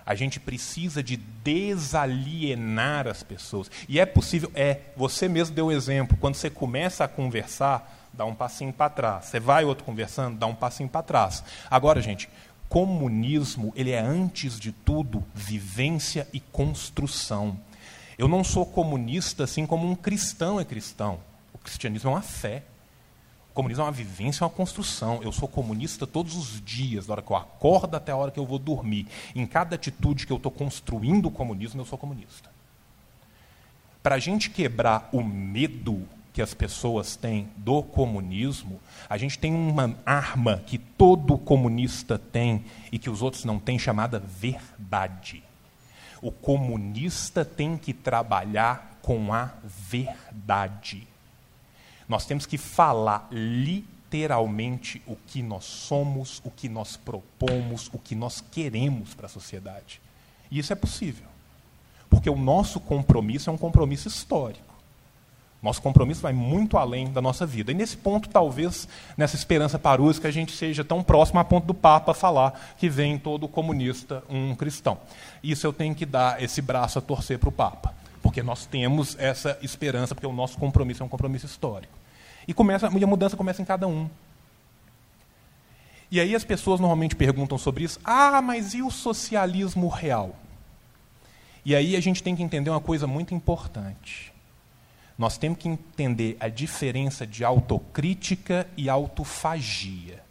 [0.06, 3.72] A gente precisa de desalienar as pessoas.
[3.88, 4.82] E é possível, é.
[4.98, 6.18] Você mesmo deu o exemplo.
[6.20, 9.26] Quando você começa a conversar, dá um passinho para trás.
[9.26, 11.44] Você vai outro conversando, dá um passinho para trás.
[11.70, 12.30] Agora, gente,
[12.68, 17.58] comunismo, ele é antes de tudo vivência e construção.
[18.18, 21.20] Eu não sou comunista assim como um cristão é cristão.
[21.54, 22.64] O cristianismo é uma fé.
[23.54, 25.22] Comunismo é uma vivência, é uma construção.
[25.22, 28.40] Eu sou comunista todos os dias, da hora que eu acordo até a hora que
[28.40, 29.08] eu vou dormir.
[29.36, 32.50] Em cada atitude que eu estou construindo o comunismo, eu sou comunista.
[34.02, 39.54] Para a gente quebrar o medo que as pessoas têm do comunismo, a gente tem
[39.54, 45.44] uma arma que todo comunista tem e que os outros não têm, chamada verdade.
[46.24, 51.08] O comunista tem que trabalhar com a verdade.
[52.08, 58.16] Nós temos que falar literalmente o que nós somos, o que nós propomos, o que
[58.16, 60.02] nós queremos para a sociedade.
[60.52, 61.28] E isso é possível.
[62.10, 64.74] Porque o nosso compromisso é um compromisso histórico.
[65.64, 67.72] Nosso compromisso vai muito além da nossa vida.
[67.72, 68.86] E nesse ponto, talvez,
[69.16, 73.18] nessa esperança parúsica, a gente seja tão próximo a ponto do Papa falar que vem
[73.18, 74.98] todo comunista um cristão.
[75.42, 78.03] Isso eu tenho que dar esse braço a torcer para o Papa
[78.34, 81.94] porque nós temos essa esperança, porque o nosso compromisso é um compromisso histórico.
[82.48, 84.10] E, começa, e a mudança começa em cada um.
[86.10, 90.36] E aí as pessoas normalmente perguntam sobre isso: ah, mas e o socialismo real?
[91.64, 94.34] E aí a gente tem que entender uma coisa muito importante.
[95.16, 100.24] Nós temos que entender a diferença de autocrítica e autofagia.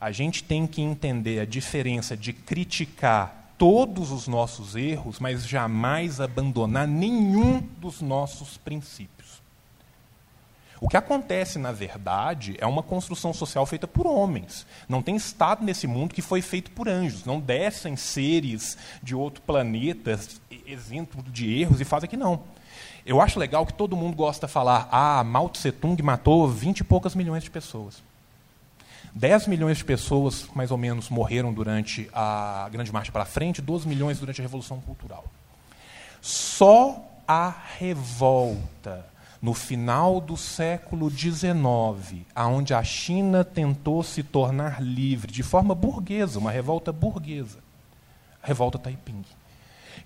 [0.00, 6.20] A gente tem que entender a diferença de criticar todos os nossos erros, mas jamais
[6.20, 9.14] abandonar nenhum dos nossos princípios.
[10.80, 14.66] O que acontece, na verdade, é uma construção social feita por homens.
[14.86, 17.24] Não tem Estado nesse mundo que foi feito por anjos.
[17.24, 20.18] Não descem seres de outro planeta,
[20.66, 22.42] exemplo de erros, e fazem aqui não.
[23.06, 26.80] Eu acho legal que todo mundo gosta de falar: ah, Mao Tse Tung matou vinte
[26.80, 28.02] e poucas milhões de pessoas.
[29.14, 33.86] 10 milhões de pessoas, mais ou menos, morreram durante a Grande Marcha para Frente, 12
[33.86, 35.24] milhões durante a Revolução Cultural.
[36.20, 39.06] Só a revolta
[39.40, 46.38] no final do século XIX, aonde a China tentou se tornar livre de forma burguesa,
[46.38, 47.58] uma revolta burguesa,
[48.42, 49.22] a revolta Taiping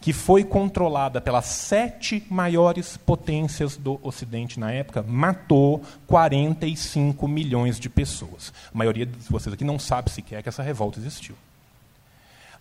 [0.01, 7.89] que foi controlada pelas sete maiores potências do Ocidente na época, matou 45 milhões de
[7.89, 8.53] pessoas.
[8.73, 11.35] A maioria de vocês aqui não sabe sequer que essa revolta existiu.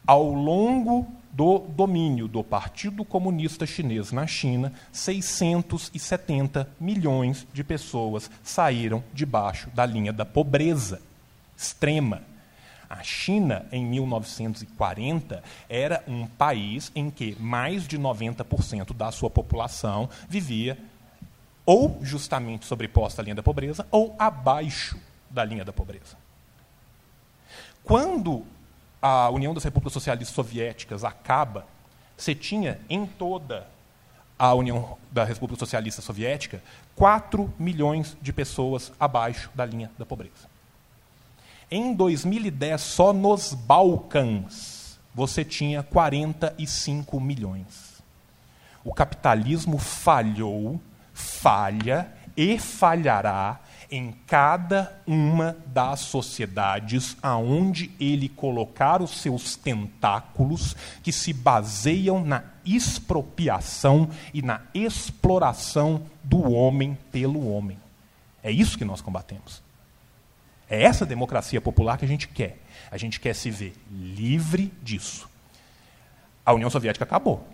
[0.05, 9.03] Ao longo do domínio do Partido Comunista Chinês na China, 670 milhões de pessoas saíram
[9.13, 11.01] debaixo da linha da pobreza
[11.55, 12.21] extrema.
[12.89, 20.09] A China, em 1940, era um país em que mais de 90% da sua população
[20.29, 20.77] vivia
[21.65, 24.97] ou justamente sobreposta à linha da pobreza ou abaixo
[25.29, 26.15] da linha da pobreza.
[27.83, 28.45] Quando
[29.01, 31.65] a União das Repúblicas Socialistas Soviéticas acaba,
[32.15, 33.67] você tinha em toda
[34.39, 36.61] a União da República Socialista Soviética
[36.95, 40.56] 4 milhões de pessoas abaixo da linha da pobreza.
[41.69, 48.01] Em 2010, só nos Balcãs, você tinha 45 milhões.
[48.85, 50.79] O capitalismo falhou,
[51.13, 52.07] falha
[52.37, 53.59] e falhará
[53.91, 60.73] em cada uma das sociedades aonde ele colocar os seus tentáculos
[61.03, 67.77] que se baseiam na expropriação e na exploração do homem pelo homem.
[68.41, 69.66] É isso que nós combatemos.
[70.69, 72.57] É essa democracia popular que a gente quer.
[72.91, 75.29] A gente quer se ver livre disso.
[76.45, 77.47] A União Soviética acabou.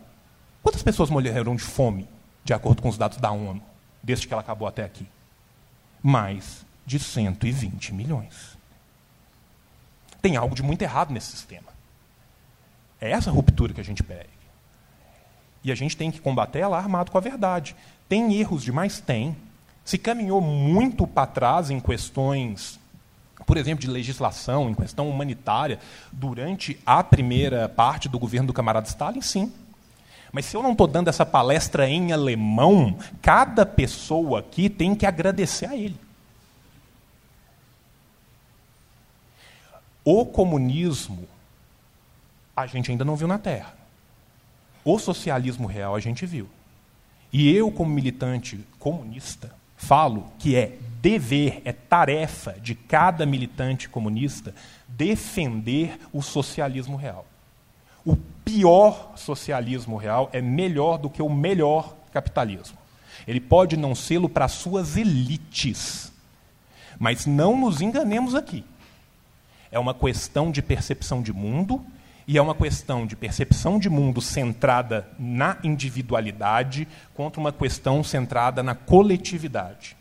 [0.61, 2.07] Quantas pessoas morreram de fome,
[2.43, 3.61] de acordo com os dados da ONU,
[4.01, 5.07] desde que ela acabou até aqui?
[6.03, 8.57] mais de 120 milhões.
[10.21, 11.71] Tem algo de muito errado nesse sistema.
[12.99, 14.29] É essa ruptura que a gente pede.
[15.63, 17.73] E a gente tem que combater ela armado com a verdade.
[18.09, 18.99] Tem erros demais?
[18.99, 19.35] Tem.
[19.85, 22.79] Se caminhou muito para trás em questões,
[23.45, 25.79] por exemplo, de legislação, em questão humanitária,
[26.11, 29.51] durante a primeira parte do governo do camarada Stalin, sim.
[30.31, 35.05] Mas se eu não estou dando essa palestra em alemão, cada pessoa aqui tem que
[35.05, 35.97] agradecer a ele.
[40.03, 41.27] O comunismo
[42.55, 43.73] a gente ainda não viu na Terra.
[44.83, 46.49] O socialismo real a gente viu.
[47.31, 54.55] E eu, como militante comunista, falo que é dever, é tarefa de cada militante comunista
[54.87, 57.25] defender o socialismo real.
[58.05, 62.77] O pior socialismo real é melhor do que o melhor capitalismo.
[63.27, 66.11] Ele pode não sê-lo para suas elites.
[66.97, 68.63] Mas não nos enganemos aqui.
[69.71, 71.85] É uma questão de percepção de mundo
[72.27, 78.63] e é uma questão de percepção de mundo centrada na individualidade contra uma questão centrada
[78.63, 79.95] na coletividade.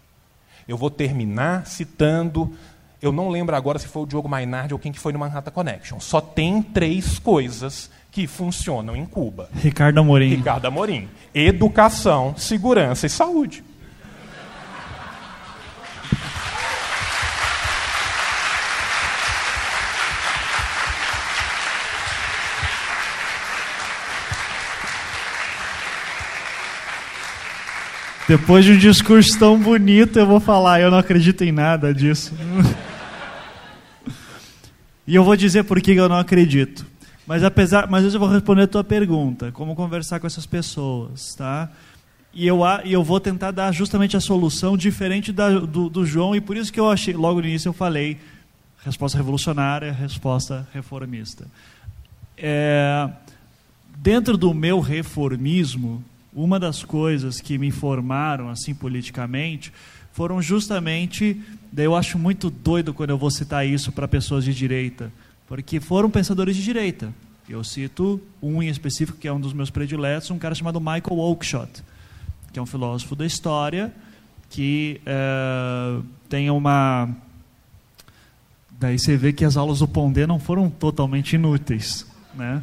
[0.66, 2.52] Eu vou terminar citando,
[3.00, 5.50] eu não lembro agora se foi o Diogo Mainardi ou quem que foi no Manhattan
[5.50, 5.98] Connection.
[5.98, 9.48] Só tem três coisas que funcionam em Cuba.
[9.54, 10.28] Ricardo Amorim.
[10.28, 11.08] Ricardo Amorim.
[11.34, 13.64] Educação, segurança e saúde.
[28.32, 32.32] Depois de um discurso tão bonito, eu vou falar, eu não acredito em nada disso.
[35.06, 36.86] e eu vou dizer por que eu não acredito.
[37.26, 41.70] Mas apesar, mas eu vou responder a tua pergunta, como conversar com essas pessoas, tá?
[42.32, 46.40] E eu, eu vou tentar dar justamente a solução diferente da, do, do João, e
[46.40, 48.16] por isso que eu achei, logo no início eu falei,
[48.82, 51.46] resposta revolucionária, resposta reformista.
[52.38, 53.10] É,
[53.98, 56.02] dentro do meu reformismo,
[56.34, 59.72] uma das coisas que me formaram assim politicamente
[60.12, 61.40] foram justamente,
[61.70, 65.12] daí eu acho muito doido quando eu vou citar isso para pessoas de direita,
[65.46, 67.12] porque foram pensadores de direita.
[67.48, 71.18] Eu cito um em específico, que é um dos meus prediletos, um cara chamado Michael
[71.18, 71.82] Oakeshott,
[72.52, 73.92] que é um filósofo da história,
[74.48, 77.08] que é, tem uma...
[78.78, 82.62] Daí você vê que as aulas do Pondé não foram totalmente inúteis, né?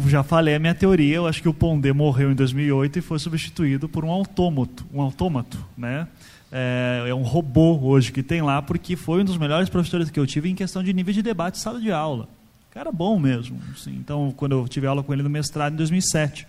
[0.00, 2.98] Que eu já falei a minha teoria, eu acho que o Pondé morreu em 2008
[2.98, 6.06] e foi substituído por um autômato, um autômato, né?
[6.52, 10.20] é, é um robô hoje que tem lá, porque foi um dos melhores professores que
[10.20, 12.28] eu tive em questão de nível de debate sala de aula.
[12.70, 13.58] Cara bom mesmo.
[13.72, 13.92] Assim.
[13.92, 16.46] Então, quando eu tive aula com ele no mestrado em 2007.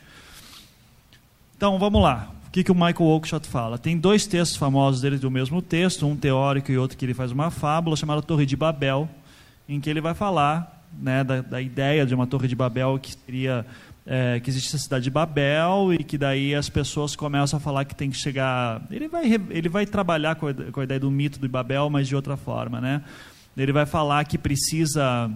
[1.55, 2.29] Então, vamos lá.
[2.47, 3.77] O que, que o Michael Oakeshott fala?
[3.77, 7.31] Tem dois textos famosos dele do mesmo texto, um teórico e outro que ele faz
[7.31, 9.09] uma fábula chamada Torre de Babel,
[9.67, 13.13] em que ele vai falar né, da, da ideia de uma Torre de Babel que
[13.25, 13.65] seria
[14.05, 17.85] é, que existe a cidade de Babel e que daí as pessoas começam a falar
[17.85, 18.81] que tem que chegar.
[18.91, 22.07] Ele vai, ele vai trabalhar com a, com a ideia do mito de Babel, mas
[22.07, 23.01] de outra forma, né?
[23.55, 25.31] Ele vai falar que precisa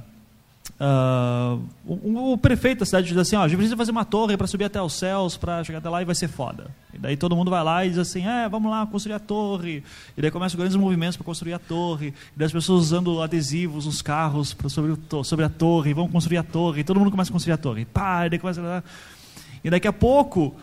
[0.80, 4.38] Uh, o, o, prefeito da cidade diz assim: ó, a gente precisa fazer uma torre
[4.38, 6.70] para subir até os céus, para chegar até lá e vai ser foda.
[6.94, 9.84] E daí todo mundo vai lá e diz assim: é, vamos lá construir a torre.
[10.16, 12.08] E daí começam grandes movimentos para construir a torre.
[12.08, 16.38] E daí as pessoas usando adesivos nos carros sobre, o, sobre a torre, vão construir
[16.38, 16.82] a torre.
[16.82, 17.82] E todo mundo começa a construir a torre.
[17.82, 18.84] E pá, e daí começa.
[19.64, 20.56] E daqui a pouco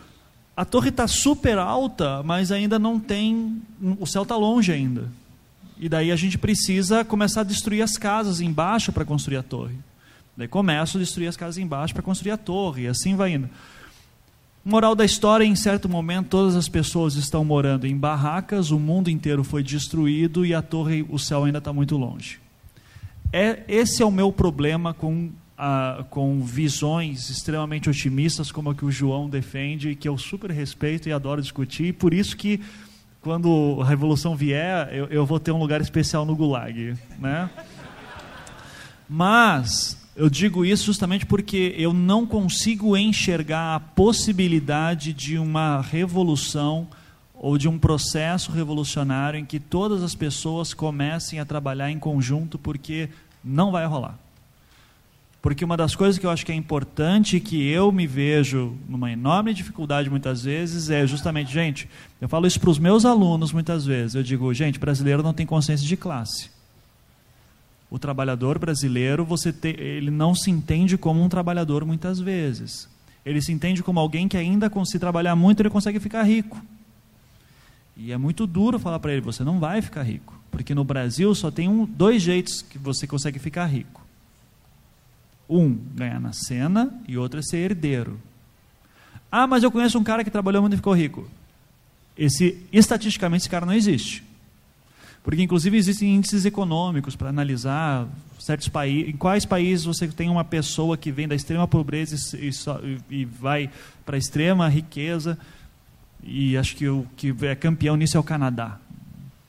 [0.55, 3.61] a torre está super alta, mas ainda não tem.
[3.99, 5.09] O céu está longe ainda.
[5.77, 9.75] E daí a gente precisa começar a destruir as casas embaixo para construir a torre.
[10.37, 13.49] Daí começam a destruir as casas embaixo para construir a torre, e assim vai indo.
[14.67, 19.11] Moral da história, em certo momento, todas as pessoas estão morando em barracas, o mundo
[19.11, 22.39] inteiro foi destruído e a torre, o céu ainda está muito longe.
[23.31, 28.83] É, esse é o meu problema com, a, com visões extremamente otimistas, como a que
[28.83, 32.59] o João defende, que eu super respeito e adoro discutir, e por isso que,
[33.21, 36.95] quando a revolução vier, eu, eu vou ter um lugar especial no Gulag.
[37.19, 37.49] Né?
[39.07, 46.87] Mas Eu digo isso justamente porque eu não consigo enxergar a possibilidade de uma revolução
[47.33, 52.57] ou de um processo revolucionário em que todas as pessoas comecem a trabalhar em conjunto,
[52.57, 53.09] porque
[53.43, 54.17] não vai rolar.
[55.41, 59.11] Porque uma das coisas que eu acho que é importante, que eu me vejo numa
[59.11, 61.89] enorme dificuldade muitas vezes, é justamente, gente,
[62.21, 65.45] eu falo isso para os meus alunos muitas vezes, eu digo, gente, brasileiro não tem
[65.45, 66.54] consciência de classe
[67.95, 72.89] o trabalhador brasileiro, você te, ele não se entende como um trabalhador muitas vezes.
[73.25, 76.61] Ele se entende como alguém que ainda, se trabalhar muito, ele consegue ficar rico.
[77.95, 80.37] E é muito duro falar para ele, você não vai ficar rico.
[80.51, 84.05] Porque no Brasil só tem um, dois jeitos que você consegue ficar rico.
[85.49, 88.19] Um, ganhar na cena, e outro é ser herdeiro.
[89.31, 91.29] Ah, mas eu conheço um cara que trabalhou muito e ficou rico.
[92.17, 94.21] Esse, estatisticamente, esse cara não existe.
[95.25, 98.07] Porque, inclusive, existem índices econômicos para analisar
[98.39, 102.51] certos países, em quais países você tem uma pessoa que vem da extrema pobreza e,
[102.51, 103.71] e, e vai
[104.05, 105.35] para a extrema riqueza.
[106.23, 108.77] E acho que o que é campeão nisso é o Canadá.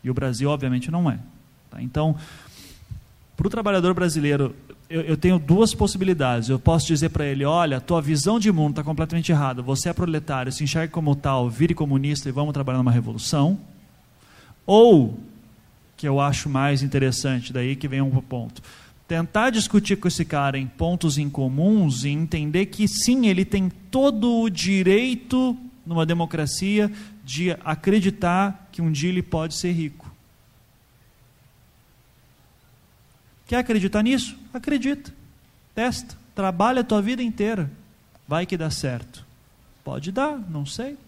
[0.03, 1.19] E o Brasil, obviamente, não é.
[1.71, 1.83] Tá?
[1.83, 2.17] Então,
[3.37, 4.57] para o trabalhador brasileiro,
[4.89, 6.49] eu, eu, tenho duas possibilidades.
[6.49, 9.61] Eu posso dizer para ele: olha, tua visão de mundo está completamente errada.
[9.61, 13.59] Você é proletário, se enxergue como tal, vire comunista e vamos trabalhar numa revolução.
[14.65, 15.21] Ou
[15.97, 18.63] que eu acho mais interessante, daí que vem um ponto.
[19.09, 24.41] Tentar discutir com esse cara em pontos incomuns e entender que sim, ele tem todo
[24.41, 25.57] o direito
[25.87, 26.91] numa democracia
[27.25, 30.13] de acreditar que um dia ele pode ser rico.
[33.47, 34.37] Quer acreditar nisso?
[34.53, 35.15] Acredita.
[35.75, 36.17] Testa.
[36.35, 37.71] Trabalha a tua vida inteira.
[38.27, 39.25] Vai que dá certo.
[39.85, 40.99] Pode dar, não sei.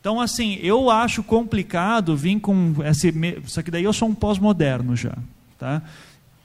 [0.00, 3.12] Então, assim, eu acho complicado vir com esse.
[3.46, 5.16] Só que daí eu sou um pós-moderno já.
[5.58, 5.82] Tá?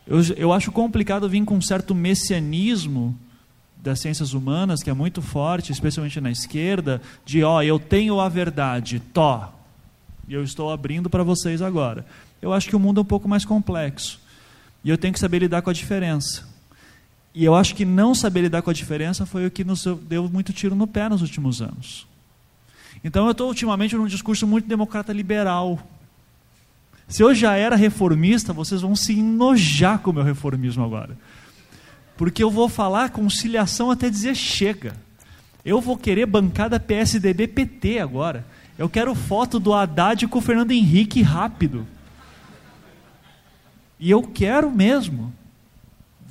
[0.07, 3.17] Eu, eu acho complicado vir com um certo messianismo
[3.77, 8.29] das ciências humanas, que é muito forte, especialmente na esquerda, de ó, eu tenho a
[8.29, 9.53] verdade, tó.
[10.27, 12.05] E eu estou abrindo para vocês agora.
[12.41, 14.19] Eu acho que o mundo é um pouco mais complexo.
[14.83, 16.47] E eu tenho que saber lidar com a diferença.
[17.35, 20.29] E eu acho que não saber lidar com a diferença foi o que nos deu
[20.29, 22.07] muito tiro no pé nos últimos anos.
[23.03, 25.79] Então eu estou ultimamente num discurso muito democrata liberal.
[27.07, 31.17] Se eu já era reformista, vocês vão se enojar com o meu reformismo agora.
[32.15, 34.95] Porque eu vou falar conciliação até dizer chega.
[35.65, 38.45] Eu vou querer bancada PSDB PT agora.
[38.77, 41.85] Eu quero foto do Haddad com o Fernando Henrique rápido.
[43.99, 45.33] E eu quero mesmo.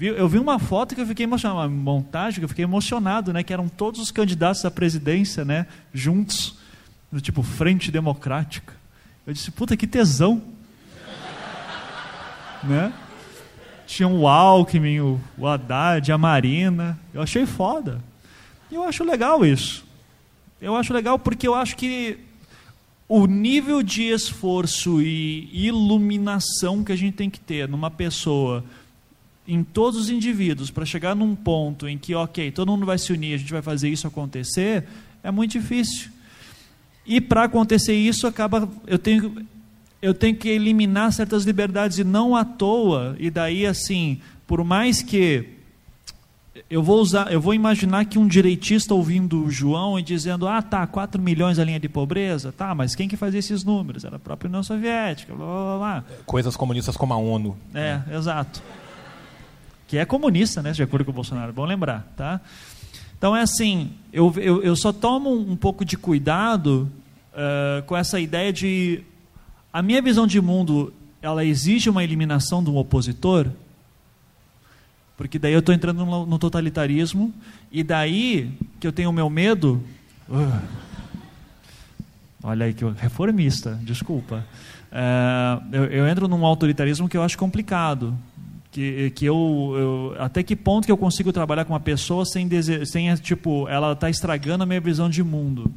[0.01, 3.43] Eu vi uma foto que eu fiquei emocionado, uma montagem que eu fiquei emocionado, né?
[3.43, 5.66] Que eram todos os candidatos à presidência, né?
[5.94, 6.59] Juntos
[7.12, 8.74] do tipo Frente Democrática.
[9.26, 10.43] Eu disse, puta que tesão.
[12.64, 12.93] né?
[13.86, 16.98] Tinha o Alckmin, o, o Haddad, a Marina.
[17.12, 18.02] Eu achei foda.
[18.70, 19.84] E eu acho legal isso.
[20.60, 22.18] Eu acho legal porque eu acho que
[23.06, 28.64] o nível de esforço e iluminação que a gente tem que ter numa pessoa,
[29.47, 33.12] em todos os indivíduos, para chegar num ponto em que, ok, todo mundo vai se
[33.12, 34.86] unir, a gente vai fazer isso acontecer,
[35.22, 36.10] é muito difícil.
[37.05, 39.47] E para acontecer isso, acaba eu tenho
[40.01, 43.15] eu tenho que eliminar certas liberdades e não à toa.
[43.20, 45.49] E daí assim, por mais que
[46.69, 50.61] eu vou usar, eu vou imaginar que um direitista ouvindo o João e dizendo: "Ah,
[50.61, 52.53] tá, 4 milhões a linha de pobreza".
[52.53, 54.05] Tá, mas quem que fazia esses números?
[54.05, 56.05] Era a própria União Soviética, blá, blá, blá.
[56.27, 57.57] Coisas comunistas como a ONU.
[57.74, 58.62] É, exato.
[59.89, 62.41] Que é comunista, né, de acordo com o Bolsonaro, bom lembrar, tá?
[63.23, 66.90] Então é assim, eu, eu, eu só tomo um pouco de cuidado
[67.32, 69.05] uh, com essa ideia de
[69.73, 70.93] a minha visão de mundo
[71.23, 73.47] ela exige uma eliminação de um opositor,
[75.16, 77.32] porque daí eu estou entrando no, no, totalitarismo
[77.70, 78.51] e daí
[78.81, 79.81] que eu tenho o meu medo.
[80.28, 80.61] Uh,
[82.43, 84.44] olha aí que reformista, desculpa.
[84.90, 88.19] Uh, eu, eu entro num autoritarismo que eu acho complicado,
[88.73, 92.49] que, que eu, eu, até que ponto que eu consigo trabalhar com uma pessoa sem,
[92.49, 95.70] dese, sem tipo ela está estragando a minha visão de mundo?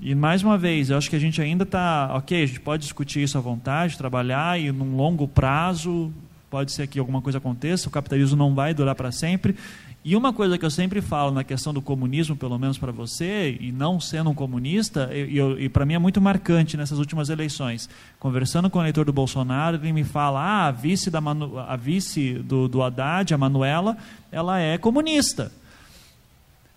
[0.00, 2.84] E mais uma vez eu acho que a gente ainda está ok a gente pode
[2.84, 6.12] discutir isso à vontade trabalhar e num longo prazo
[6.48, 9.56] pode ser que alguma coisa aconteça o capitalismo não vai durar para sempre
[10.04, 13.56] e uma coisa que eu sempre falo na questão do comunismo, pelo menos para você,
[13.60, 17.28] e não sendo um comunista, e, e, e para mim é muito marcante nessas últimas
[17.28, 17.88] eleições.
[18.18, 21.76] Conversando com o eleitor do Bolsonaro, ele me fala: ah, a vice, da Manu, a
[21.76, 23.96] vice do, do Haddad, a Manuela,
[24.32, 25.52] ela é comunista.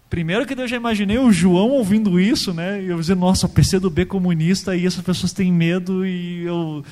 [0.07, 2.81] Primeiro que eu já imaginei o João ouvindo isso, né?
[2.84, 6.85] E eu dizer, nossa, PC do B comunista, e essas pessoas têm medo, e eu.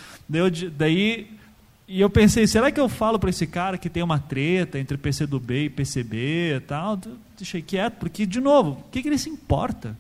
[0.76, 1.28] Daí
[1.88, 4.98] E eu pensei, será que eu falo para esse cara que tem uma treta entre
[4.98, 7.00] PCdoB e PCB e tal?
[7.38, 9.98] Deixei quieto, porque, de novo, o que, que ele se importa?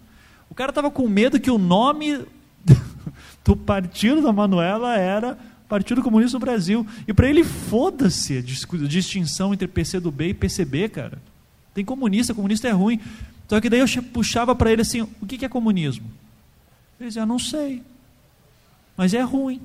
[0.50, 2.26] O cara estava com medo que o nome
[3.44, 5.38] do partido da Manuela era
[5.68, 6.86] Partido Comunista do Brasil.
[7.08, 8.42] E para ele, foda-se a
[8.88, 11.18] distinção entre PCdoB e PCB, cara.
[11.74, 13.00] Tem comunista, comunista é ruim.
[13.48, 16.06] Só que daí eu puxava para ele assim: o que, que é comunismo?
[17.00, 17.82] Ele dizia: não sei.
[18.96, 19.60] Mas é ruim.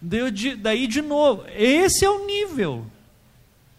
[0.00, 2.86] Deu de, daí de novo, esse é o nível.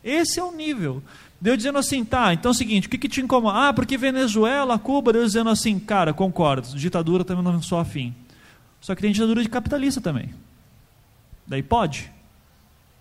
[0.04, 1.02] Esse é o nível.
[1.40, 3.70] Deu dizendo assim, tá, então é o seguinte, o que, que te incomoda?
[3.70, 8.14] Ah, porque Venezuela, Cuba, Deus dizendo assim, cara, concordo, ditadura também não sou afim.
[8.80, 10.34] Só que tem ditadura de capitalista também.
[11.48, 12.12] Daí pode?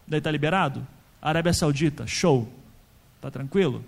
[0.08, 0.86] Daí tá liberado?
[1.20, 2.50] Arábia Saudita, show.
[3.20, 3.84] Tá tranquilo?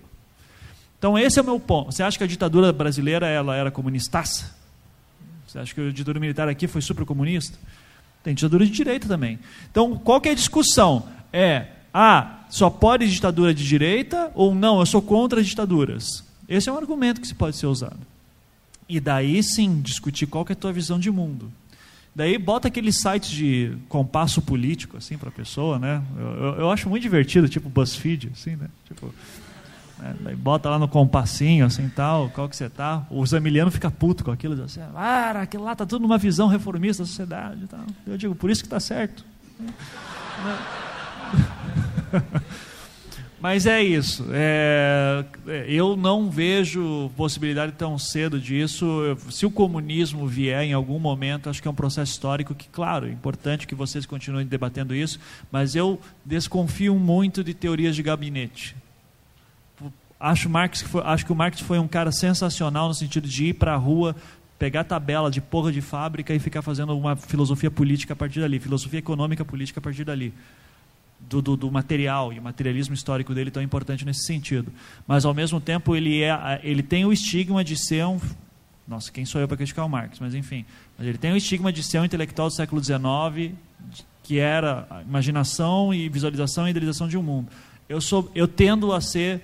[0.99, 1.91] Então esse é o meu ponto.
[1.91, 4.55] Você acha que a ditadura brasileira ela era comunistaça?
[5.47, 7.59] Você acha que a ditadura militar aqui foi super comunista?
[8.23, 9.39] Tem ditadura de direita também.
[9.71, 11.09] Então, qual que é a discussão?
[11.33, 16.25] É, ah, só pode ditadura de direita ou não, eu sou contra ditaduras.
[16.49, 18.01] Esse é um argumento que se pode ser usado.
[18.89, 21.51] E daí sim, discutir qual que é a tua visão de mundo.
[22.15, 26.03] Daí bota aqueles sites de compasso político assim para a pessoa, né?
[26.19, 28.69] Eu, eu, eu, acho muito divertido, tipo BuzzFeed, assim, né?
[28.87, 29.15] Tipo,
[30.03, 30.35] né?
[30.37, 33.07] Bota lá no compassinho, assim, tal, qual que você tá.
[33.09, 36.49] O Zamiliano fica puto com aquilo, diz assim, ah, aquilo lá tá tudo numa visão
[36.49, 37.81] reformista da sociedade tal.
[38.07, 39.25] Eu digo, por isso que está certo.
[43.41, 44.27] Mas é isso.
[44.31, 45.25] É,
[45.67, 49.17] eu não vejo possibilidade tão cedo disso.
[49.31, 53.09] Se o comunismo vier em algum momento, acho que é um processo histórico que, claro,
[53.09, 55.19] é importante que vocês continuem debatendo isso,
[55.51, 58.77] mas eu desconfio muito de teorias de gabinete.
[60.23, 63.47] Acho, Marx que foi, acho que o Marx foi um cara sensacional no sentido de
[63.47, 64.15] ir para a rua,
[64.57, 68.61] pegar tabela de porra de fábrica e ficar fazendo uma filosofia política a partir dali,
[68.61, 70.33] filosofia econômica política a partir dali.
[71.19, 74.73] Do, do, do, material e o materialismo histórico dele tão importante nesse sentido.
[75.07, 78.21] Mas, ao mesmo tempo, ele, é, ele tem o estigma de ser um.
[78.87, 80.19] Nossa, quem sou eu para criticar o Marx?
[80.21, 80.65] Mas, enfim.
[80.99, 83.55] Mas ele tem o estigma de ser um intelectual do século XIX,
[84.23, 87.49] que era imaginação e visualização e idealização de um mundo.
[87.89, 89.43] Eu, sou, eu tendo a ser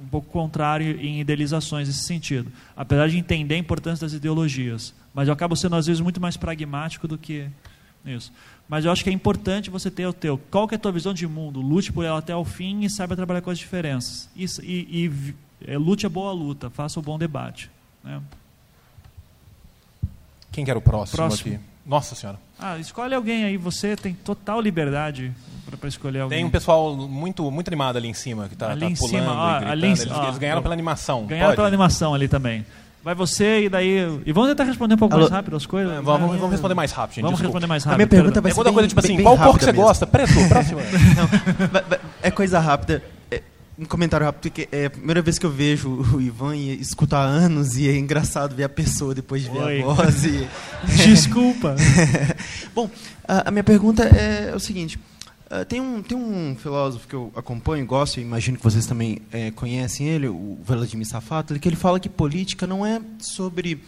[0.00, 4.94] um pouco contrário em idealizações nesse sentido, apesar de entender a importância das ideologias.
[5.14, 7.48] Mas eu acabo sendo, às vezes, muito mais pragmático do que
[8.04, 8.32] isso.
[8.68, 10.38] Mas eu acho que é importante você ter o teu.
[10.50, 11.60] Qual que é a tua visão de mundo?
[11.60, 14.28] Lute por ela até o fim e saiba trabalhar com as diferenças.
[14.36, 15.34] Isso, e, e
[15.66, 17.70] é, lute a boa luta, faça o bom debate.
[18.02, 18.20] Né?
[20.52, 21.54] Quem quer o próximo, próximo.
[21.54, 21.64] aqui?
[21.84, 22.45] Nossa Senhora.
[22.58, 25.32] Ah, escolhe alguém aí, você tem total liberdade
[25.78, 26.38] para escolher alguém.
[26.38, 29.70] Tem um pessoal muito, muito animado ali em cima, que está tá pulando cima, ah,
[29.70, 31.26] ali, eles, ah, eles, ganharam pela animação.
[31.26, 31.56] Ganharam Pode?
[31.56, 32.64] pela animação ali também.
[33.04, 34.20] Vai você e daí.
[34.26, 35.22] E vamos tentar responder um pouco Alô?
[35.22, 35.92] mais rápido as coisas?
[35.92, 37.24] É, vamos, vamos, responder mais rápido, gente.
[37.24, 37.94] Vamos responder mais rápido.
[37.94, 38.64] A minha pergunta vai ser.
[38.64, 39.86] Bem, coisa tipo assim: qual cor que você mesmo.
[39.86, 40.06] gosta?
[40.06, 40.80] Preto, próximo.
[40.80, 43.02] Não, é coisa rápida
[43.78, 47.14] um comentário rápido, porque é a primeira vez que eu vejo o Ivan e escuto
[47.14, 49.82] há anos e é engraçado ver a pessoa depois de ver Oi.
[49.82, 50.24] a voz.
[50.24, 50.48] E...
[51.06, 51.76] Desculpa.
[52.74, 52.90] Bom,
[53.26, 54.98] a, a, minha pergunta é o seguinte.
[55.48, 59.20] Uh, tem, um, tem um filósofo que eu acompanho, gosto, e imagino que vocês também
[59.30, 63.80] é, conhecem ele, o Vladimir Safatli, que ele fala que política não é sobre,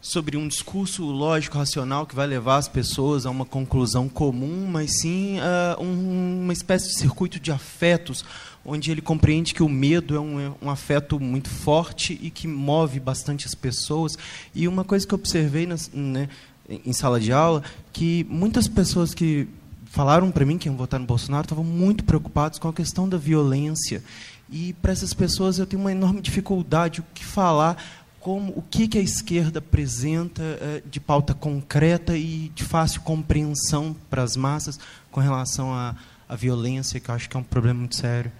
[0.00, 4.98] sobre um discurso lógico, racional, que vai levar as pessoas a uma conclusão comum, mas
[5.02, 8.24] sim uh, um, uma espécie de circuito de afetos,
[8.64, 12.48] onde ele compreende que o medo é um, é um, afeto muito forte e que
[12.48, 14.16] move bastante as pessoas.
[14.54, 16.28] E uma coisa que eu observei nas, né,
[16.68, 17.62] em sala de aula,
[17.92, 19.46] que muitas pessoas que
[19.86, 23.18] falaram para mim que iam votar no Bolsonaro estavam muito preocupados com a questão da
[23.18, 24.02] violência.
[24.50, 27.76] E para essas pessoas eu tenho uma enorme dificuldade o que falar
[28.18, 33.94] como o que, que a esquerda apresenta uh, de pauta concreta e de fácil compreensão
[34.08, 34.80] para as massas
[35.10, 35.94] com relação à
[36.34, 38.32] violência, que eu acho que é um problema muito sério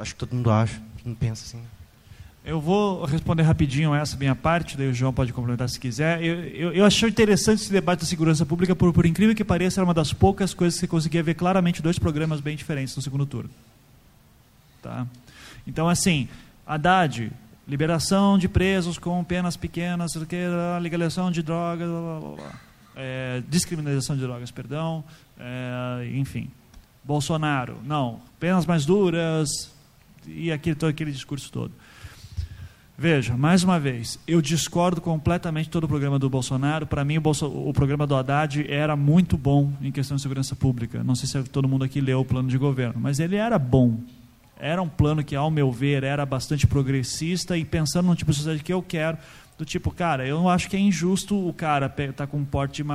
[0.00, 1.62] acho que todo mundo acha, todo mundo pensa assim.
[2.42, 6.22] Eu vou responder rapidinho essa minha parte, daí o João pode complementar se quiser.
[6.24, 9.80] Eu, eu, eu achei interessante esse debate da segurança pública, por, por incrível que pareça,
[9.80, 13.02] era uma das poucas coisas que você conseguia ver claramente dois programas bem diferentes no
[13.02, 13.50] segundo turno.
[14.82, 15.06] Tá?
[15.66, 16.28] Então, assim,
[16.66, 17.30] Haddad,
[17.68, 20.12] liberação de presos com penas pequenas,
[20.80, 22.60] legalização de drogas, blá, blá, blá.
[22.96, 25.04] É, descriminalização de drogas, perdão,
[25.38, 26.50] é, enfim.
[27.04, 29.70] Bolsonaro, não, penas mais duras,
[30.26, 31.72] e aquele, todo aquele discurso todo.
[33.02, 36.86] Veja, mais uma vez, eu discordo completamente de todo o programa do Bolsonaro.
[36.86, 40.54] Para mim, o, Bolso, o, programa do Haddad era muito bom em questão de segurança
[40.54, 41.02] pública.
[41.02, 43.98] Não sei se todo mundo aqui leu o plano de governo, mas ele era bom.
[44.58, 48.36] Era um plano que, ao meu ver, era bastante progressista e pensando no tipo de
[48.36, 49.16] sociedade que eu quero.
[49.56, 52.88] Do tipo, cara, eu acho que é injusto o cara estar tá com porte de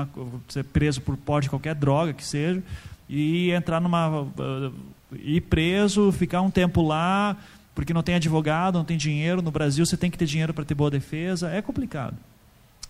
[0.53, 2.61] ser preso por porte de qualquer droga que seja
[3.09, 4.73] e entrar numa uh,
[5.13, 7.37] ir preso, ficar um tempo lá,
[7.73, 9.41] porque não tem advogado, não tem dinheiro.
[9.41, 11.49] No Brasil você tem que ter dinheiro para ter boa defesa.
[11.49, 12.15] É complicado.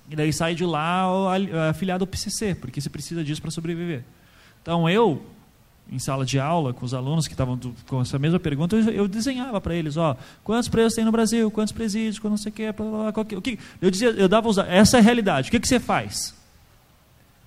[0.10, 1.06] E daí sai de lá
[1.70, 4.04] afiliado ao PCC, porque você precisa disso para sobreviver.
[4.62, 5.24] Então eu,
[5.92, 9.60] em sala de aula, com os alunos que estavam com essa mesma pergunta, eu, desenhava
[9.60, 13.36] para eles, ó, quantos presos tem no Brasil, quantos presídios, quando não sei o que,
[13.36, 13.60] o que.
[13.82, 15.48] Eu dizia, eu dava essa é a realidade.
[15.48, 16.36] O que, que você faz?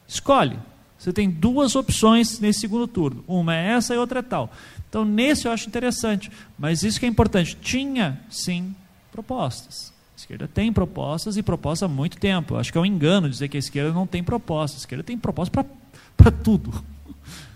[0.07, 0.59] Escolhe.
[0.99, 3.25] Você tem duas opções nesse segundo turno.
[3.29, 4.51] Uma é essa e outra é tal.
[4.89, 6.31] Então, nesse eu acho interessante.
[6.59, 7.57] Mas isso que é importante.
[7.63, 8.75] Tinha, sim,
[9.13, 9.93] propostas.
[10.17, 12.55] A esquerda tem propostas e propostas há muito tempo.
[12.55, 14.81] Eu acho que é um engano dizer que a esquerda não tem propostas.
[14.81, 15.65] A esquerda tem propostas
[16.17, 16.83] para tudo.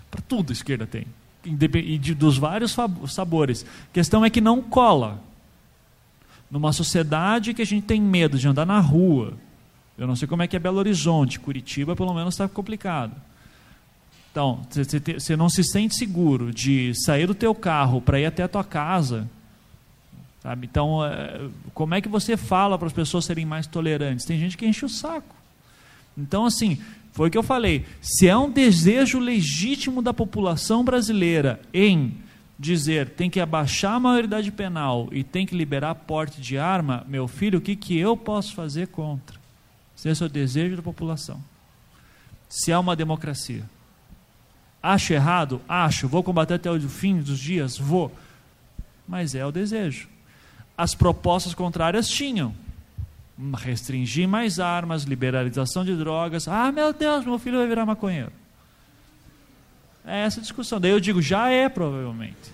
[0.09, 1.05] para tudo a esquerda tem.
[1.43, 2.73] E dos vários
[3.09, 3.65] sabores.
[3.89, 5.21] A questão é que não cola.
[6.49, 9.33] Numa sociedade que a gente tem medo de andar na rua.
[9.97, 11.41] Eu não sei como é que é Belo Horizonte.
[11.41, 13.13] Curitiba, pelo menos, está complicado
[14.33, 14.61] então,
[15.13, 18.63] você não se sente seguro de sair do teu carro para ir até a tua
[18.63, 19.29] casa.
[20.41, 20.65] Sabe?
[20.65, 24.25] Então, é, como é que você fala para as pessoas serem mais tolerantes?
[24.25, 25.35] Tem gente que enche o saco.
[26.17, 26.79] Então, assim,
[27.11, 27.85] foi o que eu falei.
[28.01, 32.17] Se é um desejo legítimo da população brasileira em
[32.57, 37.27] dizer tem que abaixar a maioridade penal e tem que liberar porte de arma, meu
[37.27, 39.39] filho, o que, que eu posso fazer contra?
[39.95, 41.39] Se esse é o desejo da população.
[42.49, 43.63] Se é uma democracia.
[44.83, 45.61] Acho errado?
[45.67, 46.09] Acho.
[46.09, 47.77] Vou combater até o fim dos dias?
[47.77, 48.13] Vou.
[49.07, 50.09] Mas é o desejo.
[50.77, 52.53] As propostas contrárias tinham.
[53.57, 56.49] Restringir mais armas, liberalização de drogas.
[56.49, 58.31] Ah, meu Deus, meu filho vai virar maconheiro.
[60.05, 60.81] É essa discussão.
[60.81, 62.51] Daí eu digo, já é, provavelmente.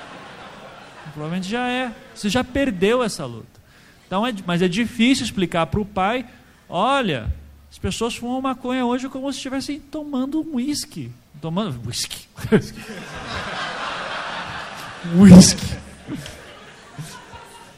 [1.12, 1.94] provavelmente já é.
[2.14, 3.58] Você já perdeu essa luta.
[4.06, 6.26] Então é, mas é difícil explicar para o pai:
[6.68, 7.30] olha,
[7.78, 11.12] as pessoas fumam maconha hoje como se estivessem tomando um uísque.
[11.40, 12.26] Tomando uísque.
[15.16, 15.76] Uísque.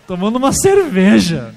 [0.07, 1.55] tomando uma cerveja.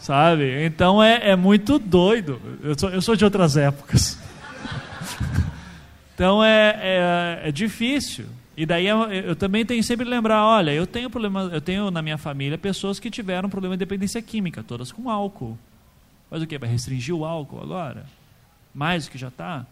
[0.00, 0.66] Sabe?
[0.66, 2.42] Então é, é muito doido.
[2.60, 4.18] Eu sou, eu sou de outras épocas.
[6.12, 8.26] então é, é, é difícil.
[8.56, 12.02] E daí eu, eu, também tenho sempre lembrar, olha, eu tenho problema, eu tenho na
[12.02, 15.56] minha família pessoas que tiveram problema de dependência química, todas com álcool.
[16.30, 16.58] Mas o que?
[16.58, 18.06] Vai restringir o álcool agora?
[18.74, 19.66] Mais do que já está?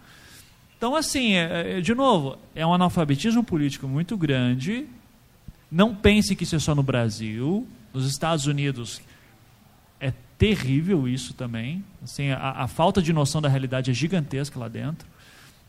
[0.76, 4.86] Então, assim, é, é, de novo, é um analfabetismo político muito grande.
[5.70, 7.66] Não pense que isso é só no Brasil.
[7.92, 9.00] Nos Estados Unidos
[10.00, 11.84] é terrível isso também.
[12.02, 15.08] Assim, a, a falta de noção da realidade é gigantesca lá dentro.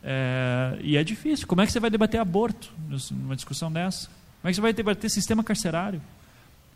[0.03, 1.47] É, e é difícil.
[1.47, 2.71] Como é que você vai debater aborto
[3.11, 4.07] numa discussão dessa?
[4.41, 6.01] Como é que você vai debater sistema carcerário?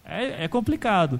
[0.04, 1.20] É, é complicado.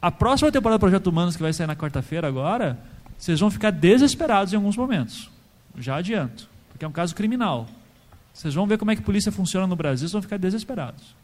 [0.00, 2.78] A próxima temporada do Projeto Humanos, que vai sair na quarta-feira agora,
[3.18, 5.28] vocês vão ficar desesperados em alguns momentos.
[5.76, 6.48] Já adianto.
[6.68, 7.66] Porque é um caso criminal.
[8.32, 11.16] Vocês vão ver como é que a polícia funciona no Brasil, vocês vão ficar desesperados.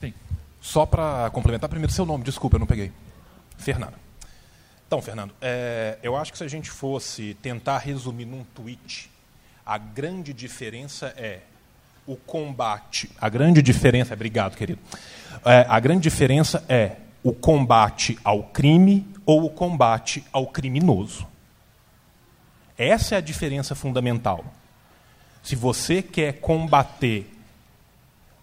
[0.00, 0.14] Bem.
[0.60, 2.90] Só para complementar primeiro seu nome, desculpa, eu não peguei.
[3.58, 3.94] Fernando.
[4.86, 9.10] Então, Fernando, é, eu acho que se a gente fosse tentar resumir num tweet,
[9.66, 11.40] a grande diferença é
[12.06, 13.10] o combate.
[13.20, 14.80] A grande diferença, obrigado, querido.
[15.44, 21.26] É, a grande diferença é o combate ao crime ou o combate ao criminoso.
[22.76, 24.44] Essa é a diferença fundamental.
[25.42, 27.34] Se você quer combater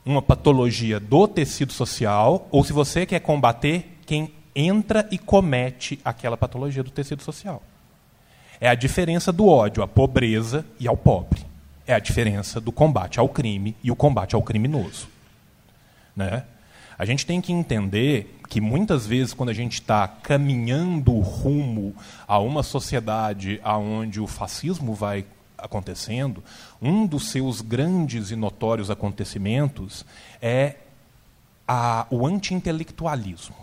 [0.05, 6.37] uma patologia do tecido social ou se você quer combater quem entra e comete aquela
[6.37, 7.61] patologia do tecido social.
[8.61, 11.43] É a diferença do ódio à pobreza e ao pobre.
[11.87, 15.07] É a diferença do combate ao crime e o combate ao criminoso.
[16.15, 16.43] Né?
[16.97, 21.95] A gente tem que entender que muitas vezes, quando a gente está caminhando rumo
[22.27, 25.25] a uma sociedade onde o fascismo vai
[25.57, 26.43] acontecendo,
[26.81, 30.05] um dos seus grandes e notórios acontecimentos
[30.41, 30.75] é
[31.67, 33.55] a, o anti-intelectualismo.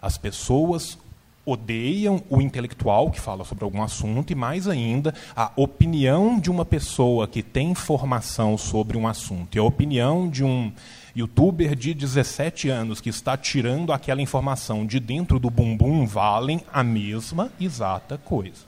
[0.00, 0.98] As pessoas
[1.44, 6.64] odeiam o intelectual que fala sobre algum assunto e, mais ainda, a opinião de uma
[6.64, 10.70] pessoa que tem informação sobre um assunto e a opinião de um
[11.16, 16.82] youtuber de 17 anos que está tirando aquela informação de dentro do bumbum valem a
[16.82, 18.66] mesma exata coisa.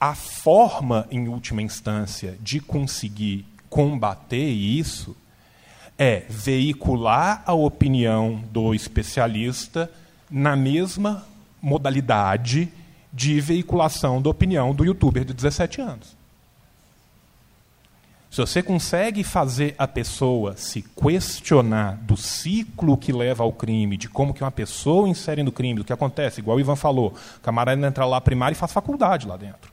[0.00, 5.16] A forma, em última instância, de conseguir combater isso
[5.98, 9.90] é veicular a opinião do especialista
[10.30, 11.24] na mesma
[11.62, 12.68] modalidade
[13.12, 16.23] de veiculação da opinião do youtuber de 17 anos.
[18.34, 24.08] Se você consegue fazer a pessoa se questionar do ciclo que leva ao crime, de
[24.08, 27.40] como que uma pessoa insere no crime, do que acontece, igual o Ivan falou, o
[27.40, 29.72] camarada entra lá primário e faz faculdade lá dentro.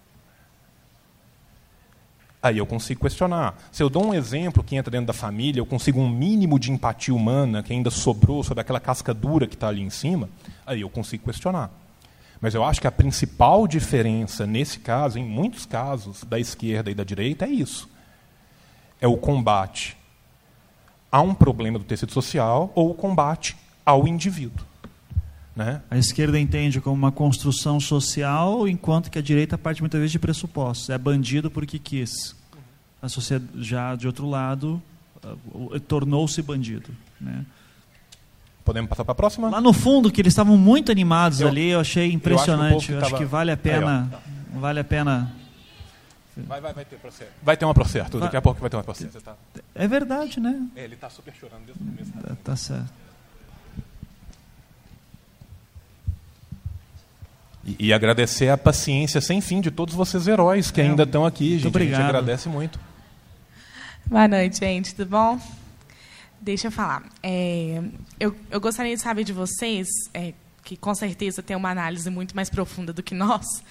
[2.40, 3.58] Aí eu consigo questionar.
[3.72, 6.72] Se eu dou um exemplo que entra dentro da família, eu consigo um mínimo de
[6.72, 10.30] empatia humana que ainda sobrou sobre aquela casca dura que está ali em cima,
[10.68, 11.72] aí eu consigo questionar.
[12.40, 16.94] Mas eu acho que a principal diferença nesse caso, em muitos casos, da esquerda e
[16.94, 17.90] da direita, é isso
[19.02, 19.98] é o combate
[21.12, 24.66] a um problema do tecido social ou o combate ao indivíduo.
[25.54, 25.82] Né?
[25.90, 30.20] A esquerda entende como uma construção social, enquanto que a direita parte muitas vezes de
[30.20, 30.90] pressupostos.
[30.90, 32.36] É bandido porque quis.
[33.02, 34.82] A sociedade, já de outro lado,
[35.88, 36.92] tornou-se bandido.
[37.20, 37.44] Né?
[38.64, 39.50] Podemos passar para a próxima?
[39.50, 42.72] Lá no fundo, que eles estavam muito animados eu, ali, eu achei impressionante.
[42.72, 45.34] Eu acho que, eu acho que vale a pena, Aí, vale a pena
[46.38, 47.32] Vai, vai, vai ter processo.
[47.44, 48.20] Vai ter uma processo.
[48.20, 49.20] Daqui a pouco vai ter uma processo.
[49.22, 49.36] Tá...
[49.76, 50.66] É verdade, né?
[50.76, 52.12] É, ele está super chorando desde o começo.
[52.12, 52.94] Tá, tá certo.
[57.64, 61.26] E, e, agradecer a paciência sem fim de todos vocês heróis que é, ainda estão
[61.26, 61.58] aqui.
[61.58, 62.00] Gente, obrigado.
[62.00, 62.80] A gente agradece muito.
[64.06, 64.96] Boa noite, gente.
[64.96, 65.40] Tudo bom?
[66.40, 67.04] Deixa eu falar.
[67.22, 67.84] É,
[68.20, 70.34] eu, eu gostaria de saber de vocês, é,
[70.64, 73.64] que com certeza tem uma análise muito mais profunda do que nós,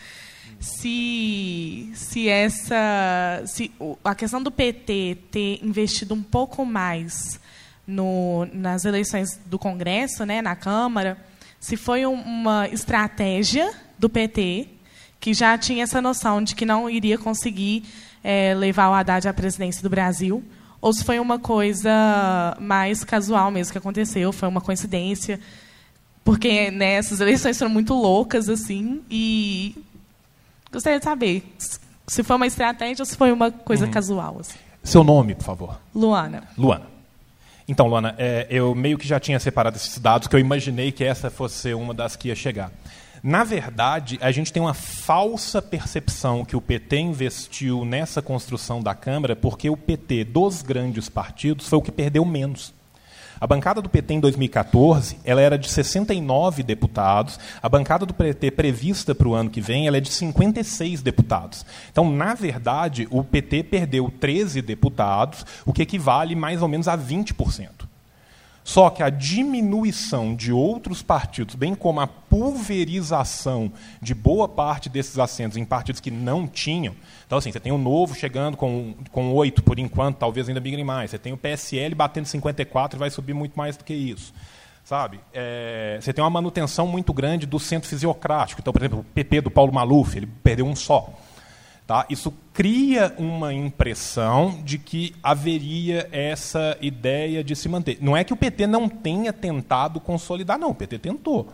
[0.59, 3.71] se, se essa se
[4.05, 7.41] a questão do PT ter investido um pouco mais
[7.87, 11.19] no, nas eleições do Congresso, né, na Câmara,
[11.59, 14.69] se foi um, uma estratégia do PT
[15.19, 17.85] que já tinha essa noção de que não iria conseguir
[18.25, 20.43] é, levar o Haddad à presidência do Brasil,
[20.81, 25.39] ou se foi uma coisa mais casual mesmo que aconteceu, foi uma coincidência,
[26.25, 29.77] porque né, essas eleições foram muito loucas assim e
[30.73, 31.43] Gostaria de saber
[32.07, 33.91] se foi uma estratégia ou se foi uma coisa uhum.
[33.91, 34.37] casual.
[34.41, 34.59] Assim.
[34.83, 35.81] Seu nome, por favor.
[35.95, 36.45] Luana.
[36.57, 36.87] Luana.
[37.69, 41.05] Então, Luana, é, eu meio que já tinha separado esses dados, que eu imaginei que
[41.05, 42.73] essa fosse uma das que ia chegar.
[43.23, 48.95] Na verdade, a gente tem uma falsa percepção que o PT investiu nessa construção da
[48.95, 52.73] Câmara, porque o PT dos grandes partidos foi o que perdeu menos.
[53.41, 57.41] A bancada do PT em 2014 ela era de 69 deputados.
[57.63, 61.65] A bancada do PT prevista para o ano que vem ela é de 56 deputados.
[61.91, 66.99] Então, na verdade, o PT perdeu 13 deputados, o que equivale mais ou menos a
[66.99, 67.90] 20%.
[68.71, 75.19] Só que a diminuição de outros partidos, bem como a pulverização de boa parte desses
[75.19, 76.95] assentos em partidos que não tinham.
[77.27, 80.85] Então, assim, você tem o Novo chegando com, com 8 por enquanto, talvez ainda migre
[80.85, 81.11] mais.
[81.11, 84.33] Você tem o PSL batendo 54 e vai subir muito mais do que isso.
[84.85, 85.19] Sabe?
[85.35, 88.61] É, você tem uma manutenção muito grande do centro fisiocrático.
[88.61, 91.13] Então, por exemplo, o PP do Paulo Maluf, ele perdeu um só.
[91.91, 92.07] Tá?
[92.09, 97.99] Isso cria uma impressão de que haveria essa ideia de se manter.
[98.01, 100.71] Não é que o PT não tenha tentado consolidar, não.
[100.71, 101.53] O PT tentou.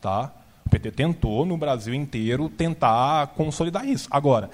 [0.00, 0.32] Tá?
[0.64, 4.08] O PT tentou, no Brasil inteiro, tentar consolidar isso.
[4.10, 4.48] Agora,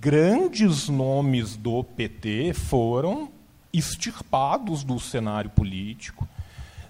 [0.00, 3.30] grandes nomes do PT foram
[3.72, 6.28] extirpados do cenário político.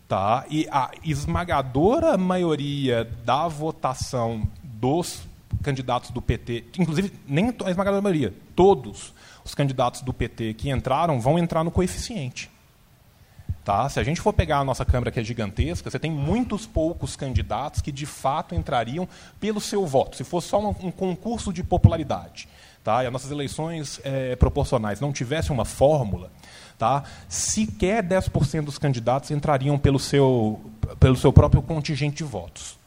[0.06, 0.44] Tá?
[0.51, 5.27] E a esmagadora maioria da votação dos
[5.62, 9.14] candidatos do PT, inclusive nem a esmagadora maioria, todos
[9.44, 12.50] os candidatos do PT que entraram vão entrar no coeficiente.
[13.64, 13.86] Tá?
[13.88, 17.16] Se a gente for pegar a nossa Câmara, que é gigantesca, você tem muitos poucos
[17.16, 19.06] candidatos que de fato entrariam
[19.38, 22.48] pelo seu voto, se fosse só um, um concurso de popularidade.
[22.82, 23.04] Tá?
[23.04, 26.30] E as nossas eleições é, proporcionais não tivessem uma fórmula,
[26.78, 27.04] tá?
[27.28, 30.58] sequer 10% dos candidatos entrariam pelo seu,
[30.98, 32.78] pelo seu próprio contingente de votos.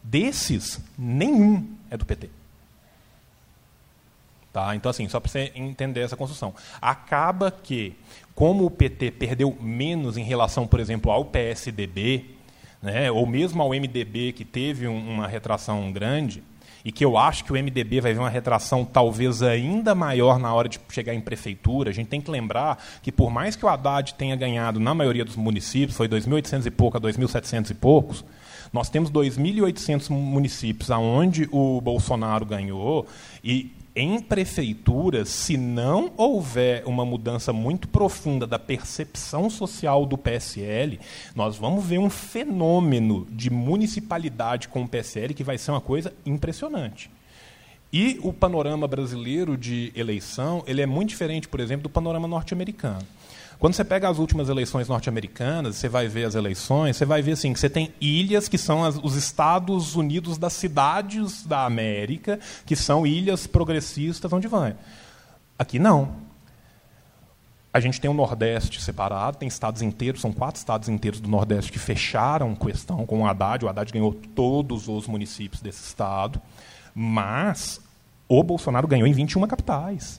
[0.00, 2.30] Desses, nenhum é do PT.
[4.52, 4.74] Tá?
[4.74, 6.54] Então, assim, só para você entender essa construção.
[6.80, 7.94] Acaba que,
[8.34, 12.24] como o PT perdeu menos em relação, por exemplo, ao PSDB,
[12.82, 16.42] né, ou mesmo ao MDB, que teve um, uma retração grande,
[16.84, 20.52] e que eu acho que o MDB vai ver uma retração talvez ainda maior na
[20.52, 21.90] hora de chegar em prefeitura.
[21.90, 25.24] A gente tem que lembrar que, por mais que o Haddad tenha ganhado na maioria
[25.24, 28.24] dos municípios, foi 2.800 e pouco a 2.700 e poucos,
[28.72, 33.06] nós temos 2.800 municípios aonde o Bolsonaro ganhou
[33.42, 41.00] e em prefeituras, se não houver uma mudança muito profunda da percepção social do PSL,
[41.34, 46.14] nós vamos ver um fenômeno de municipalidade com o PSL que vai ser uma coisa
[46.24, 47.10] impressionante.
[47.92, 53.04] E o panorama brasileiro de eleição ele é muito diferente, por exemplo, do panorama norte-americano.
[53.60, 57.32] Quando você pega as últimas eleições norte-americanas, você vai ver as eleições, você vai ver
[57.32, 62.40] assim, que você tem ilhas que são as, os Estados Unidos das cidades da América,
[62.64, 64.74] que são ilhas progressistas onde vai.
[65.58, 66.16] Aqui não.
[67.70, 71.70] a gente tem o Nordeste separado, tem estados inteiros, são quatro estados inteiros do Nordeste
[71.70, 73.62] que fecharam questão com o Haddad.
[73.62, 76.40] O Haddad ganhou todos os municípios desse estado,
[76.94, 77.78] mas
[78.26, 80.18] o Bolsonaro ganhou em 21 capitais.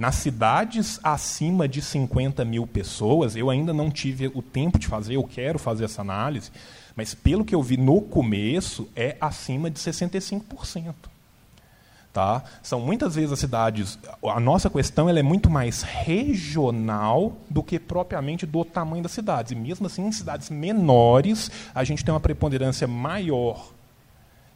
[0.00, 5.16] Nas cidades acima de 50 mil pessoas, eu ainda não tive o tempo de fazer,
[5.16, 6.50] eu quero fazer essa análise,
[6.96, 10.94] mas pelo que eu vi no começo, é acima de 65%.
[12.14, 12.42] Tá?
[12.62, 13.98] São muitas vezes as cidades.
[14.24, 19.52] A nossa questão ela é muito mais regional do que propriamente do tamanho das cidades.
[19.52, 23.70] E mesmo assim, em cidades menores, a gente tem uma preponderância maior,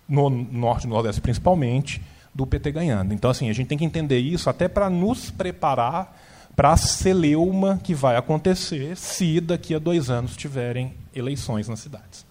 [0.09, 2.01] no norte e nordeste principalmente,
[2.35, 3.15] do PT ganhando.
[3.15, 6.21] Então, assim, a gente tem que entender isso até para nos preparar
[6.57, 12.25] para a celeuma que vai acontecer se daqui a dois anos tiverem eleições nas cidades.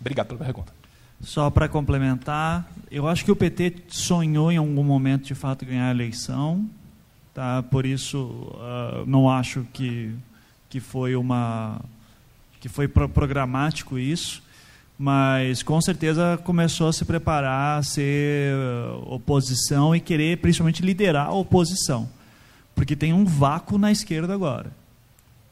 [0.00, 0.72] Obrigado pela pergunta.
[1.22, 5.88] Só para complementar, eu acho que o PT sonhou em algum momento de fato ganhar
[5.88, 6.68] a eleição,
[7.34, 7.62] tá?
[7.62, 10.14] Por isso uh, não acho que
[10.70, 11.80] que foi uma
[12.60, 14.42] que foi pro programático isso,
[15.02, 18.54] mas com certeza começou a se preparar a ser
[19.06, 22.06] oposição e querer principalmente liderar a oposição,
[22.74, 24.70] porque tem um vácuo na esquerda agora.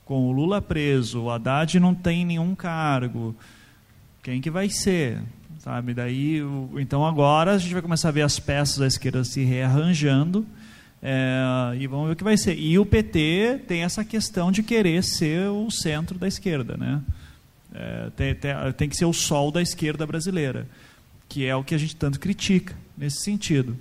[0.05, 3.35] Com o Lula preso, o Haddad não tem nenhum cargo.
[4.23, 5.23] Quem que vai ser?
[5.61, 5.95] sabe?
[5.95, 6.43] Daí,
[6.77, 10.47] então agora a gente vai começar a ver as peças da esquerda se rearranjando
[11.03, 12.55] é, e vamos ver o que vai ser.
[12.59, 17.01] E o PT tem essa questão de querer ser o centro da esquerda, né?
[17.81, 20.67] É, tem, tem, tem que ser o sol da esquerda brasileira,
[21.29, 23.79] que é o que a gente tanto critica nesse sentido.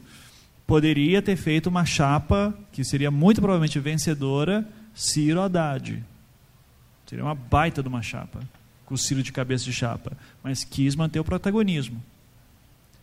[0.68, 6.04] Poderia ter feito uma chapa que seria muito provavelmente vencedora, Ciro Haddad.
[7.08, 8.40] Seria uma baita de uma chapa
[8.86, 12.02] com o Ciro de cabeça de chapa, mas quis manter o protagonismo.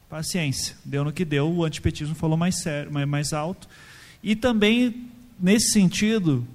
[0.09, 3.69] Paciência, deu no que deu, o antipetismo falou mais, sério, mais alto.
[4.23, 5.09] E também,
[5.41, 6.47] nesse sentido,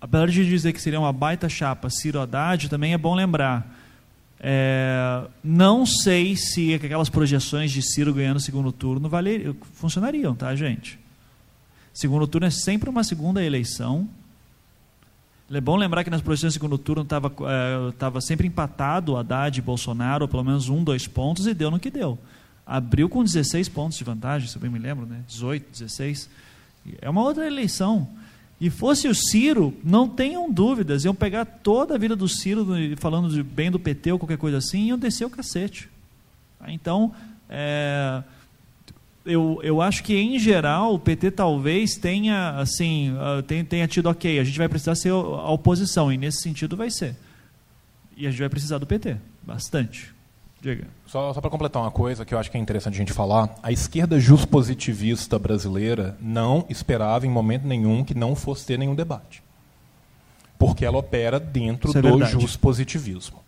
[0.00, 3.74] apesar de dizer que seria uma baita chapa Ciro Haddad, também é bom lembrar.
[4.40, 10.98] É, não sei se aquelas projeções de Ciro ganhando segundo turno valer, funcionariam, tá, gente?
[11.92, 14.08] Segundo turno é sempre uma segunda eleição
[15.56, 17.32] é bom lembrar que nas projeções do segundo turno estava
[18.18, 21.90] é, sempre empatado Haddad e Bolsonaro, pelo menos um, dois pontos, e deu no que
[21.90, 22.18] deu.
[22.66, 25.22] Abriu com 16 pontos de vantagem, se eu bem me lembro, né?
[25.26, 26.28] 18, 16.
[27.00, 28.06] É uma outra eleição.
[28.60, 32.66] E fosse o Ciro, não tenham dúvidas, iam pegar toda a vida do Ciro,
[32.96, 35.88] falando de bem do PT ou qualquer coisa assim, e iam descer o cacete.
[36.66, 37.14] Então,
[37.48, 38.22] é,
[39.24, 44.08] eu, eu acho que, em geral, o PT talvez tenha, assim, uh, tenha, tenha tido,
[44.08, 47.14] ok, a gente vai precisar ser a oposição, e nesse sentido vai ser.
[48.16, 50.17] E a gente vai precisar do PT, bastante.
[50.60, 50.86] Diga.
[51.06, 53.54] Só, só para completar uma coisa que eu acho que é interessante a gente falar,
[53.62, 59.42] a esquerda juspositivista brasileira não esperava em momento nenhum que não fosse ter nenhum debate.
[60.58, 63.40] Porque ela opera dentro Isso é do é juspositivismo.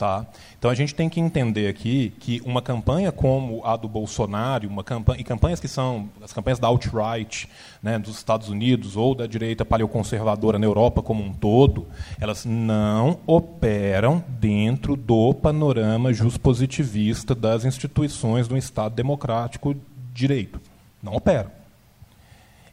[0.00, 0.24] Tá?
[0.58, 4.82] Então a gente tem que entender aqui que uma campanha como a do Bolsonaro, uma
[4.82, 7.46] campanha, e campanhas que são as campanhas da alt-right
[7.82, 11.86] né, dos Estados Unidos ou da direita paleoconservadora na Europa como um todo,
[12.18, 19.80] elas não operam dentro do panorama juspositivista das instituições do Estado democrático de
[20.14, 20.58] direito.
[21.02, 21.59] Não operam.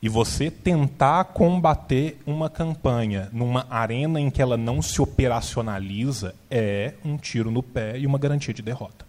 [0.02, 6.94] E você tentar combater uma campanha numa arena em que ela não se operacionaliza é
[7.04, 9.06] um tiro no pé e uma garantia de derrota.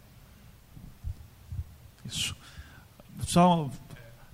[2.06, 2.35] Isso.
[3.27, 3.69] Só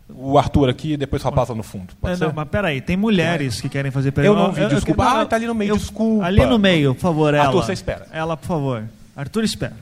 [0.09, 1.95] o Arthur aqui, depois só passa no fundo.
[2.01, 2.27] Pode é, ser?
[2.27, 4.39] Não, mas peraí, tem mulheres que querem fazer pergunta.
[4.39, 5.03] Eu não vi, desculpa.
[5.03, 6.25] Eu, eu, ah, tá ali no meio, desculpa.
[6.25, 7.47] Ali no meio, por favor, ela.
[7.47, 8.07] Arthur, você espera.
[8.13, 8.85] Ela, por favor.
[9.17, 9.77] Arthur espera.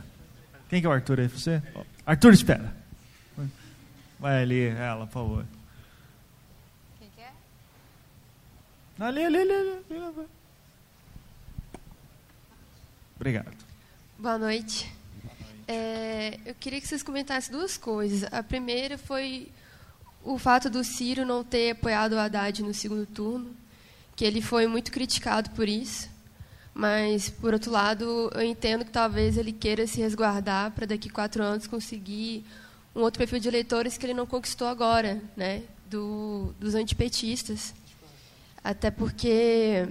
[0.71, 1.29] Quem que é o Arthur aí?
[1.29, 1.61] Você?
[2.07, 2.73] Arthur espera.
[4.19, 5.45] Vai ali, ela, por favor.
[9.03, 9.83] Ali, ali, ali.
[13.17, 13.57] Obrigado.
[14.17, 14.93] Boa noite.
[15.67, 18.33] É, eu queria que vocês comentassem duas coisas.
[18.33, 19.49] A primeira foi
[20.23, 23.51] o fato do Ciro não ter apoiado o Haddad no segundo turno,
[24.15, 26.09] que ele foi muito criticado por isso.
[26.73, 31.13] Mas, por outro lado, eu entendo que talvez ele queira se resguardar para daqui a
[31.13, 32.45] quatro anos conseguir
[32.95, 37.75] um outro perfil de eleitores que ele não conquistou agora, né, do, dos antipetistas.
[38.63, 39.89] Até porque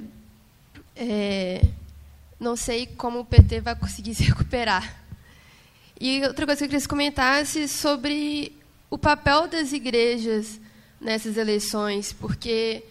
[0.96, 1.62] é,
[2.40, 5.02] não sei como o PT vai conseguir se recuperar.
[6.00, 8.56] E outra coisa que eu queria que comentasse sobre
[8.90, 10.60] o papel das igrejas
[11.00, 12.84] nessas eleições, porque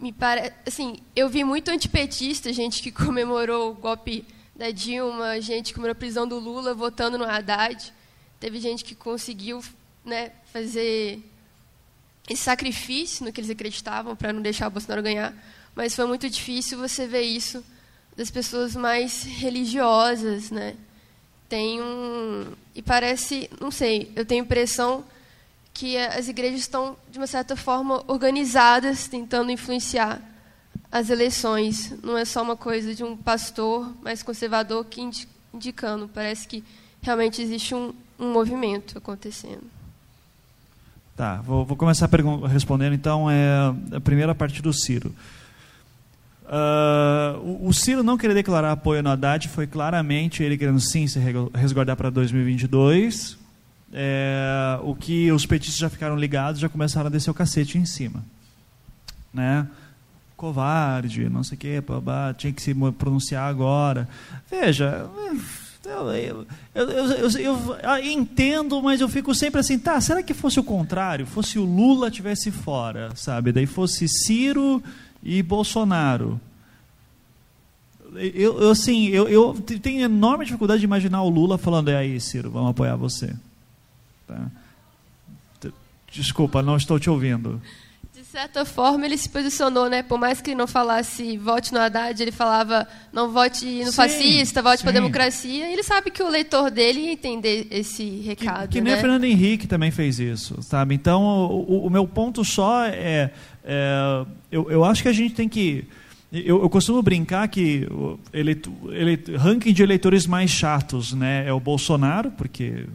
[0.00, 4.24] me parece, assim, eu vi muito antipetista, gente que comemorou o golpe
[4.54, 7.92] da Dilma, gente que comemorou a prisão do Lula votando no Haddad.
[8.40, 9.62] Teve gente que conseguiu
[10.04, 11.22] né, fazer
[12.28, 15.34] esse sacrifício no que eles acreditavam para não deixar o Bolsonaro ganhar,
[15.74, 17.64] mas foi muito difícil você ver isso
[18.16, 20.76] das pessoas mais religiosas, né?
[21.48, 25.04] Tem um e parece, não sei, eu tenho a impressão
[25.72, 30.22] que as igrejas estão de uma certa forma organizadas, tentando influenciar
[30.90, 31.92] as eleições.
[32.02, 35.00] Não é só uma coisa de um pastor mais conservador que
[35.52, 36.08] indicando.
[36.08, 36.62] Parece que
[37.02, 39.73] realmente existe um, um movimento acontecendo.
[41.16, 42.08] Tá, vou, vou começar
[42.50, 45.14] respondendo então é, a primeira parte do Ciro.
[46.44, 51.06] Uh, o, o, Ciro não querer declarar apoio no Haddad foi claramente ele querendo sim
[51.06, 51.18] se
[51.54, 53.38] resguardar para 2022.
[53.96, 57.86] É, o que os petistas já ficaram ligados, já começaram a descer o cacete em
[57.86, 58.24] cima.
[59.32, 59.66] Né?
[60.36, 61.82] Covarde, não sei o quê,
[62.36, 64.08] tinha que se pronunciar agora.
[64.50, 65.08] Veja,
[65.86, 70.64] eu, eu, eu, eu, entendo, mas eu fico sempre assim, tá, será que fosse o
[70.64, 71.26] contrário?
[71.26, 73.52] Fosse o Lula tivesse fora, sabe?
[73.52, 74.82] Daí fosse Ciro
[75.22, 76.40] e Bolsonaro.
[78.14, 82.20] Eu, eu assim, eu, eu tenho enorme dificuldade de imaginar o Lula falando, é aí,
[82.20, 83.34] Ciro, vamos apoiar você.
[84.26, 84.50] Tá?
[86.10, 87.60] Desculpa, não estou te ouvindo
[88.34, 90.02] certa forma, ele se posicionou, né?
[90.02, 93.92] Por mais que ele não falasse vote no Haddad, ele falava não vote no sim,
[93.92, 95.70] fascista, vote para a democracia.
[95.70, 98.62] Ele sabe que o leitor dele ia entender esse recado.
[98.62, 98.98] Que, que nem né?
[98.98, 100.96] a Fernando Henrique também fez isso, sabe?
[100.96, 103.30] Então, o, o meu ponto só é,
[103.64, 105.86] é eu, eu acho que a gente tem que
[106.40, 107.86] eu, eu, costumo brincar que
[108.32, 112.86] eleito, eleito, ranking de eleitores mais chatos né, é o Bolsonaro, porque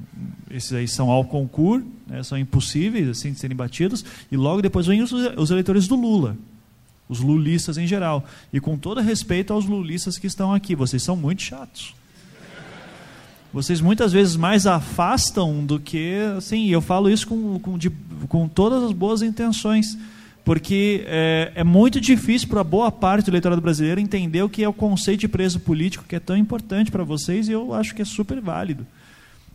[0.51, 4.87] esses aí são ao concurso, né, são impossíveis assim, de serem batidos, e logo depois
[4.87, 6.35] vêm os, os eleitores do Lula,
[7.07, 8.25] os lulistas em geral.
[8.51, 11.95] E com todo respeito aos lulistas que estão aqui, vocês são muito chatos.
[13.53, 16.17] Vocês muitas vezes mais afastam do que.
[16.37, 17.89] Assim, eu falo isso com, com, de,
[18.27, 19.97] com todas as boas intenções
[20.43, 24.69] porque é, é muito difícil para boa parte do eleitorado brasileiro entender o que é
[24.69, 28.01] o conceito de preso político, que é tão importante para vocês e eu acho que
[28.01, 28.85] é super válido.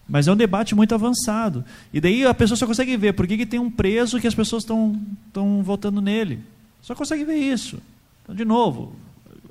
[0.08, 1.64] Mas é um debate muito avançado.
[1.92, 4.34] E daí a pessoa só consegue ver por que, que tem um preso que as
[4.34, 6.40] pessoas estão votando nele.
[6.82, 7.80] Só consegue ver isso.
[8.22, 8.94] Então, de novo,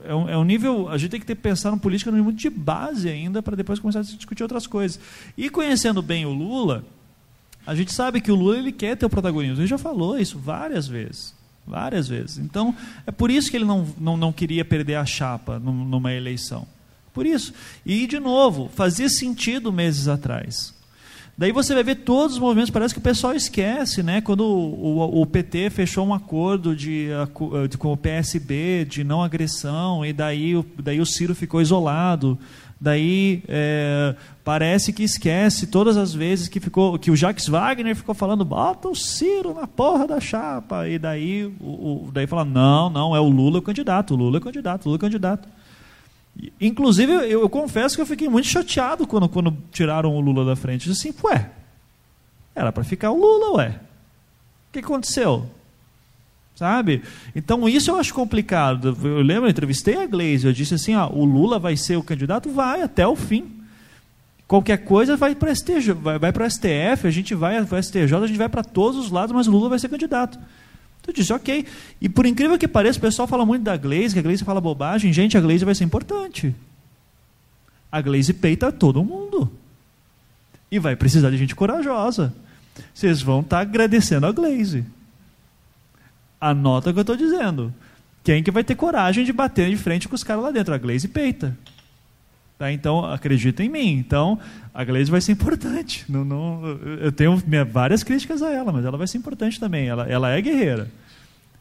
[0.03, 0.89] é um, é um, nível.
[0.89, 3.80] A gente tem que ter, pensar no política no nível de base ainda, para depois
[3.80, 4.99] começar a discutir outras coisas.
[5.35, 6.84] E conhecendo bem o Lula,
[7.65, 9.60] a gente sabe que o Lula ele quer ter o protagonismo.
[9.60, 11.34] Ele já falou isso várias vezes.
[11.65, 12.38] Várias vezes.
[12.38, 12.76] Então,
[13.07, 16.68] é por isso que ele não, não, não queria perder a chapa numa eleição.
[17.14, 17.53] Por isso.
[17.85, 20.73] E, de novo, fazia sentido meses atrás.
[21.35, 24.22] Daí você vai ver todos os movimentos, parece que o pessoal esquece, né?
[24.22, 27.07] Quando o, o, o PT fechou um acordo de,
[27.69, 32.38] de, com o PSB de não agressão, e daí, daí o Ciro ficou isolado.
[32.84, 38.14] Daí é, parece que esquece todas as vezes que ficou que o Jacques Wagner ficou
[38.14, 40.85] falando bota o Ciro na porra da chapa.
[40.89, 44.35] E daí o, o daí fala não não é o Lula o candidato o Lula
[44.35, 45.47] é o candidato o Lula é o candidato.
[46.60, 50.57] Inclusive eu, eu, confesso que eu fiquei muito chateado quando quando tiraram o Lula da
[50.57, 50.91] frente.
[50.91, 51.51] Assim ué
[52.53, 53.80] era para ficar o Lula ué.
[54.68, 55.49] O que aconteceu
[56.55, 57.01] sabe?
[57.35, 58.97] Então isso eu acho complicado.
[59.03, 62.03] Eu lembro, eu entrevistei a Glaze, eu disse assim, ó, o Lula vai ser o
[62.03, 63.45] candidato, vai até o fim.
[64.47, 68.27] Qualquer coisa vai para STJ, vai, vai para STF, a gente vai para STJ, a
[68.27, 70.38] gente vai para todos os lados, mas o Lula vai ser candidato.
[71.03, 71.65] Então eu disse, ok.
[71.99, 74.61] E por incrível que pareça, o pessoal fala muito da Glaze, que a Glaze fala
[74.61, 75.11] bobagem.
[75.11, 76.53] Gente, a Glaze vai ser importante.
[77.91, 79.51] A Glaze peita todo mundo.
[80.71, 82.34] E vai precisar de gente corajosa.
[82.93, 84.85] Vocês vão estar tá agradecendo a Glaze.
[86.49, 87.74] Anota o que eu estou dizendo.
[88.22, 90.74] Quem que vai ter coragem de bater de frente com os caras lá dentro?
[90.74, 91.57] A Glaze peita.
[92.60, 92.70] Tá?
[92.70, 93.91] Então, acredita em mim.
[93.91, 94.38] Então,
[94.74, 96.03] a Glaze vai ser importante.
[96.10, 96.65] Não, não,
[97.02, 97.41] eu tenho
[97.72, 99.88] várias críticas a ela, mas ela vai ser importante também.
[99.88, 100.91] Ela, ela é guerreira.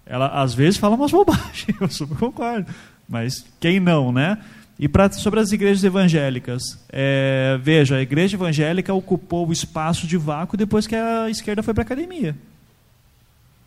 [0.04, 2.66] Ela, às vezes, fala umas bobagens, eu super concordo.
[3.08, 4.36] Mas quem não, né?
[4.80, 10.16] E pra, sobre as igrejas evangélicas, é, veja, a igreja evangélica ocupou o espaço de
[10.16, 12.36] vácuo depois que a esquerda foi para a academia.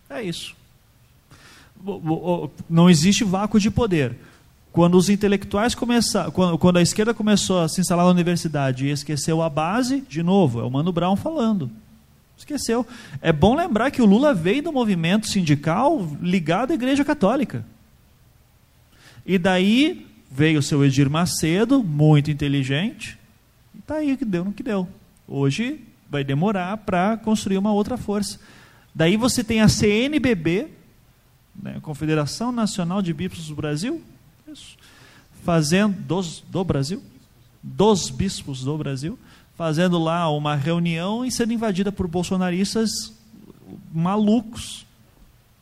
[0.09, 0.55] É isso
[2.69, 4.15] não existe vácuo de poder.
[4.71, 8.91] Quando os intelectuais começaram, quando, quando a esquerda começou a se instalar na universidade e
[8.91, 11.71] esqueceu a base, de novo, é o Mano Brown falando.
[12.37, 12.85] Esqueceu.
[13.21, 17.65] É bom lembrar que o Lula veio do movimento sindical ligado à Igreja Católica.
[19.25, 23.17] E daí veio o seu Edir Macedo, muito inteligente,
[23.73, 24.87] e está aí que deu no que deu.
[25.25, 25.79] Hoje
[26.09, 28.39] vai demorar para construir uma outra força.
[28.93, 30.67] Daí você tem a CNBB,
[31.61, 34.01] né, Confederação Nacional de Bispos do Brasil,
[34.51, 34.77] isso,
[35.43, 37.01] fazendo dos, do Brasil,
[37.61, 39.17] dos bispos do Brasil,
[39.57, 43.13] fazendo lá uma reunião e sendo invadida por bolsonaristas
[43.93, 44.85] malucos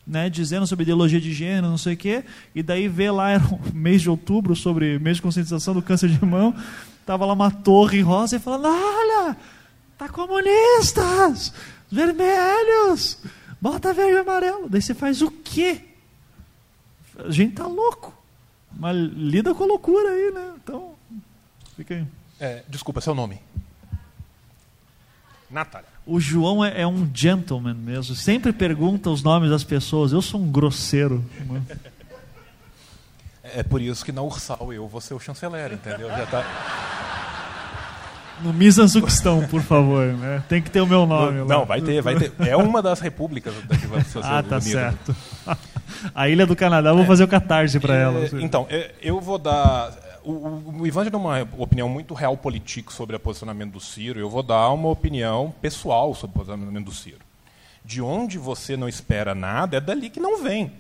[0.06, 3.44] né, dizendo sobre ideologia de gênero, não sei o quê, e daí vê lá, era
[3.74, 6.54] mês de outubro, sobre mês de conscientização do câncer de mão,
[7.06, 9.38] tava lá uma torre rosa e falando, olha,
[9.98, 11.54] tá comunistas,
[11.90, 13.20] vermelhos,
[13.64, 14.68] bota verde e amarelo.
[14.68, 15.86] Daí você faz o quê?
[17.18, 18.14] A gente tá louco.
[18.74, 20.54] Mas lida com a loucura aí, né?
[20.62, 20.96] Então,
[21.78, 22.06] fica aí.
[22.42, 23.40] É, desculpa, seu nome?
[25.50, 25.88] Natália.
[26.06, 28.16] O João é, é, um gentleman mesmo.
[28.16, 30.12] Sempre pergunta os nomes das pessoas.
[30.12, 31.24] Eu sou um grosseiro.
[31.46, 31.64] Né?
[33.44, 36.10] É por isso que na Ursal eu vou ser o chanceler, entendeu?
[36.10, 36.44] Já tá...
[38.42, 40.44] No Misanzuquistão, por favor, né?
[40.50, 41.40] Tem que ter o meu nome.
[41.40, 41.66] Não, lá.
[41.66, 42.32] vai ter, vai ter.
[42.40, 45.16] É uma das repúblicas da que vai ser Ah, tá certo.
[46.14, 48.30] A Ilha do Canadá, vou fazer o catarse para é, ela.
[48.42, 49.94] Então, é, eu vou dar
[50.24, 54.20] o, o Ivan já deu uma opinião muito real política sobre o posicionamento do Ciro.
[54.20, 57.20] Eu vou dar uma opinião pessoal sobre o posicionamento do Ciro.
[57.84, 60.72] De onde você não espera nada, é dali que não vem.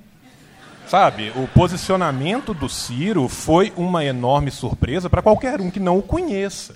[0.87, 6.01] Sabe, o posicionamento do Ciro foi uma enorme surpresa para qualquer um que não o
[6.01, 6.75] conheça.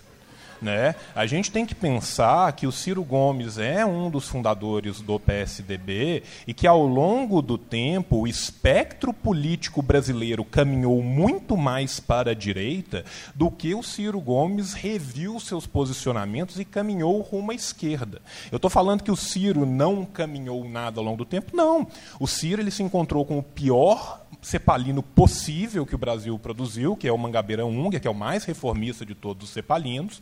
[0.61, 0.95] Né?
[1.15, 6.23] A gente tem que pensar que o Ciro Gomes é um dos fundadores do PSDB
[6.47, 12.34] e que, ao longo do tempo, o espectro político brasileiro caminhou muito mais para a
[12.34, 13.05] direita
[13.35, 18.21] do que o Ciro Gomes reviu seus posicionamentos e caminhou rumo à esquerda.
[18.51, 21.55] Eu estou falando que o Ciro não caminhou nada ao longo do tempo?
[21.55, 21.88] Não.
[22.19, 27.07] O Ciro ele se encontrou com o pior cepalino possível que o Brasil produziu, que
[27.07, 30.21] é o Mangabeira Unger, que é o mais reformista de todos os cepalinos.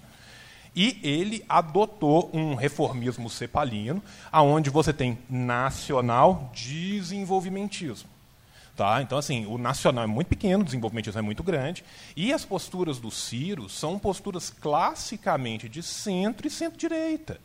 [0.75, 8.09] E ele adotou um reformismo cepalino, aonde você tem nacional desenvolvimentismo.
[8.75, 9.01] Tá?
[9.01, 12.99] Então, assim, o nacional é muito pequeno, o desenvolvimentismo é muito grande, e as posturas
[12.99, 17.39] do Ciro são posturas classicamente de centro e centro-direita.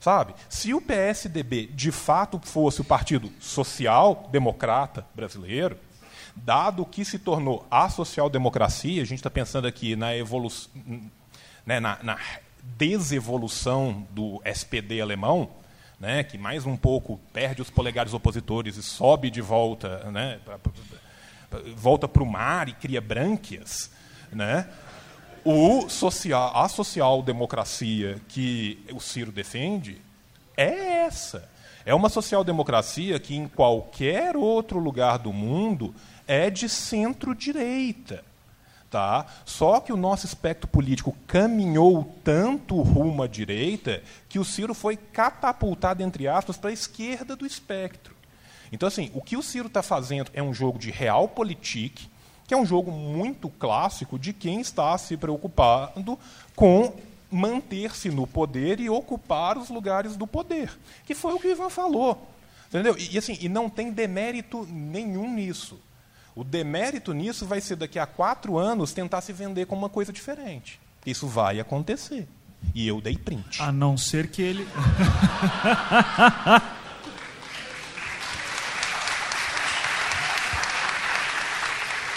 [0.00, 0.34] Sabe?
[0.48, 5.78] Se o PSDB de fato fosse o partido social-democrata brasileiro,
[6.34, 10.70] dado que se tornou a social-democracia, a gente está pensando aqui na evolução,
[11.64, 12.18] né, na, na
[12.76, 15.48] desevolução do SPD alemão,
[15.98, 20.38] né, que mais um pouco perde os polegares opositores e sobe de volta, né,
[21.74, 23.90] volta para o mar e cria brânquias,
[24.30, 24.68] né,
[25.44, 30.00] o social, a social-democracia que o Ciro defende
[30.56, 31.48] é essa.
[31.84, 35.94] É uma social-democracia que, em qualquer outro lugar do mundo,
[36.26, 38.24] é de centro-direita.
[38.96, 39.26] Tá?
[39.44, 44.96] Só que o nosso espectro político caminhou tanto rumo à direita que o Ciro foi
[44.96, 48.16] catapultado, entre aspas, para a esquerda do espectro.
[48.72, 52.08] Então, assim, o que o Ciro está fazendo é um jogo de realpolitik,
[52.48, 56.18] que é um jogo muito clássico de quem está se preocupando
[56.54, 56.94] com
[57.30, 60.74] manter-se no poder e ocupar os lugares do poder,
[61.04, 62.26] que foi o que o Ivan falou.
[62.68, 62.96] Entendeu?
[62.98, 65.78] E, assim, e não tem demérito nenhum nisso.
[66.36, 70.12] O demérito nisso vai ser daqui a quatro anos tentar se vender como uma coisa
[70.12, 70.78] diferente.
[71.06, 72.28] Isso vai acontecer.
[72.74, 73.62] E eu dei print.
[73.62, 74.68] A não ser que ele.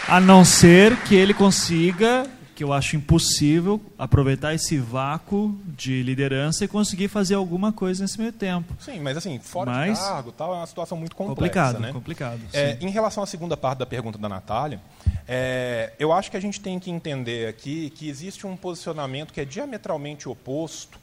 [0.06, 2.30] a não ser que ele consiga
[2.60, 8.20] que eu acho impossível aproveitar esse vácuo de liderança e conseguir fazer alguma coisa nesse
[8.20, 8.76] meio tempo.
[8.82, 9.98] Sim, mas assim, fora mas...
[9.98, 11.36] de cargo, tal, é uma situação muito complexa.
[11.38, 11.94] Complicado, né?
[11.94, 12.42] complicado.
[12.52, 14.82] É, em relação à segunda parte da pergunta da Natália,
[15.26, 19.40] é, eu acho que a gente tem que entender aqui que existe um posicionamento que
[19.40, 21.00] é diametralmente oposto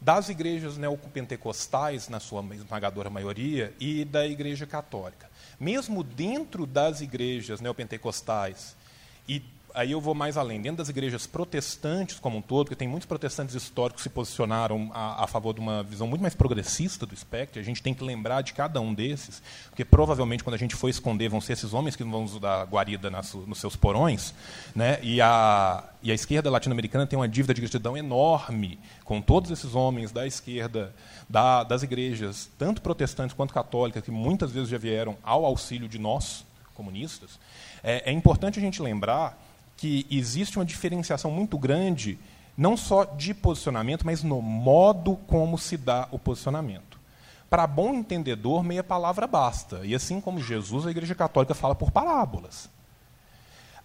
[0.00, 5.28] das igrejas neopentecostais, na sua esmagadora maioria, e da igreja católica.
[5.58, 8.76] Mesmo dentro das igrejas neopentecostais
[9.28, 9.42] e
[9.74, 10.60] aí eu vou mais além.
[10.60, 14.90] Dentro das igrejas protestantes como um todo, porque tem muitos protestantes históricos que se posicionaram
[14.92, 18.02] a, a, favor de uma visão muito mais progressista do espectro, a gente tem que
[18.02, 21.72] lembrar de cada um desses, porque provavelmente quando a gente for esconder vão ser esses
[21.72, 24.34] homens que vão dar guarida nas, nos seus porões,
[24.74, 24.98] né?
[25.02, 29.74] e, a, e a esquerda latino-americana tem uma dívida de gratidão enorme com todos esses
[29.74, 30.94] homens da esquerda,
[31.28, 35.98] da, das igrejas, tanto protestantes quanto católicas, que muitas vezes já vieram ao auxílio de
[35.98, 36.44] nós,
[36.74, 37.38] comunistas.
[37.82, 39.38] É, é importante a gente lembrar
[39.80, 42.18] que existe uma diferenciação muito grande,
[42.54, 47.00] não só de posicionamento, mas no modo como se dá o posicionamento.
[47.48, 49.80] Para bom entendedor, meia palavra basta.
[49.82, 52.68] E assim como Jesus, a Igreja Católica fala por parábolas.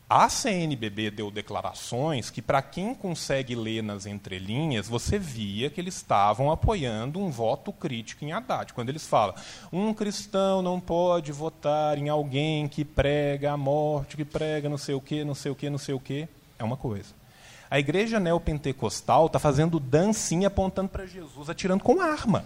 [0.08, 5.96] A CNBB deu declarações que, para quem consegue ler nas entrelinhas, você via que eles
[5.96, 8.72] estavam apoiando um voto crítico em Haddad.
[8.72, 9.34] Quando eles falam,
[9.74, 14.94] um cristão não pode votar em alguém que prega a morte, que prega não sei
[14.94, 16.28] o quê, não sei o quê, não sei o quê,
[16.60, 17.16] é uma coisa.
[17.68, 22.46] A igreja neopentecostal está fazendo dancinha apontando para Jesus, atirando com arma.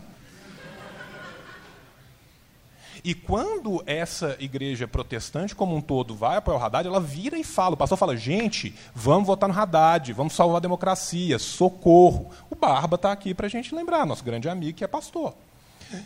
[3.03, 7.43] E quando essa igreja protestante como um todo vai apoiar o Haddad, ela vira e
[7.43, 12.29] fala, o pastor fala, gente, vamos votar no Haddad, vamos salvar a democracia, socorro.
[12.49, 15.33] O Barba está aqui para a gente lembrar, nosso grande amigo que é pastor.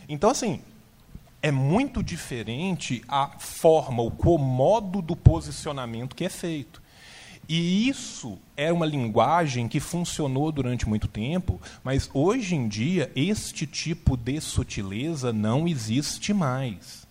[0.07, 0.61] Então, assim,
[1.41, 6.82] é muito diferente a forma, o modo do posicionamento que é feito.
[7.47, 13.67] E isso é uma linguagem que funcionou durante muito tempo, mas hoje em dia este
[13.67, 17.03] tipo de sutileza não existe mais.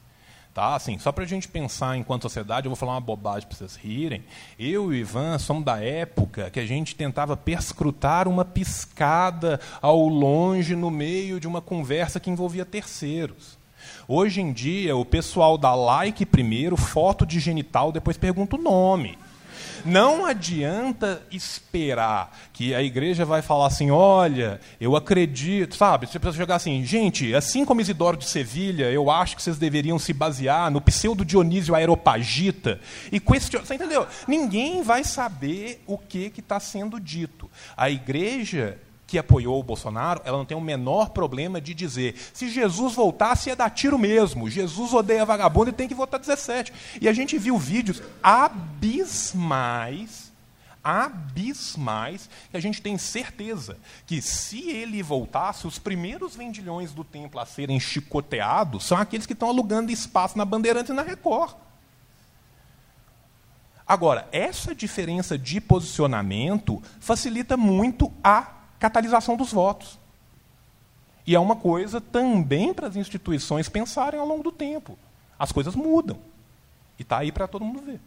[0.54, 0.74] Tá?
[0.74, 3.74] Assim, só para a gente pensar enquanto sociedade, eu vou falar uma bobagem para vocês
[3.74, 4.22] rirem.
[4.58, 10.06] Eu e o Ivan somos da época que a gente tentava perscrutar uma piscada ao
[10.06, 13.56] longe no meio de uma conversa que envolvia terceiros.
[14.06, 19.18] Hoje em dia, o pessoal dá like primeiro, foto de genital, depois pergunta o nome.
[19.84, 26.06] Não adianta esperar que a igreja vai falar assim: olha, eu acredito, sabe?
[26.06, 29.98] Você precisa jogar assim, gente, assim como Isidoro de Sevilha, eu acho que vocês deveriam
[29.98, 32.80] se basear no pseudo Dionísio Aeropagita
[33.10, 33.66] e questionar.
[33.66, 34.06] Você entendeu?
[34.28, 37.50] Ninguém vai saber o que está sendo dito.
[37.76, 38.78] A igreja
[39.12, 43.50] que apoiou o Bolsonaro, ela não tem o menor problema de dizer se Jesus voltasse
[43.50, 44.48] ia dar tiro mesmo.
[44.48, 46.72] Jesus odeia vagabundo e tem que votar 17.
[46.98, 49.52] E a gente viu vídeos abismais,
[50.82, 53.76] abismais, que a gente tem certeza
[54.06, 59.34] que se ele voltasse, os primeiros vendilhões do templo a serem chicoteados são aqueles que
[59.34, 61.54] estão alugando espaço na Bandeirantes e na Record.
[63.86, 69.96] Agora, essa diferença de posicionamento facilita muito a catalisação dos votos.
[71.24, 74.98] E é uma coisa também para as instituições pensarem ao longo do tempo.
[75.38, 76.18] As coisas mudam.
[76.98, 78.00] E está aí para todo mundo ver.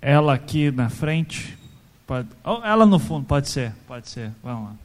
[0.00, 1.56] Ela aqui na frente.
[2.04, 2.28] Pode,
[2.64, 3.72] ela no fundo, pode ser.
[3.86, 4.32] Pode ser.
[4.42, 4.76] Vamos lá.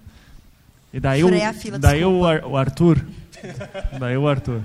[0.94, 3.04] E daí, o, fila, daí o, o Arthur.
[4.00, 4.62] daí o Arthur.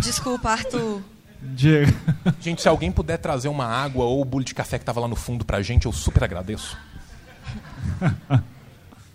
[0.00, 1.02] Desculpa, Arthur.
[1.40, 1.92] Diego.
[2.40, 5.08] Gente, se alguém puder trazer uma água ou o bule de café que estava lá
[5.08, 6.76] no fundo para a gente, eu super agradeço.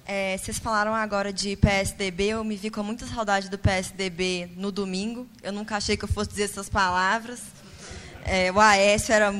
[0.05, 4.71] É, vocês falaram agora de PSDB, eu me vi com muita saudade do PSDB no
[4.71, 5.27] domingo.
[5.41, 7.41] Eu nunca achei que eu fosse dizer essas palavras.
[8.25, 9.33] É, o Aécio era,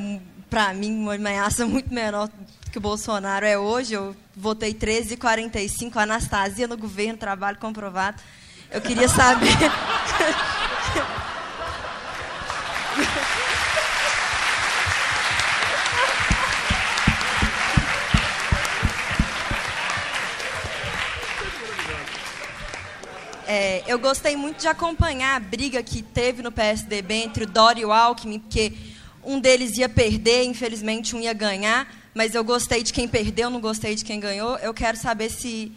[0.50, 2.30] para mim, uma ameaça muito menor
[2.72, 3.94] que o Bolsonaro é hoje.
[3.94, 8.22] Eu votei 13,45, Anastasia no governo, trabalho comprovado.
[8.72, 9.48] Eu queria saber.
[23.46, 27.82] É, eu gostei muito de acompanhar a briga que teve no PSDB entre o Dória
[27.82, 28.74] e o Alckmin, porque
[29.24, 33.62] um deles ia perder, infelizmente um ia ganhar, mas eu gostei de quem perdeu, não
[33.62, 34.58] gostei de quem ganhou.
[34.58, 35.72] Eu quero saber se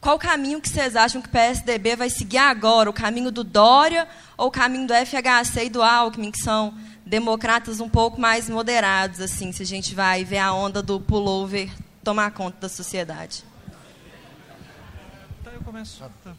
[0.00, 3.44] qual o caminho que vocês acham que o PSDB vai seguir agora, o caminho do
[3.44, 6.72] Dória ou o caminho do FHC e do Alckmin, que são
[7.04, 11.70] democratas um pouco mais moderados, assim, se a gente vai ver a onda do pullover
[12.02, 13.44] tomar conta da sociedade.
[15.44, 16.02] Tá, eu começo.
[16.24, 16.32] Tá.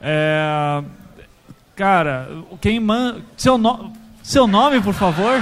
[0.00, 0.84] É,
[1.74, 2.28] cara,
[2.60, 3.22] quem manda.
[3.36, 3.92] Seu, no...
[4.22, 5.40] Seu nome, por favor?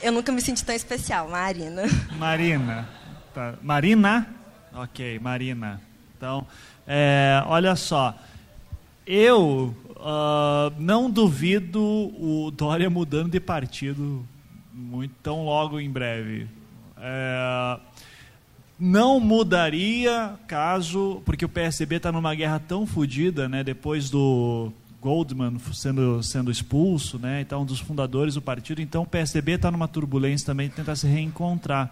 [0.00, 1.82] Eu nunca me senti tão especial, Marina.
[2.16, 2.88] Marina.
[3.34, 3.54] Tá.
[3.62, 4.26] Marina?
[4.72, 5.80] Ok, Marina.
[6.16, 6.46] Então,
[6.86, 8.16] é, olha só.
[9.06, 14.24] Eu uh, não duvido o Dória mudando de partido
[14.72, 16.46] muito tão logo em breve.
[16.96, 17.80] É,
[18.78, 25.58] não mudaria caso, porque o PSDB está numa guerra tão fodida, né, depois do Goldman
[25.72, 29.86] sendo, sendo expulso, né, então um dos fundadores do partido, então o PSDB está numa
[29.86, 31.90] turbulência também de tentar se reencontrar.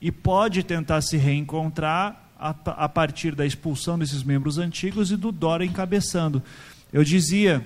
[0.00, 5.30] E pode tentar se reencontrar a, a partir da expulsão desses membros antigos e do
[5.30, 6.42] Dória encabeçando.
[6.90, 7.64] Eu dizia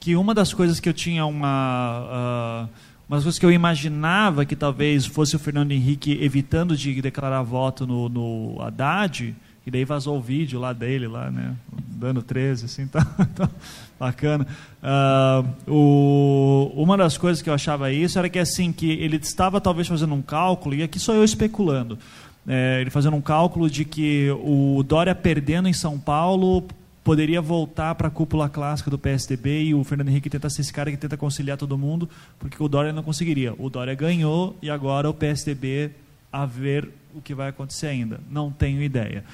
[0.00, 2.68] que uma das coisas que eu tinha uma...
[2.68, 7.40] Uh, umas coisas que eu imaginava que talvez fosse o Fernando Henrique evitando de declarar
[7.42, 9.34] voto no, no Haddad,
[9.66, 11.56] e daí vazou o vídeo lá dele, lá, né,
[11.88, 13.04] dando 13, assim, tá,
[13.34, 13.50] tá
[13.98, 14.46] bacana.
[14.80, 19.60] Uh, o, uma das coisas que eu achava isso era que, assim, que ele estava
[19.60, 21.98] talvez fazendo um cálculo, e aqui sou eu especulando,
[22.46, 26.64] é, ele fazendo um cálculo de que o Dória perdendo em São Paulo
[27.02, 30.72] poderia voltar para a cúpula clássica do PSDB e o Fernando Henrique tentar ser esse
[30.72, 33.52] cara que tenta conciliar todo mundo, porque o Dória não conseguiria.
[33.58, 35.90] O Dória ganhou e agora o PSDB
[36.32, 38.20] a ver o que vai acontecer ainda.
[38.30, 39.24] Não tenho ideia.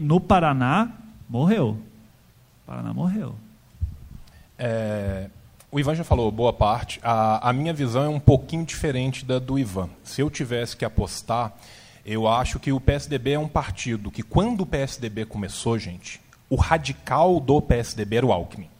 [0.00, 0.90] No Paraná,
[1.28, 1.78] morreu.
[2.62, 3.34] O Paraná morreu.
[4.58, 5.30] É,
[5.70, 6.98] o Ivan já falou boa parte.
[7.02, 9.88] A, a minha visão é um pouquinho diferente da do Ivan.
[10.02, 11.52] Se eu tivesse que apostar,
[12.10, 16.56] Eu acho que o PSDB é um partido que, quando o PSDB começou, gente, o
[16.56, 18.70] radical do PSDB era o Alckmin.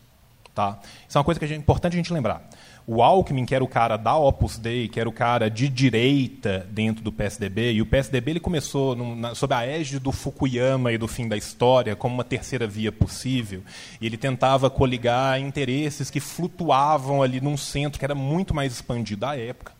[0.55, 0.79] Tá?
[1.07, 2.43] Isso é uma coisa que é importante a gente lembrar.
[2.91, 6.67] O Alckmin, que era o cara da Opus Dei, que era o cara de direita
[6.71, 10.91] dentro do PSDB, e o PSDB ele começou no, na, sob a égide do Fukuyama
[10.91, 13.63] e do fim da história como uma terceira via possível.
[14.01, 19.27] E ele tentava coligar interesses que flutuavam ali num centro que era muito mais expandido
[19.27, 19.73] à época.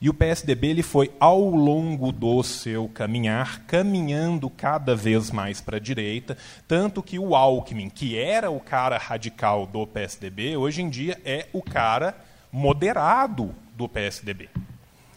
[0.00, 5.78] E o PSDB ele foi, ao longo do seu caminhar, caminhando cada vez mais para
[5.78, 10.88] a direita, tanto que o Alckmin, que era o cara radical do PSDB, hoje em
[10.88, 12.14] dia é o cara
[12.52, 14.50] moderado do PSDB.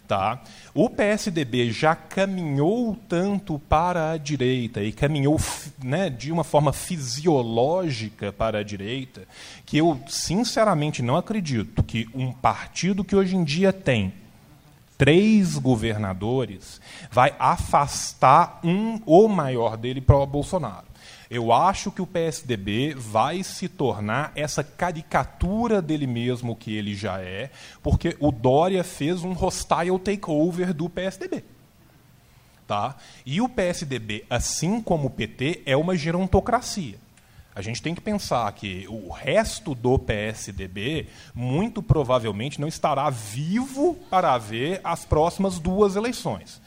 [0.07, 0.39] Tá?
[0.71, 5.39] O PSDB já caminhou tanto para a direita e caminhou
[5.83, 9.23] né, de uma forma fisiológica para a direita
[9.65, 14.13] que eu sinceramente não acredito que um partido que hoje em dia tem
[14.97, 16.79] três governadores,
[17.11, 20.85] vai afastar um ou maior dele para o Bolsonaro.
[21.29, 27.19] Eu acho que o PSDB vai se tornar essa caricatura dele mesmo que ele já
[27.19, 27.49] é,
[27.81, 31.43] porque o Dória fez um hostile takeover do PSDB.
[32.67, 32.95] Tá?
[33.25, 36.97] E o PSDB, assim como o PT, é uma gerontocracia.
[37.55, 43.95] A gente tem que pensar que o resto do PSDB muito provavelmente não estará vivo
[44.09, 46.61] para ver as próximas duas eleições.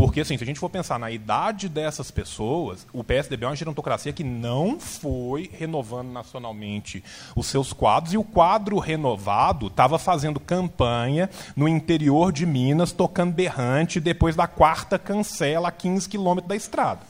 [0.00, 3.54] Porque, assim, se a gente for pensar na idade dessas pessoas, o PSDB é uma
[3.54, 7.04] gerontocracia que não foi renovando nacionalmente
[7.36, 13.34] os seus quadros, e o quadro renovado estava fazendo campanha no interior de Minas, tocando
[13.34, 17.02] berrante, depois da quarta cancela a 15 quilômetros da estrada.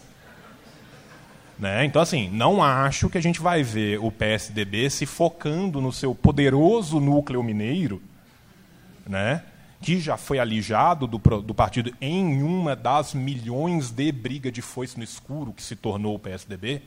[1.57, 1.85] Né?
[1.85, 6.13] Então, assim, não acho que a gente vai ver o PSDB se focando no seu
[6.13, 8.03] poderoso núcleo mineiro,
[9.07, 9.45] né?
[9.81, 14.99] Que já foi alijado do, do partido em uma das milhões de briga de foice
[14.99, 16.83] no escuro que se tornou o PSDB.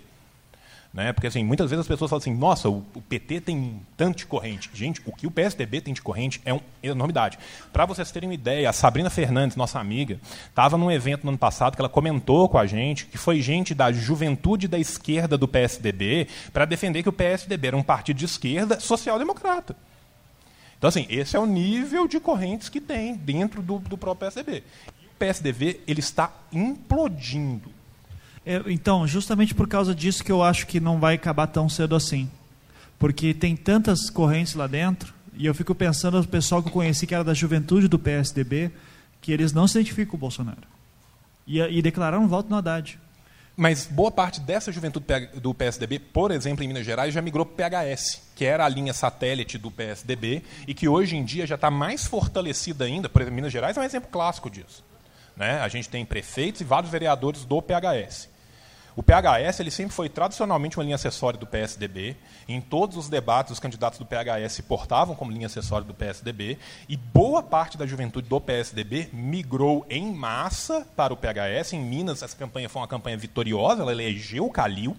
[0.93, 1.11] Né?
[1.11, 4.25] Porque assim, muitas vezes as pessoas falam assim, nossa, o, o, PT tem tanto de
[4.27, 4.69] corrente.
[4.75, 7.39] Gente, o que o PSDB tem de corrente é uma enormidade.
[7.71, 11.37] Para vocês terem uma ideia, a Sabrina Fernandes, nossa amiga, estava num evento no ano
[11.37, 15.47] passado que ela comentou com a gente que foi gente da juventude da esquerda do
[15.47, 19.75] PSDB para defender que o PSDB era um partido de esquerda social-democrata.
[20.83, 24.63] Então, assim, esse é o nível de correntes que tem dentro do, do próprio PSDB.
[25.01, 27.71] E o PSDB ele está implodindo
[28.45, 31.95] é, então, justamente por causa disso que eu acho que não vai acabar tão cedo
[31.95, 32.29] assim.
[32.99, 37.07] Porque tem tantas correntes lá dentro, e eu fico pensando no pessoal que eu conheci
[37.07, 38.69] que era da juventude do PSDB,
[39.21, 40.67] que eles não se identificam com o Bolsonaro.
[41.47, 42.99] E, e declararam voto no Haddad.
[43.55, 47.67] Mas boa parte dessa juventude do PSDB, por exemplo, em Minas Gerais, já migrou para
[47.67, 51.53] o PHS, que era a linha satélite do PSDB, e que hoje em dia já
[51.53, 53.07] está mais fortalecida ainda.
[53.07, 54.83] Por exemplo, Minas Gerais é um exemplo clássico disso.
[55.35, 55.59] Né?
[55.59, 58.32] A gente tem prefeitos e vários vereadores do PHS.
[58.95, 62.15] O PHS ele sempre foi tradicionalmente uma linha acessória do PSDB.
[62.47, 66.59] Em todos os debates, os candidatos do PHS se portavam como linha acessória do PSDB.
[66.87, 71.73] E boa parte da juventude do PSDB migrou em massa para o PHS.
[71.73, 73.81] Em Minas, essa campanha foi uma campanha vitoriosa.
[73.81, 74.95] Ela elegeu o Calil,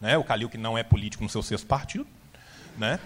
[0.00, 0.16] né?
[0.16, 2.06] o Calil que não é político no seu sexto partido.
[2.76, 3.00] Né?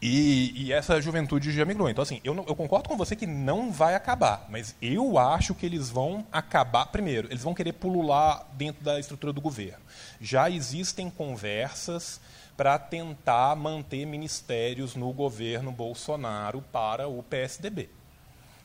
[0.00, 1.88] E, e, essa juventude já migrou.
[1.88, 5.64] Então, assim, eu, eu, concordo com você que não vai acabar, mas eu acho que
[5.64, 6.86] eles vão acabar.
[6.86, 9.82] Primeiro, eles vão querer pulular dentro da estrutura do governo.
[10.20, 12.20] Já existem conversas
[12.56, 17.88] para tentar manter ministérios no governo Bolsonaro para o PSDB.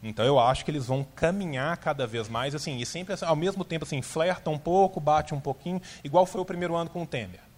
[0.01, 3.65] Então eu acho que eles vão caminhar cada vez mais, assim, e sempre ao mesmo
[3.65, 7.07] tempo assim, flerta um pouco, bate um pouquinho, igual foi o primeiro ano com o
[7.07, 7.48] Temer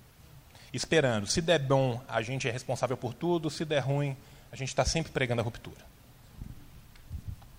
[0.73, 1.27] esperando.
[1.27, 4.15] Se der bom, a gente é responsável por tudo, se der ruim,
[4.51, 5.91] a gente está sempre pregando a ruptura.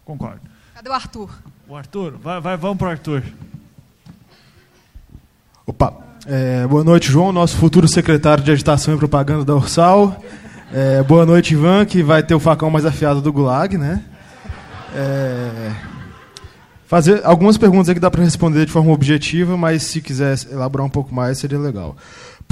[0.05, 0.41] Concordo.
[0.75, 1.31] Cadê o Arthur?
[1.69, 3.23] O Arthur, vai, vai vamos para o Arthur.
[5.67, 5.95] Opa,
[6.27, 10.21] é, boa noite, João, nosso futuro secretário de Agitação e Propaganda da Ursal.
[10.73, 14.03] É, boa noite, Ivan, que vai ter o facão mais afiado do Gulag, né?
[14.95, 15.73] É,
[16.87, 20.91] fazer algumas perguntas aqui dá para responder de forma objetiva, mas se quiser elaborar um
[20.91, 21.97] pouco mais seria legal.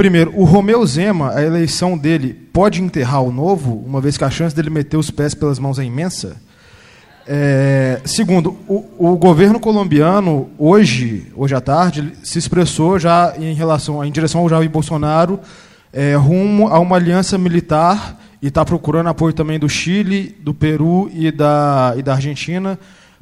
[0.01, 4.31] Primeiro, o Romeu Zema, a eleição dele pode enterrar o novo, uma vez que a
[4.31, 6.41] chance dele meter os pés pelas mãos é imensa?
[7.27, 14.03] É, segundo, o, o, governo colombiano, hoje, hoje à tarde, se expressou já em relação
[14.03, 15.39] em direção ao Jair Bolsonaro,
[15.93, 21.11] é, rumo a uma aliança militar e está procurando apoio também do Chile, do Peru
[21.13, 22.79] e da, e da Argentina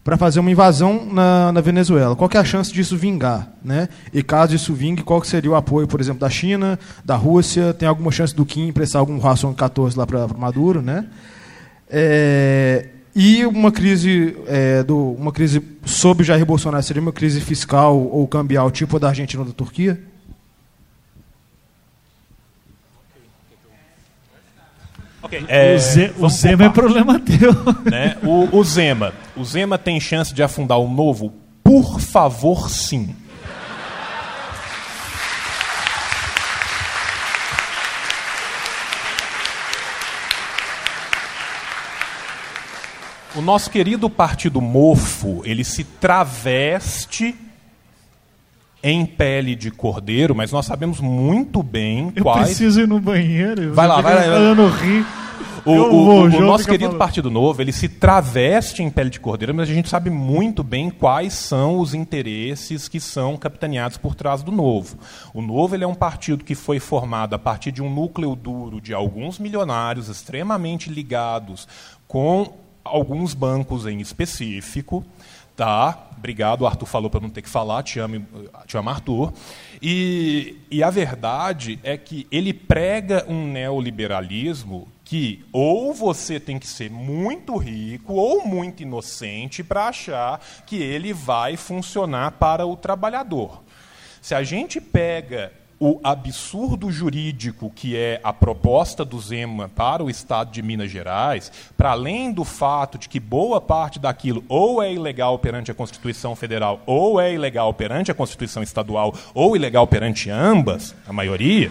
[0.08, 2.16] para fazer uma invasão na, na, Venezuela.
[2.16, 3.52] Qual é a chance disso vingar?
[3.62, 3.90] Né?
[4.10, 7.74] E caso isso vingue, qual seria o apoio, por exemplo, da China, da Rússia?
[7.74, 10.80] Tem alguma chance do Kim emprestar algum ração 14 lá para Maduro?
[10.80, 11.04] Né?
[11.90, 17.94] É, e uma crise, é, do, uma crise sob Jair Bolsonaro seria uma crise fiscal
[17.94, 20.00] ou cambial, tipo a da Argentina ou da Turquia?
[25.20, 27.52] Okay, é, o, Ze, o Zema é problema teu.
[27.90, 28.16] Né?
[28.22, 29.12] O, o Zema.
[29.36, 31.32] O Zema tem chance de afundar o novo?
[31.62, 33.14] Por favor, sim.
[43.34, 47.36] O nosso querido partido mofo, ele se traveste
[48.82, 52.38] em pele de cordeiro, mas nós sabemos muito bem eu quais.
[52.38, 53.74] Eu preciso ir no banheiro.
[53.74, 54.36] Vai lá, vai lá.
[54.36, 55.04] Eu não ri.
[55.64, 56.98] O, o, o nosso querido falando.
[56.98, 60.88] Partido Novo, ele se traveste em pele de cordeiro, mas a gente sabe muito bem
[60.88, 64.96] quais são os interesses que são capitaneados por trás do Novo.
[65.34, 68.80] O Novo ele é um partido que foi formado a partir de um núcleo duro
[68.80, 71.68] de alguns milionários extremamente ligados
[72.06, 75.04] com alguns bancos em específico.
[75.58, 78.24] Tá, obrigado, o Arthur falou para não ter que falar, te amo,
[78.64, 79.32] te amo Arthur.
[79.82, 86.66] E, e a verdade é que ele prega um neoliberalismo que ou você tem que
[86.68, 93.64] ser muito rico ou muito inocente para achar que ele vai funcionar para o trabalhador.
[94.22, 100.10] Se a gente pega o absurdo jurídico que é a proposta do Zema para o
[100.10, 104.92] Estado de Minas Gerais, para além do fato de que boa parte daquilo ou é
[104.92, 110.30] ilegal perante a Constituição Federal, ou é ilegal perante a Constituição Estadual, ou ilegal perante
[110.30, 111.70] ambas, a maioria,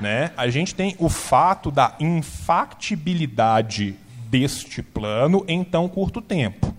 [0.00, 3.94] né, a gente tem o fato da infactibilidade
[4.28, 6.74] deste plano em tão curto tempo.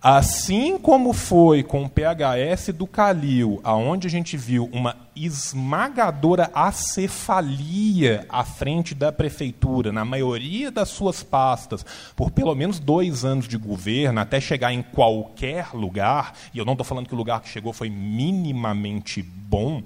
[0.00, 8.24] Assim como foi com o PHS do Calil, aonde a gente viu uma esmagadora acefalia
[8.28, 13.56] à frente da prefeitura, na maioria das suas pastas, por pelo menos dois anos de
[13.56, 17.48] governo, até chegar em qualquer lugar, e eu não estou falando que o lugar que
[17.48, 19.82] chegou foi minimamente bom,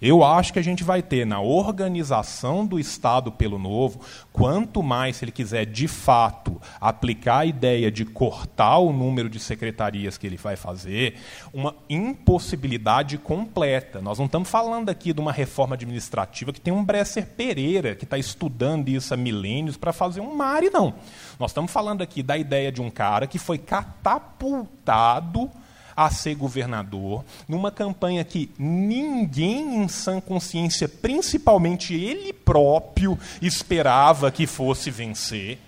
[0.00, 4.00] eu acho que a gente vai ter na organização do Estado pelo novo,
[4.32, 9.40] quanto mais se ele quiser de fato aplicar a ideia de cortar o número de
[9.40, 11.16] secretarias que ele vai fazer,
[11.52, 14.00] uma impossibilidade completa.
[14.00, 18.04] Nós não estamos falando aqui de uma reforma administrativa que tem um Bresser Pereira que
[18.04, 20.94] está estudando isso há milênios para fazer um Mari, não.
[21.38, 25.50] Nós estamos falando aqui da ideia de um cara que foi catapultado
[25.98, 34.46] a ser governador, numa campanha que ninguém em sã consciência, principalmente ele próprio, esperava que
[34.46, 35.58] fosse vencer,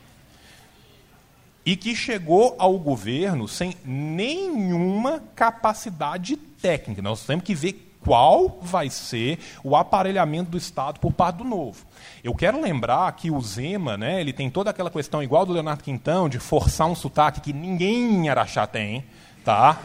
[1.67, 7.03] e que chegou ao governo sem nenhuma capacidade técnica.
[7.03, 11.85] Nós temos que ver qual vai ser o aparelhamento do Estado por parte do novo.
[12.23, 15.83] Eu quero lembrar que o Zema, né, ele tem toda aquela questão igual do Leonardo
[15.83, 19.05] Quintão de forçar um sotaque que ninguém em Araxá tem,
[19.45, 19.77] tá?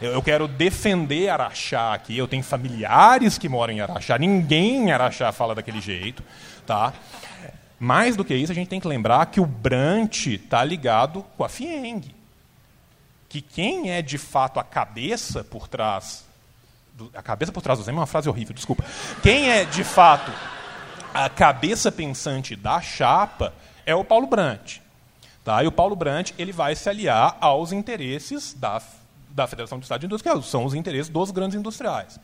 [0.00, 2.16] Eu, quero defender Araxá aqui.
[2.16, 4.16] Eu tenho familiares que moram em Araxá.
[4.16, 6.22] Ninguém em Araxá fala daquele jeito.
[6.66, 6.92] Tá?
[7.80, 11.44] Mais do que isso, a gente tem que lembrar que o Brant está ligado com
[11.44, 12.14] a Fieng.
[13.28, 16.24] Que quem é de fato a cabeça por trás.
[16.94, 18.84] Do, a cabeça por trás do Zé é uma frase horrível, desculpa.
[19.22, 20.32] Quem é de fato
[21.12, 23.52] a cabeça pensante da chapa
[23.84, 24.78] é o Paulo Brant.
[25.44, 25.62] Tá?
[25.62, 28.80] E o Paulo Brant ele vai se aliar aos interesses da
[29.38, 32.18] da Federação do Estado de Indústria, são os interesses dos grandes industriais.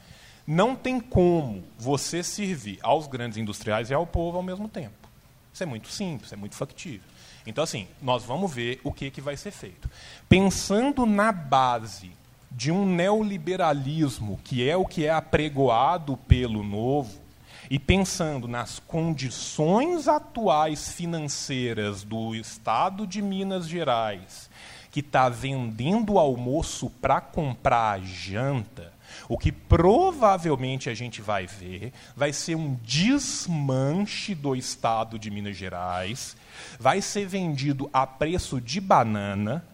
[0.46, 5.08] Não tem como você servir aos grandes industriais e ao povo ao mesmo tempo.
[5.52, 7.08] Isso é muito simples, é muito factível.
[7.46, 9.88] Então, assim, nós vamos ver o que, que vai ser feito.
[10.28, 12.10] Pensando na base
[12.50, 17.22] de um neoliberalismo, que é o que é apregoado pelo novo,
[17.70, 24.50] e pensando nas condições atuais financeiras do Estado de Minas Gerais
[24.94, 28.92] que está vendendo almoço para comprar janta,
[29.28, 35.56] o que provavelmente a gente vai ver vai ser um desmanche do estado de Minas
[35.56, 36.36] Gerais,
[36.78, 39.64] vai ser vendido a preço de banana.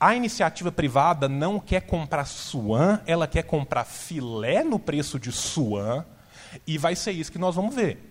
[0.00, 6.02] A iniciativa privada não quer comprar suan, ela quer comprar filé no preço de suan,
[6.66, 8.10] e vai ser isso que nós vamos ver.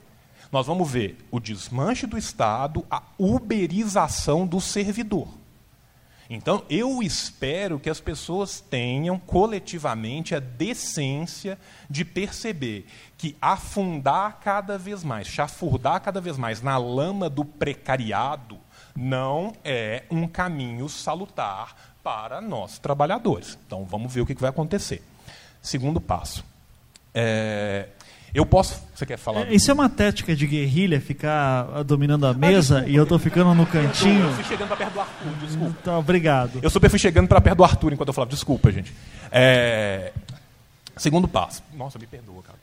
[0.52, 5.41] Nós vamos ver o desmanche do Estado, a uberização do servidor.
[6.34, 12.88] Então, eu espero que as pessoas tenham coletivamente a decência de perceber
[13.18, 18.58] que afundar cada vez mais, chafurdar cada vez mais na lama do precariado
[18.96, 23.60] não é um caminho salutar para nós trabalhadores.
[23.68, 25.04] Então, vamos ver o que vai acontecer.
[25.62, 26.46] Segundo passo.
[27.14, 27.90] É,
[28.34, 28.82] Eu posso.
[28.96, 29.48] Você quer falar?
[29.48, 33.06] É, isso é uma tática de guerrilha, ficar ah, dominando a mesa ah, e eu
[33.06, 34.26] tô ficando no cantinho.
[34.26, 35.76] Eu fui chegando para perto do Arthur, desculpa.
[35.82, 36.60] Então, obrigado.
[36.62, 38.94] Eu super fui chegando para perto do Arthur enquanto eu falava, desculpa, gente.
[39.32, 40.14] É...
[40.96, 41.62] Segundo passo.
[41.74, 42.58] Nossa, me perdoa, cara.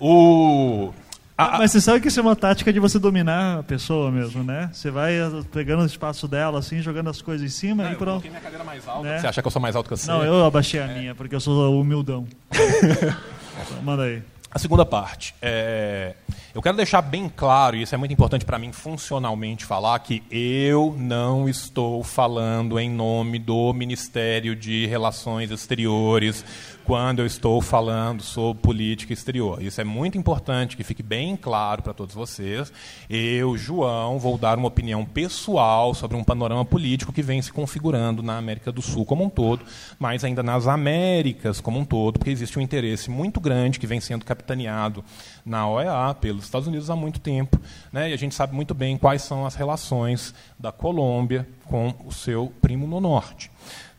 [0.00, 0.92] O.
[1.36, 4.44] A, Mas você sabe que isso é uma tática de você dominar a pessoa mesmo,
[4.44, 4.70] né?
[4.72, 5.14] Você vai
[5.52, 8.24] pegando o espaço dela, assim, jogando as coisas em cima não, e pronto.
[8.24, 9.02] Eu minha cadeira mais alta.
[9.02, 9.18] Né?
[9.18, 10.08] Você acha que eu sou mais alto que você?
[10.08, 10.98] Não, eu abaixei a é.
[10.98, 12.26] minha, porque eu sou humildão.
[13.82, 14.22] Manda aí.
[14.54, 15.34] A segunda parte.
[15.42, 16.14] É,
[16.54, 20.22] eu quero deixar bem claro, e isso é muito importante para mim funcionalmente falar, que
[20.30, 26.44] eu não estou falando em nome do Ministério de Relações Exteriores
[26.84, 29.62] quando eu estou falando sobre política exterior.
[29.62, 32.70] Isso é muito importante que fique bem claro para todos vocês.
[33.08, 38.22] Eu, João, vou dar uma opinião pessoal sobre um panorama político que vem se configurando
[38.22, 39.64] na América do Sul como um todo,
[39.98, 44.00] mas ainda nas Américas como um todo, porque existe um interesse muito grande que vem
[44.00, 45.02] sendo capitaneado
[45.44, 47.58] na OEA pelos Estados Unidos há muito tempo,
[47.92, 48.10] né?
[48.10, 52.52] e a gente sabe muito bem quais são as relações da Colômbia com o seu
[52.60, 53.50] primo no norte.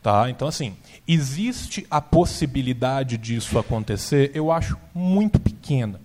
[0.06, 0.30] Tá?
[0.30, 0.76] Então, assim,
[1.08, 4.30] existe a possibilidade disso acontecer?
[4.32, 6.00] Eu acho muito pequena.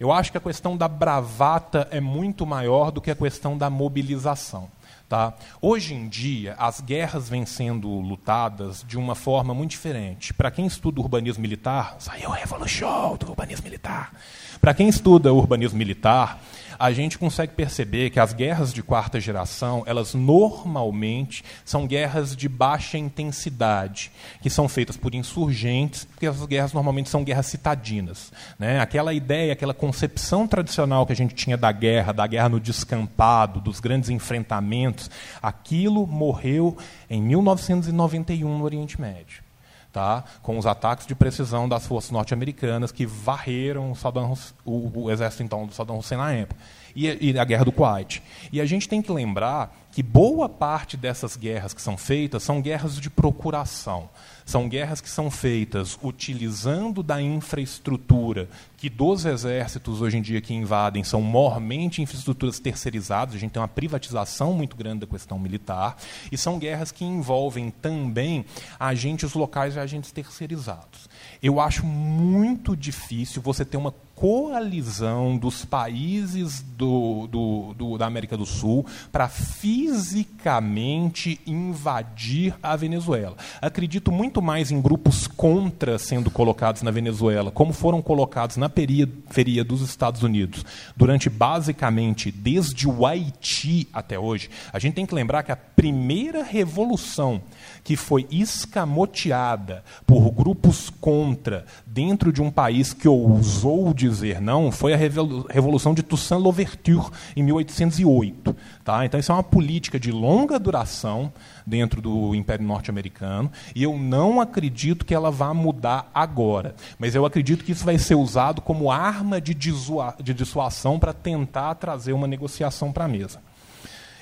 [0.00, 3.68] Eu acho que a questão da bravata é muito maior do que a questão da
[3.68, 4.70] mobilização.
[5.10, 5.34] Tá?
[5.60, 10.32] Hoje em dia, as guerras vêm sendo lutadas de uma forma muito diferente.
[10.32, 14.14] Para quem estuda urbanismo militar, saiu o Revolution do urbanismo militar.
[14.58, 16.42] Para quem estuda urbanismo militar,
[16.78, 22.48] a gente consegue perceber que as guerras de quarta geração, elas normalmente são guerras de
[22.48, 24.10] baixa intensidade,
[24.40, 28.32] que são feitas por insurgentes, porque essas guerras normalmente são guerras citadinas.
[28.58, 28.80] Né?
[28.80, 33.60] Aquela ideia, aquela concepção tradicional que a gente tinha da guerra, da guerra no descampado,
[33.60, 35.10] dos grandes enfrentamentos,
[35.42, 36.76] aquilo morreu
[37.08, 39.51] em 1991 no Oriente Médio
[39.92, 40.24] tá?
[40.42, 45.66] com os ataques de precisão das forças norte-americanas que varreram o, o, o, exército então
[45.66, 46.60] do Saddam Hussein na época
[46.96, 48.22] e, e a guerra do Kuwait.
[48.50, 52.60] E a gente tem que lembrar que boa parte dessas guerras que são feitas são
[52.60, 54.08] guerras de procuração.
[54.44, 58.48] São guerras que são feitas utilizando da infraestrutura
[58.82, 63.62] que dos exércitos hoje em dia que invadem são mormente infraestruturas terceirizadas, a gente tem
[63.62, 65.96] uma privatização muito grande da questão militar,
[66.32, 68.44] e são guerras que envolvem também
[68.80, 71.08] agentes locais e agentes terceirizados.
[71.40, 78.36] Eu acho muito difícil você ter uma coalizão dos países do, do, do, da América
[78.36, 83.36] do Sul para fisicamente invadir a Venezuela.
[83.60, 89.64] Acredito muito mais em grupos contra sendo colocados na Venezuela, como foram colocados na periferia
[89.64, 90.64] dos Estados Unidos
[90.96, 94.50] durante basicamente desde o Haiti até hoje.
[94.72, 97.42] A gente tem que lembrar que a primeira revolução
[97.84, 104.94] que foi escamoteada por grupos contra dentro de um país que ousou dizer não foi
[104.94, 108.56] a Revolução de Toussaint Louverture, em 1808.
[108.82, 109.04] Tá?
[109.04, 111.30] Então, isso é uma política de longa duração
[111.66, 116.74] dentro do Império Norte-Americano, e eu não acredito que ela vá mudar agora.
[116.98, 121.74] Mas eu acredito que isso vai ser usado como arma de, de dissuasão para tentar
[121.74, 123.40] trazer uma negociação para a mesa.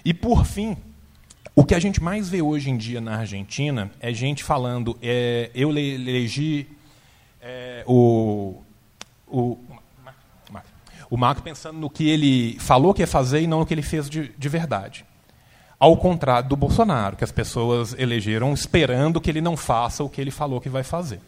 [0.04, 0.76] E, por fim,
[1.54, 4.98] o que a gente mais vê hoje em dia na Argentina é gente falando.
[5.00, 6.66] É, eu elegi
[7.42, 8.62] é, o,
[9.26, 9.58] o,
[11.10, 13.82] o Marco pensando no que ele falou que ia fazer e não no que ele
[13.82, 15.04] fez de, de verdade.
[15.78, 20.20] Ao contrário do Bolsonaro, que as pessoas elegeram esperando que ele não faça o que
[20.20, 21.20] ele falou que vai fazer.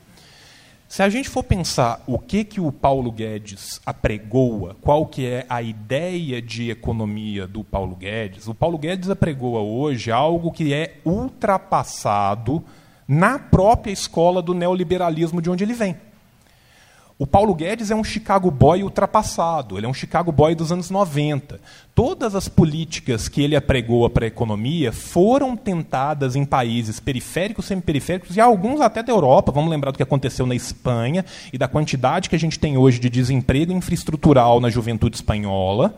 [0.87, 5.47] Se a gente for pensar o que, que o Paulo Guedes apregoa, qual que é
[5.49, 10.99] a ideia de economia do Paulo Guedes, o Paulo Guedes apregoa hoje algo que é
[11.03, 12.63] ultrapassado
[13.13, 15.95] na própria escola do neoliberalismo de onde ele vem.
[17.19, 20.89] O Paulo Guedes é um Chicago boy ultrapassado, ele é um Chicago boy dos anos
[20.89, 21.61] 90.
[21.95, 28.35] Todas as políticas que ele apregou para a economia foram tentadas em países periféricos, semiperiféricos
[28.35, 29.53] e alguns até da Europa.
[29.53, 32.99] Vamos lembrar do que aconteceu na Espanha e da quantidade que a gente tem hoje
[32.99, 35.95] de desemprego infraestrutural na juventude espanhola.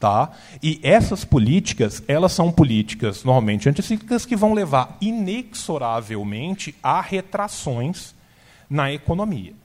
[0.00, 0.30] Tá?
[0.62, 8.14] E essas políticas, elas são políticas normalmente anticíclicas que vão levar inexoravelmente a retrações
[8.68, 9.59] na economia.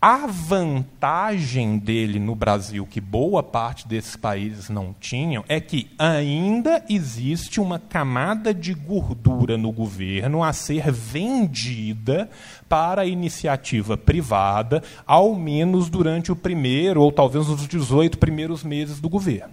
[0.00, 6.84] A vantagem dele no Brasil, que boa parte desses países não tinham, é que ainda
[6.88, 12.30] existe uma camada de gordura no governo a ser vendida
[12.68, 19.00] para a iniciativa privada, ao menos durante o primeiro ou talvez os 18 primeiros meses
[19.00, 19.52] do governo.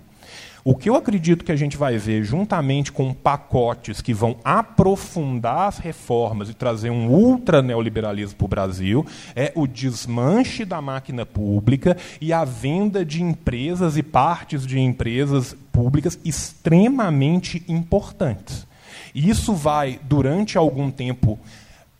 [0.67, 5.67] O que eu acredito que a gente vai ver, juntamente com pacotes que vão aprofundar
[5.67, 11.23] as reformas e trazer um ultra neoliberalismo para o Brasil, é o desmanche da máquina
[11.23, 18.65] pública e a venda de empresas e partes de empresas públicas extremamente importantes.
[19.13, 21.37] Isso vai, durante algum tempo,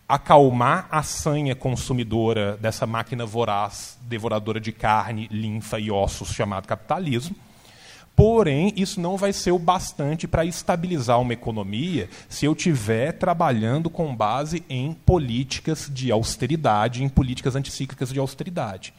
[0.09, 7.35] acalmar a sanha consumidora dessa máquina voraz, devoradora de carne, linfa e ossos, chamado capitalismo.
[8.15, 13.89] Porém, isso não vai ser o bastante para estabilizar uma economia se eu estiver trabalhando
[13.89, 18.93] com base em políticas de austeridade, em políticas anticíclicas de austeridade.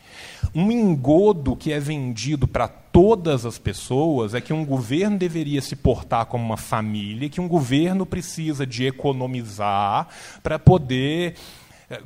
[0.55, 5.77] Um engodo que é vendido para todas as pessoas é que um governo deveria se
[5.77, 10.09] portar como uma família, que um governo precisa de economizar
[10.43, 11.35] para poder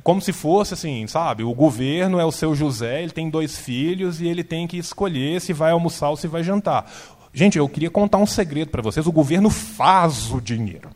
[0.03, 1.43] como se fosse assim, sabe?
[1.43, 5.41] O governo é o seu José, ele tem dois filhos e ele tem que escolher
[5.41, 6.91] se vai almoçar ou se vai jantar.
[7.33, 10.89] Gente, eu queria contar um segredo para vocês: o governo faz o dinheiro.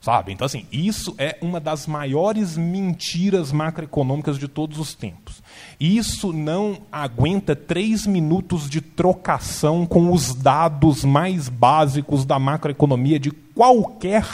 [0.00, 0.32] Sabe?
[0.32, 5.40] Então, assim, isso é uma das maiores mentiras macroeconômicas de todos os tempos.
[5.78, 13.30] Isso não aguenta três minutos de trocação com os dados mais básicos da macroeconomia de
[13.30, 14.26] qualquer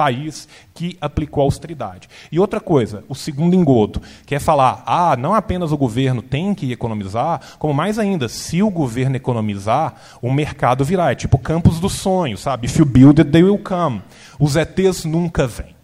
[0.00, 2.08] país que aplicou austeridade.
[2.32, 6.54] E outra coisa, o segundo engodo, que é falar, ah, não apenas o governo tem
[6.54, 11.12] que economizar, como mais ainda, se o governo economizar, o mercado virá.
[11.12, 12.66] É tipo campos do sonho, sabe?
[12.66, 14.00] If you build it, they will come.
[14.38, 15.76] Os ETs nunca vêm.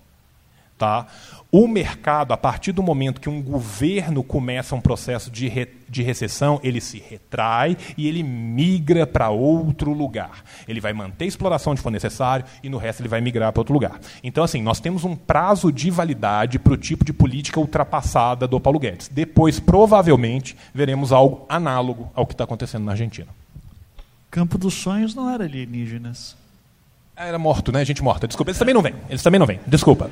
[0.78, 1.06] Tá?
[1.50, 6.02] O mercado, a partir do momento que um governo começa um processo de, re, de
[6.02, 10.42] recessão, ele se retrai e ele migra para outro lugar.
[10.66, 13.60] Ele vai manter a exploração onde for necessário e no resto ele vai migrar para
[13.60, 14.00] outro lugar.
[14.24, 18.60] Então, assim, nós temos um prazo de validade para o tipo de política ultrapassada do
[18.60, 19.08] Paulo Guedes.
[19.08, 23.28] Depois, provavelmente, veremos algo análogo ao que está acontecendo na Argentina.
[24.30, 26.36] Campo dos Sonhos não era alienígenas.
[27.16, 27.84] Era morto, né?
[27.84, 28.26] Gente morta.
[28.26, 28.94] Desculpa, eles também não vêm.
[29.08, 29.60] Eles também não vêm.
[29.66, 30.10] Desculpa.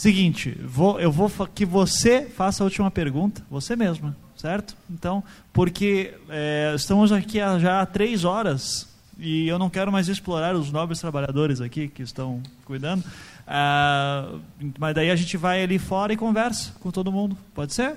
[0.00, 4.74] Seguinte, vou, eu vou que você faça a última pergunta, você mesma, certo?
[4.88, 5.22] Então,
[5.52, 8.88] porque é, estamos aqui há, já há três horas
[9.18, 13.04] e eu não quero mais explorar os nobres trabalhadores aqui que estão cuidando.
[13.46, 14.36] Ah,
[14.78, 17.36] mas daí a gente vai ali fora e conversa com todo mundo.
[17.54, 17.94] Pode ser?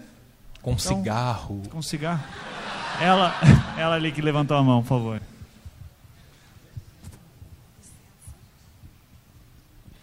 [0.62, 1.62] Com então, cigarro.
[1.70, 2.26] Com cigarro.
[3.00, 3.34] Ela,
[3.80, 5.22] ela ali que levantou a mão, por favor.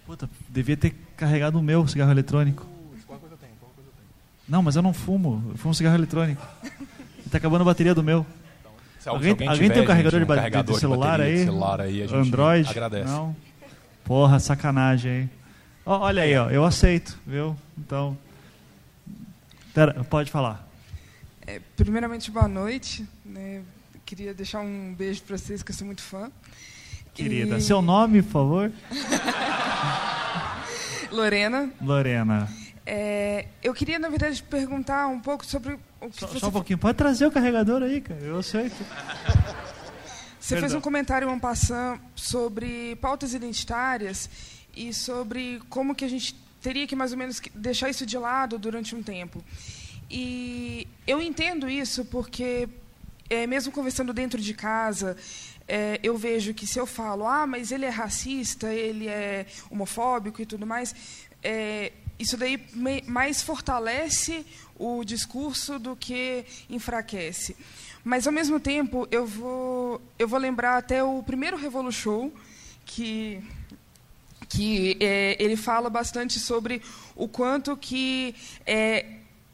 [0.07, 2.67] Puta, devia ter carregado o meu cigarro eletrônico.
[4.49, 5.45] Não, mas eu não fumo.
[5.51, 6.45] Eu fumo cigarro eletrônico.
[7.25, 8.27] Está acabando a bateria do meu.
[9.01, 11.23] Então, alguém, alguém, alguém tiver, tem um carregador, gente, de, um carregador de, celular de
[11.23, 11.45] aí?
[11.45, 12.69] Celular aí Android?
[12.69, 13.05] Agradece.
[13.05, 13.37] Não.
[14.03, 15.29] Porra, sacanagem aí.
[15.85, 17.57] Oh, olha aí, ó, eu aceito, viu?
[17.79, 18.17] Então.
[19.73, 20.67] Pera, pode falar.
[21.47, 23.07] É, primeiramente, boa noite.
[23.25, 23.63] Né?
[24.05, 26.31] Queria deixar um beijo para vocês, que eu sou muito fã.
[27.15, 27.63] Querida, e...
[27.63, 28.73] seu nome, por favor?
[31.11, 31.71] Lorena.
[31.81, 32.49] Lorena.
[32.87, 36.39] É, eu queria, na verdade, perguntar um pouco sobre o que só, você...
[36.41, 36.79] Só um pouquinho.
[36.79, 38.21] Pode trazer o carregador aí, cara.
[38.21, 38.77] Eu aceito.
[40.41, 40.71] Você Perdão.
[40.71, 44.31] fez um comentário, um passando, sobre pautas identitárias
[44.75, 48.59] e sobre como que a gente teria que, mais ou menos, deixar isso de lado
[48.59, 49.45] durante um tempo.
[50.11, 52.69] E eu entendo isso porque,
[53.29, 55.17] é, mesmo conversando dentro de casa,
[55.73, 60.43] é, eu vejo que se eu falo, ah, mas ele é racista, ele é homofóbico
[60.43, 60.93] e tudo mais,
[61.41, 62.61] é, isso daí
[63.07, 64.45] mais fortalece
[64.77, 67.57] o discurso do que enfraquece.
[68.03, 72.33] Mas, ao mesmo tempo, eu vou, eu vou lembrar até o primeiro Revolu Show,
[72.85, 73.41] que,
[74.49, 76.83] que é, ele fala bastante sobre
[77.15, 78.35] o quanto que
[78.67, 79.07] é,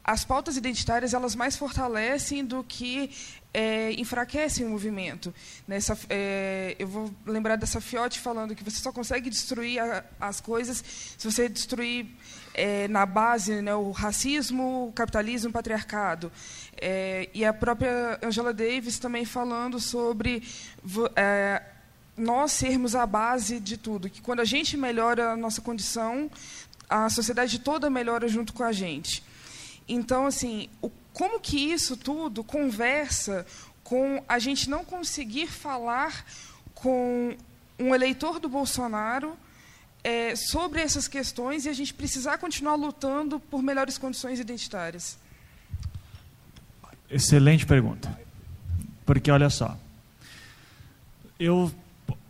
[0.03, 3.11] as pautas identitárias elas mais fortalecem do que
[3.57, 5.33] é, enfraquecem o movimento.
[5.67, 10.39] Nessa, é, eu vou lembrar dessa Fiote falando que você só consegue destruir a, as
[10.39, 10.83] coisas
[11.17, 12.05] se você destruir
[12.53, 16.31] é, na base né, o racismo, o capitalismo, o patriarcado.
[16.79, 20.43] É, e a própria Angela Davis também falando sobre
[21.15, 21.63] é,
[22.15, 26.29] nós sermos a base de tudo, que quando a gente melhora a nossa condição,
[26.87, 29.23] a sociedade toda melhora junto com a gente.
[29.89, 33.43] Então, assim, o como que isso tudo conversa
[33.83, 36.23] com a gente não conseguir falar
[36.75, 37.35] com
[37.79, 39.35] um eleitor do Bolsonaro
[40.03, 45.17] é, sobre essas questões e a gente precisar continuar lutando por melhores condições identitárias?
[47.09, 48.15] Excelente pergunta.
[49.03, 49.75] Porque, olha só,
[51.39, 51.71] eu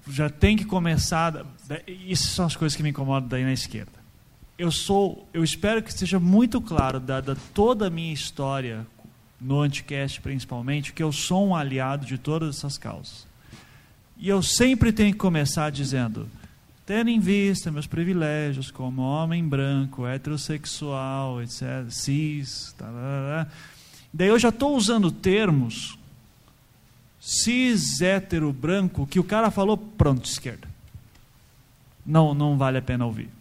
[0.07, 1.45] já tenho que começar.
[1.85, 3.97] Isso são as coisas que me incomodam daí na esquerda
[4.57, 8.85] eu sou, eu espero que seja muito claro, dada toda a minha história
[9.39, 13.27] no Anticast principalmente, que eu sou um aliado de todas essas causas.
[14.17, 16.27] E eu sempre tenho que começar dizendo:
[16.85, 22.75] tendo em vista meus privilégios como homem branco, heterossexual, etc., cis,
[24.11, 25.99] daí eu já estou usando termos
[27.19, 30.67] cis, hétero, branco, que o cara falou, pronto, esquerda.
[32.05, 33.36] Não, não vale a pena ouvir.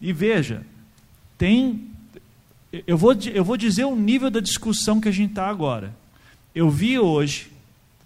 [0.00, 0.64] E veja,
[1.38, 1.88] tem.
[2.86, 5.94] Eu vou, eu vou dizer o nível da discussão que a gente está agora.
[6.54, 7.50] Eu vi hoje,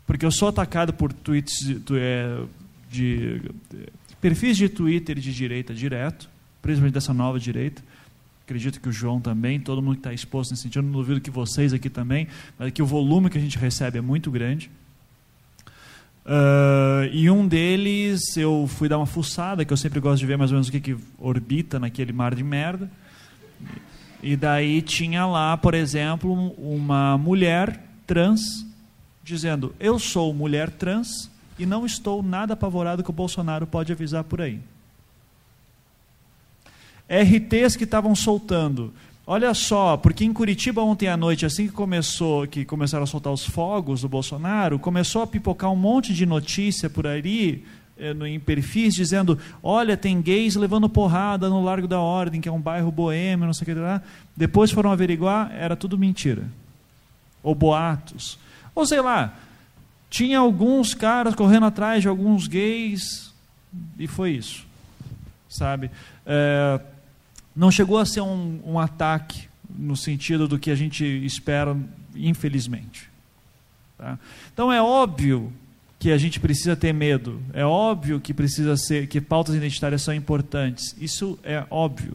[0.06, 2.42] porque eu sou atacado por tweets é,
[2.90, 3.88] de, de
[4.20, 6.28] perfis de Twitter de direita direto,
[6.60, 7.82] principalmente dessa nova direita.
[8.44, 11.30] Acredito que o João também, todo mundo que está exposto nesse sentido, não duvido que
[11.30, 12.26] vocês aqui também,
[12.58, 14.70] mas que o volume que a gente recebe é muito grande.
[16.28, 20.36] Uh, e um deles eu fui dar uma fuçada, que eu sempre gosto de ver
[20.36, 22.90] mais ou menos o que, que orbita naquele mar de merda.
[24.23, 28.66] E daí tinha lá, por exemplo, uma mulher trans
[29.24, 34.23] dizendo: Eu sou mulher trans e não estou nada apavorado que o Bolsonaro pode avisar
[34.23, 34.60] por aí.
[37.08, 38.92] RTs que estavam soltando.
[39.31, 43.31] Olha só, porque em Curitiba ontem à noite, assim que começou, que começaram a soltar
[43.31, 47.62] os fogos do Bolsonaro, começou a pipocar um monte de notícia por aí,
[47.98, 52.52] eh, em perfis, dizendo: olha, tem gays levando porrada no Largo da Ordem, que é
[52.52, 54.00] um bairro boêmio, não sei o que lá.
[54.34, 56.44] Depois foram averiguar, era tudo mentira.
[57.42, 58.39] Ou boatos.
[58.74, 59.34] Ou sei lá,
[60.08, 63.31] tinha alguns caras correndo atrás de alguns gays,
[63.98, 64.66] e foi isso.
[65.50, 65.90] Sabe?
[66.24, 66.81] É,
[67.59, 71.77] não chegou a ser um, um ataque no sentido do que a gente espera,
[72.15, 73.11] infelizmente.
[73.99, 74.17] Tá?
[74.55, 75.53] Então é óbvio
[75.99, 80.15] que a gente precisa ter medo, é óbvio que precisa ser, que pautas identitárias são
[80.15, 80.95] importantes.
[81.01, 82.15] Isso é óbvio.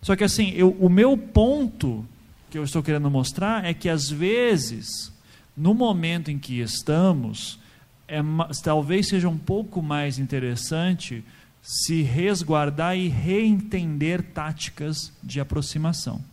[0.00, 2.06] Só que assim, eu, o meu ponto
[2.48, 5.12] que eu estou querendo mostrar é que às vezes,
[5.56, 7.58] no momento em que estamos,
[8.06, 8.20] é,
[8.62, 11.24] talvez seja um pouco mais interessante
[11.66, 16.24] se resguardar e reentender táticas de aproximação.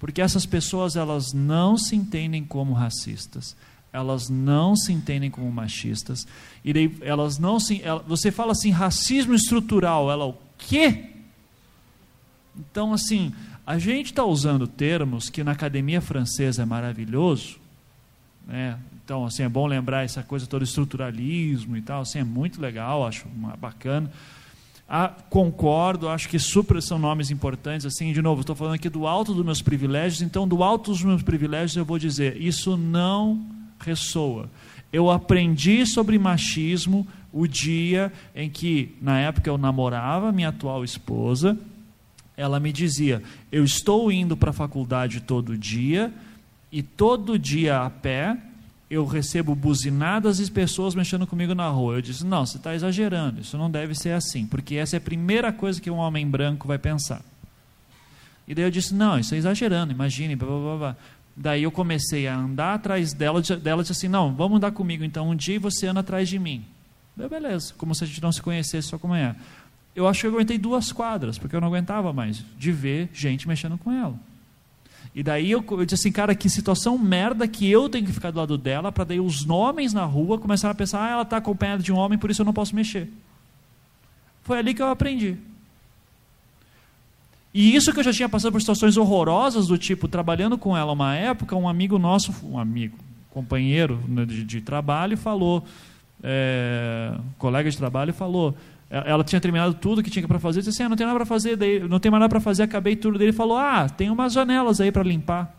[0.00, 3.54] Porque essas pessoas elas não se entendem como racistas,
[3.92, 6.26] elas não se entendem como machistas,
[6.64, 11.10] e elas não se, ela, você fala assim racismo estrutural, ela o quê?
[12.56, 13.34] Então assim,
[13.66, 17.58] a gente está usando termos que na academia francesa é maravilhoso,
[18.46, 18.78] né?
[19.04, 23.06] Então, assim, é bom lembrar essa coisa todo estruturalismo e tal, assim, é muito legal,
[23.06, 23.28] acho
[23.60, 24.10] bacana.
[24.88, 27.86] Ah, concordo, acho que super são nomes importantes.
[27.86, 31.02] Assim, de novo, estou falando aqui do alto dos meus privilégios, então, do alto dos
[31.02, 33.44] meus privilégios, eu vou dizer: isso não
[33.78, 34.48] ressoa.
[34.92, 41.58] Eu aprendi sobre machismo o dia em que, na época, eu namorava minha atual esposa.
[42.36, 46.12] Ela me dizia: Eu estou indo para a faculdade todo dia,
[46.70, 48.36] e todo dia a pé
[48.90, 51.94] eu recebo buzinadas e pessoas mexendo comigo na rua.
[51.94, 55.00] Eu disse: não, você está exagerando, isso não deve ser assim, porque essa é a
[55.00, 57.22] primeira coisa que um homem branco vai pensar.
[58.46, 60.96] E daí eu disse: não, isso é exagerando, imagine, blá, blá, blá.
[61.36, 65.30] Daí eu comecei a andar atrás dela, dela disse assim: não, vamos andar comigo então
[65.30, 66.64] um dia você anda atrás de mim.
[67.16, 69.34] Beleza, como se a gente não se conhecesse só como é.
[69.94, 73.46] Eu acho que eu aguentei duas quadras, porque eu não aguentava mais de ver gente
[73.46, 74.18] mexendo com ela.
[75.14, 78.32] E daí eu, eu disse assim, cara, que situação merda que eu tenho que ficar
[78.32, 81.36] do lado dela, para daí os homens na rua começaram a pensar, ah, ela está
[81.36, 83.08] acompanhada de um homem, por isso eu não posso mexer.
[84.42, 85.36] Foi ali que eu aprendi.
[87.54, 90.90] E isso que eu já tinha passado por situações horrorosas, do tipo, trabalhando com ela
[90.90, 92.98] uma época, um amigo nosso, um amigo,
[93.30, 95.64] companheiro né, de, de trabalho, falou,
[96.20, 98.56] é, colega de trabalho, falou,
[99.04, 101.26] ela tinha terminado tudo que tinha para fazer, disse assim, ah, não tem nada para
[101.26, 103.18] fazer, daí, não tem mais nada para fazer, acabei tudo.
[103.18, 105.52] Daí ele falou, ah, tem umas janelas aí para limpar.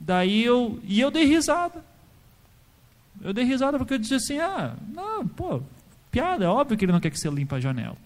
[0.00, 1.84] Daí eu, e eu dei risada.
[3.22, 5.60] Eu dei risada porque eu disse assim, ah, não, pô,
[6.10, 7.96] piada, é óbvio que ele não quer que você limpe a janela.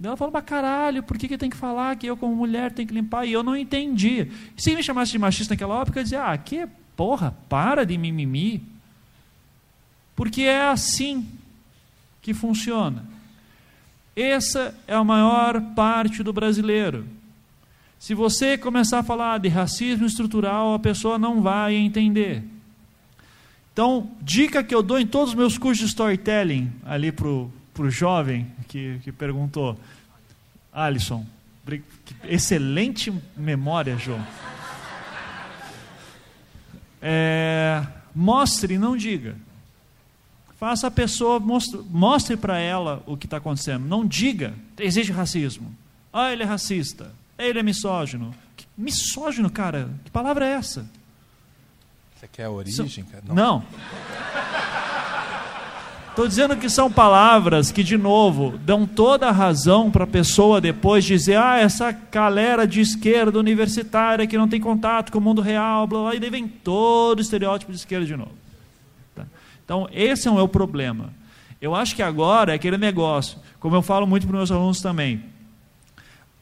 [0.00, 2.72] Daí ela falou, mas caralho, por que, que tem que falar que eu como mulher
[2.72, 3.26] tenho que limpar?
[3.26, 4.30] E eu não entendi.
[4.56, 6.66] Se me chamasse de machista naquela época, eu dizia, ah, que
[6.96, 8.62] porra, para de mimimi.
[10.16, 11.28] Porque é assim
[12.22, 13.17] que funciona.
[14.20, 17.06] Essa é a maior parte do brasileiro.
[18.00, 22.42] Se você começar a falar de racismo estrutural, a pessoa não vai entender.
[23.72, 27.52] Então, dica que eu dou em todos os meus cursos de storytelling, ali para o
[27.90, 29.78] jovem que, que perguntou,
[30.72, 31.24] Alisson,
[32.24, 34.26] excelente memória, João.
[37.00, 39.36] É, mostre, não diga.
[40.58, 43.86] Faça a pessoa, mostre, mostre para ela o que está acontecendo.
[43.86, 45.72] Não diga, existe racismo.
[46.12, 47.12] Ah, ele é racista.
[47.38, 48.34] Ele é misógino.
[48.56, 50.84] Que, misógino, cara, que palavra é essa?
[52.16, 53.22] Você quer a origem, cara?
[53.28, 53.34] Não.
[53.34, 53.64] Não.
[56.10, 60.60] Estou dizendo que são palavras que, de novo, dão toda a razão para a pessoa
[60.60, 65.40] depois dizer: ah, essa galera de esquerda universitária que não tem contato com o mundo
[65.40, 68.32] real, blá, blá, e daí vem todo o estereótipo de esquerda de novo.
[69.68, 71.12] Então, esse é o meu problema.
[71.60, 74.80] Eu acho que agora é aquele negócio, como eu falo muito para os meus alunos
[74.80, 75.22] também.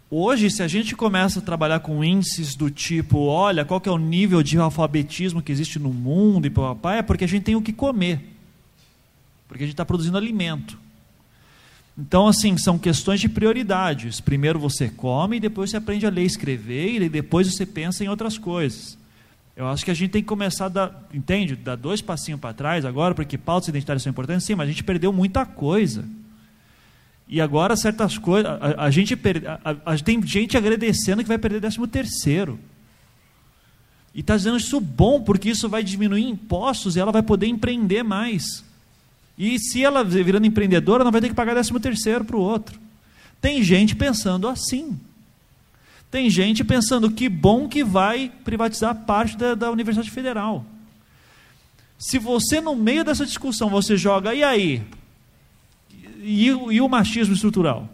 [0.09, 3.93] Hoje, se a gente começa a trabalhar com índices do tipo, olha, qual que é
[3.93, 7.57] o nível de alfabetismo que existe no mundo e papai, é porque a gente tem
[7.57, 8.37] o que comer
[9.49, 10.79] porque a gente está produzindo alimento.
[11.99, 14.21] Então, assim, são questões de prioridades.
[14.21, 18.09] Primeiro você come, depois você aprende a ler e escrever, e depois você pensa em
[18.09, 18.99] outras coisas.
[19.57, 21.57] Eu acho que a gente tem que começar a dar, entende?
[21.57, 24.85] Dar dois passinhos para trás agora, porque pautas identitárias são importantes, sim, mas a gente
[24.85, 26.05] perdeu muita coisa.
[27.27, 28.47] E agora certas coisas.
[28.61, 32.61] A, a gente per, a, a, tem gente agradecendo que vai perder 13 terceiro.
[34.15, 38.03] E está dizendo isso bom, porque isso vai diminuir impostos e ela vai poder empreender
[38.03, 38.63] mais.
[39.39, 42.79] E se ela virando empreendedora, não vai ter que pagar 13 terceiro para o outro.
[43.41, 44.99] Tem gente pensando assim.
[46.17, 50.65] Tem gente pensando que bom que vai privatizar parte da, da Universidade Federal.
[51.99, 54.83] Se você, no meio dessa discussão, você joga, e aí?
[56.23, 57.87] E, e o machismo estrutural?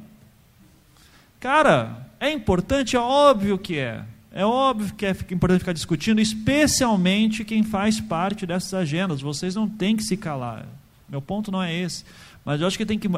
[1.41, 2.95] Cara, é importante?
[2.95, 4.05] É óbvio que é.
[4.31, 9.21] É óbvio que é importante ficar discutindo, especialmente quem faz parte dessas agendas.
[9.21, 10.65] Vocês não têm que se calar.
[11.09, 12.05] Meu ponto não é esse.
[12.45, 13.09] Mas eu acho que tem que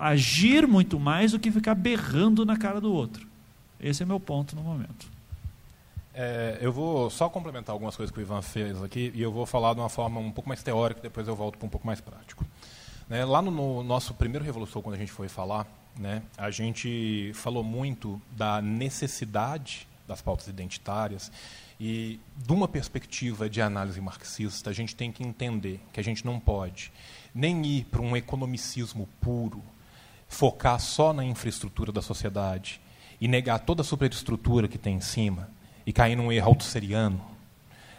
[0.00, 3.28] agir muito mais do que ficar berrando na cara do outro.
[3.80, 5.08] Esse é meu ponto no momento.
[6.12, 9.46] É, eu vou só complementar algumas coisas que o Ivan fez aqui e eu vou
[9.46, 12.00] falar de uma forma um pouco mais teórica, depois eu volto para um pouco mais
[12.00, 12.44] prático.
[13.08, 15.66] Né, lá no, no, nosso primeiro Revolução, quando a gente foi falar,
[15.96, 21.30] né, a gente falou muito da necessidade das pautas identitárias
[21.78, 26.24] e, de uma perspectiva de análise marxista, a gente tem que entender que a gente
[26.26, 26.90] não pode
[27.32, 29.62] nem ir para um economicismo puro,
[30.26, 32.80] focar só na infraestrutura da sociedade
[33.20, 35.48] e negar toda a superestrutura que tem em cima
[35.86, 37.20] e cair num erro autosseriano.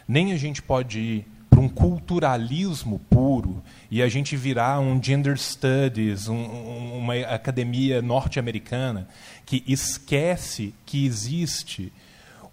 [0.06, 5.36] Nem a gente pode ir para um culturalismo puro e a gente virar um gender
[5.36, 9.08] studies, um, uma academia norte-americana
[9.44, 11.92] que esquece que existe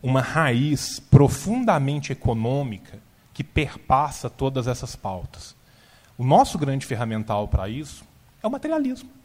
[0.01, 2.99] uma raiz profundamente econômica
[3.33, 5.55] que perpassa todas essas pautas.
[6.17, 8.03] O nosso grande ferramental para isso
[8.41, 9.16] é o materialismo.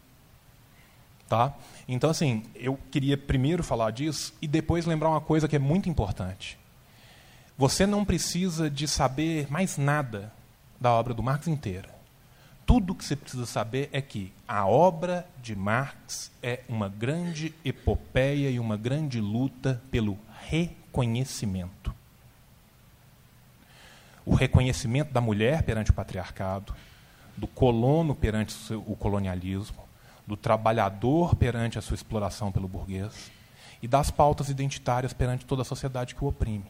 [1.28, 1.54] Tá?
[1.88, 5.88] Então, assim, eu queria primeiro falar disso e depois lembrar uma coisa que é muito
[5.88, 6.58] importante.
[7.56, 10.32] Você não precisa de saber mais nada
[10.80, 11.88] da obra do Marx inteira.
[12.66, 18.50] Tudo que você precisa saber é que a obra de Marx é uma grande epopeia
[18.50, 20.18] e uma grande luta pelo
[20.48, 21.82] reconhecimento
[24.24, 26.74] o reconhecimento da mulher perante o patriarcado,
[27.36, 29.82] do colono perante o colonialismo,
[30.26, 33.30] do trabalhador perante a sua exploração pelo burguês
[33.82, 36.66] e das pautas identitárias perante toda a sociedade que o oprime.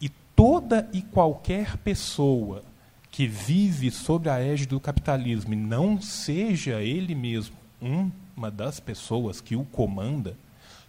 [0.00, 2.62] E toda e qualquer pessoa
[3.10, 7.56] que vive sob a égide do capitalismo e não seja ele mesmo
[8.36, 10.36] uma das pessoas que o comanda,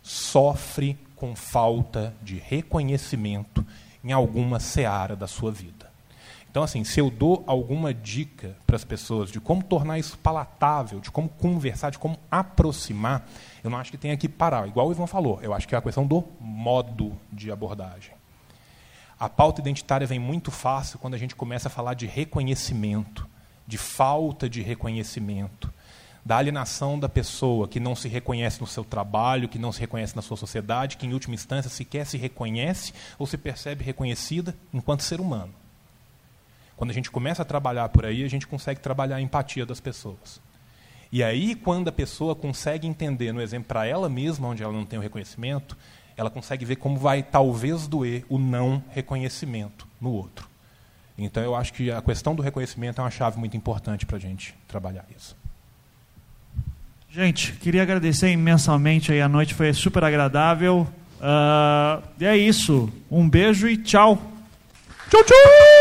[0.02, 3.66] sofre com falta de reconhecimento
[4.04, 5.73] em alguma seara da sua vida.
[6.54, 11.00] Então, assim, se eu dou alguma dica para as pessoas de como tornar isso palatável,
[11.00, 13.28] de como conversar, de como aproximar,
[13.64, 14.68] eu não acho que tenha que parar.
[14.68, 18.14] Igual o Ivan falou, eu acho que é a questão do modo de abordagem.
[19.20, 23.28] A pauta identitária vem muito fácil quando a gente começa a falar de reconhecimento,
[23.66, 25.74] de falta de reconhecimento,
[26.24, 30.16] da alienação da pessoa que não se reconhece no seu trabalho, que não se reconhece
[30.16, 35.02] na sua sociedade, que em última instância sequer se reconhece ou se percebe reconhecida enquanto
[35.02, 35.63] ser humano.
[36.84, 39.80] Quando a gente começa a trabalhar por aí, a gente consegue trabalhar a empatia das
[39.80, 40.42] pessoas.
[41.14, 44.86] E aí, quando a pessoa consegue entender, no exemplo, para ela mesma, onde ela não
[44.86, 45.78] tem o reconhecimento,
[46.18, 50.46] ela consegue ver como vai talvez doer o não reconhecimento no outro.
[51.18, 54.20] Então, eu acho que a questão do reconhecimento é uma chave muito importante para a
[54.20, 55.38] gente trabalhar isso.
[57.10, 60.86] Gente, queria agradecer imensamente aí, a noite foi super agradável.
[61.22, 62.92] Uh, e é isso.
[63.10, 64.22] Um beijo e tchau.
[65.10, 65.73] Tchau, tchau!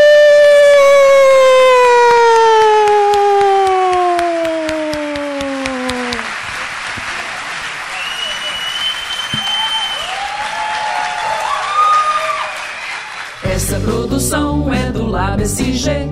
[14.23, 16.07] Produção é do Lab SG,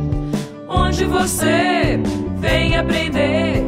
[0.67, 1.97] onde você
[2.39, 3.60] vem aprender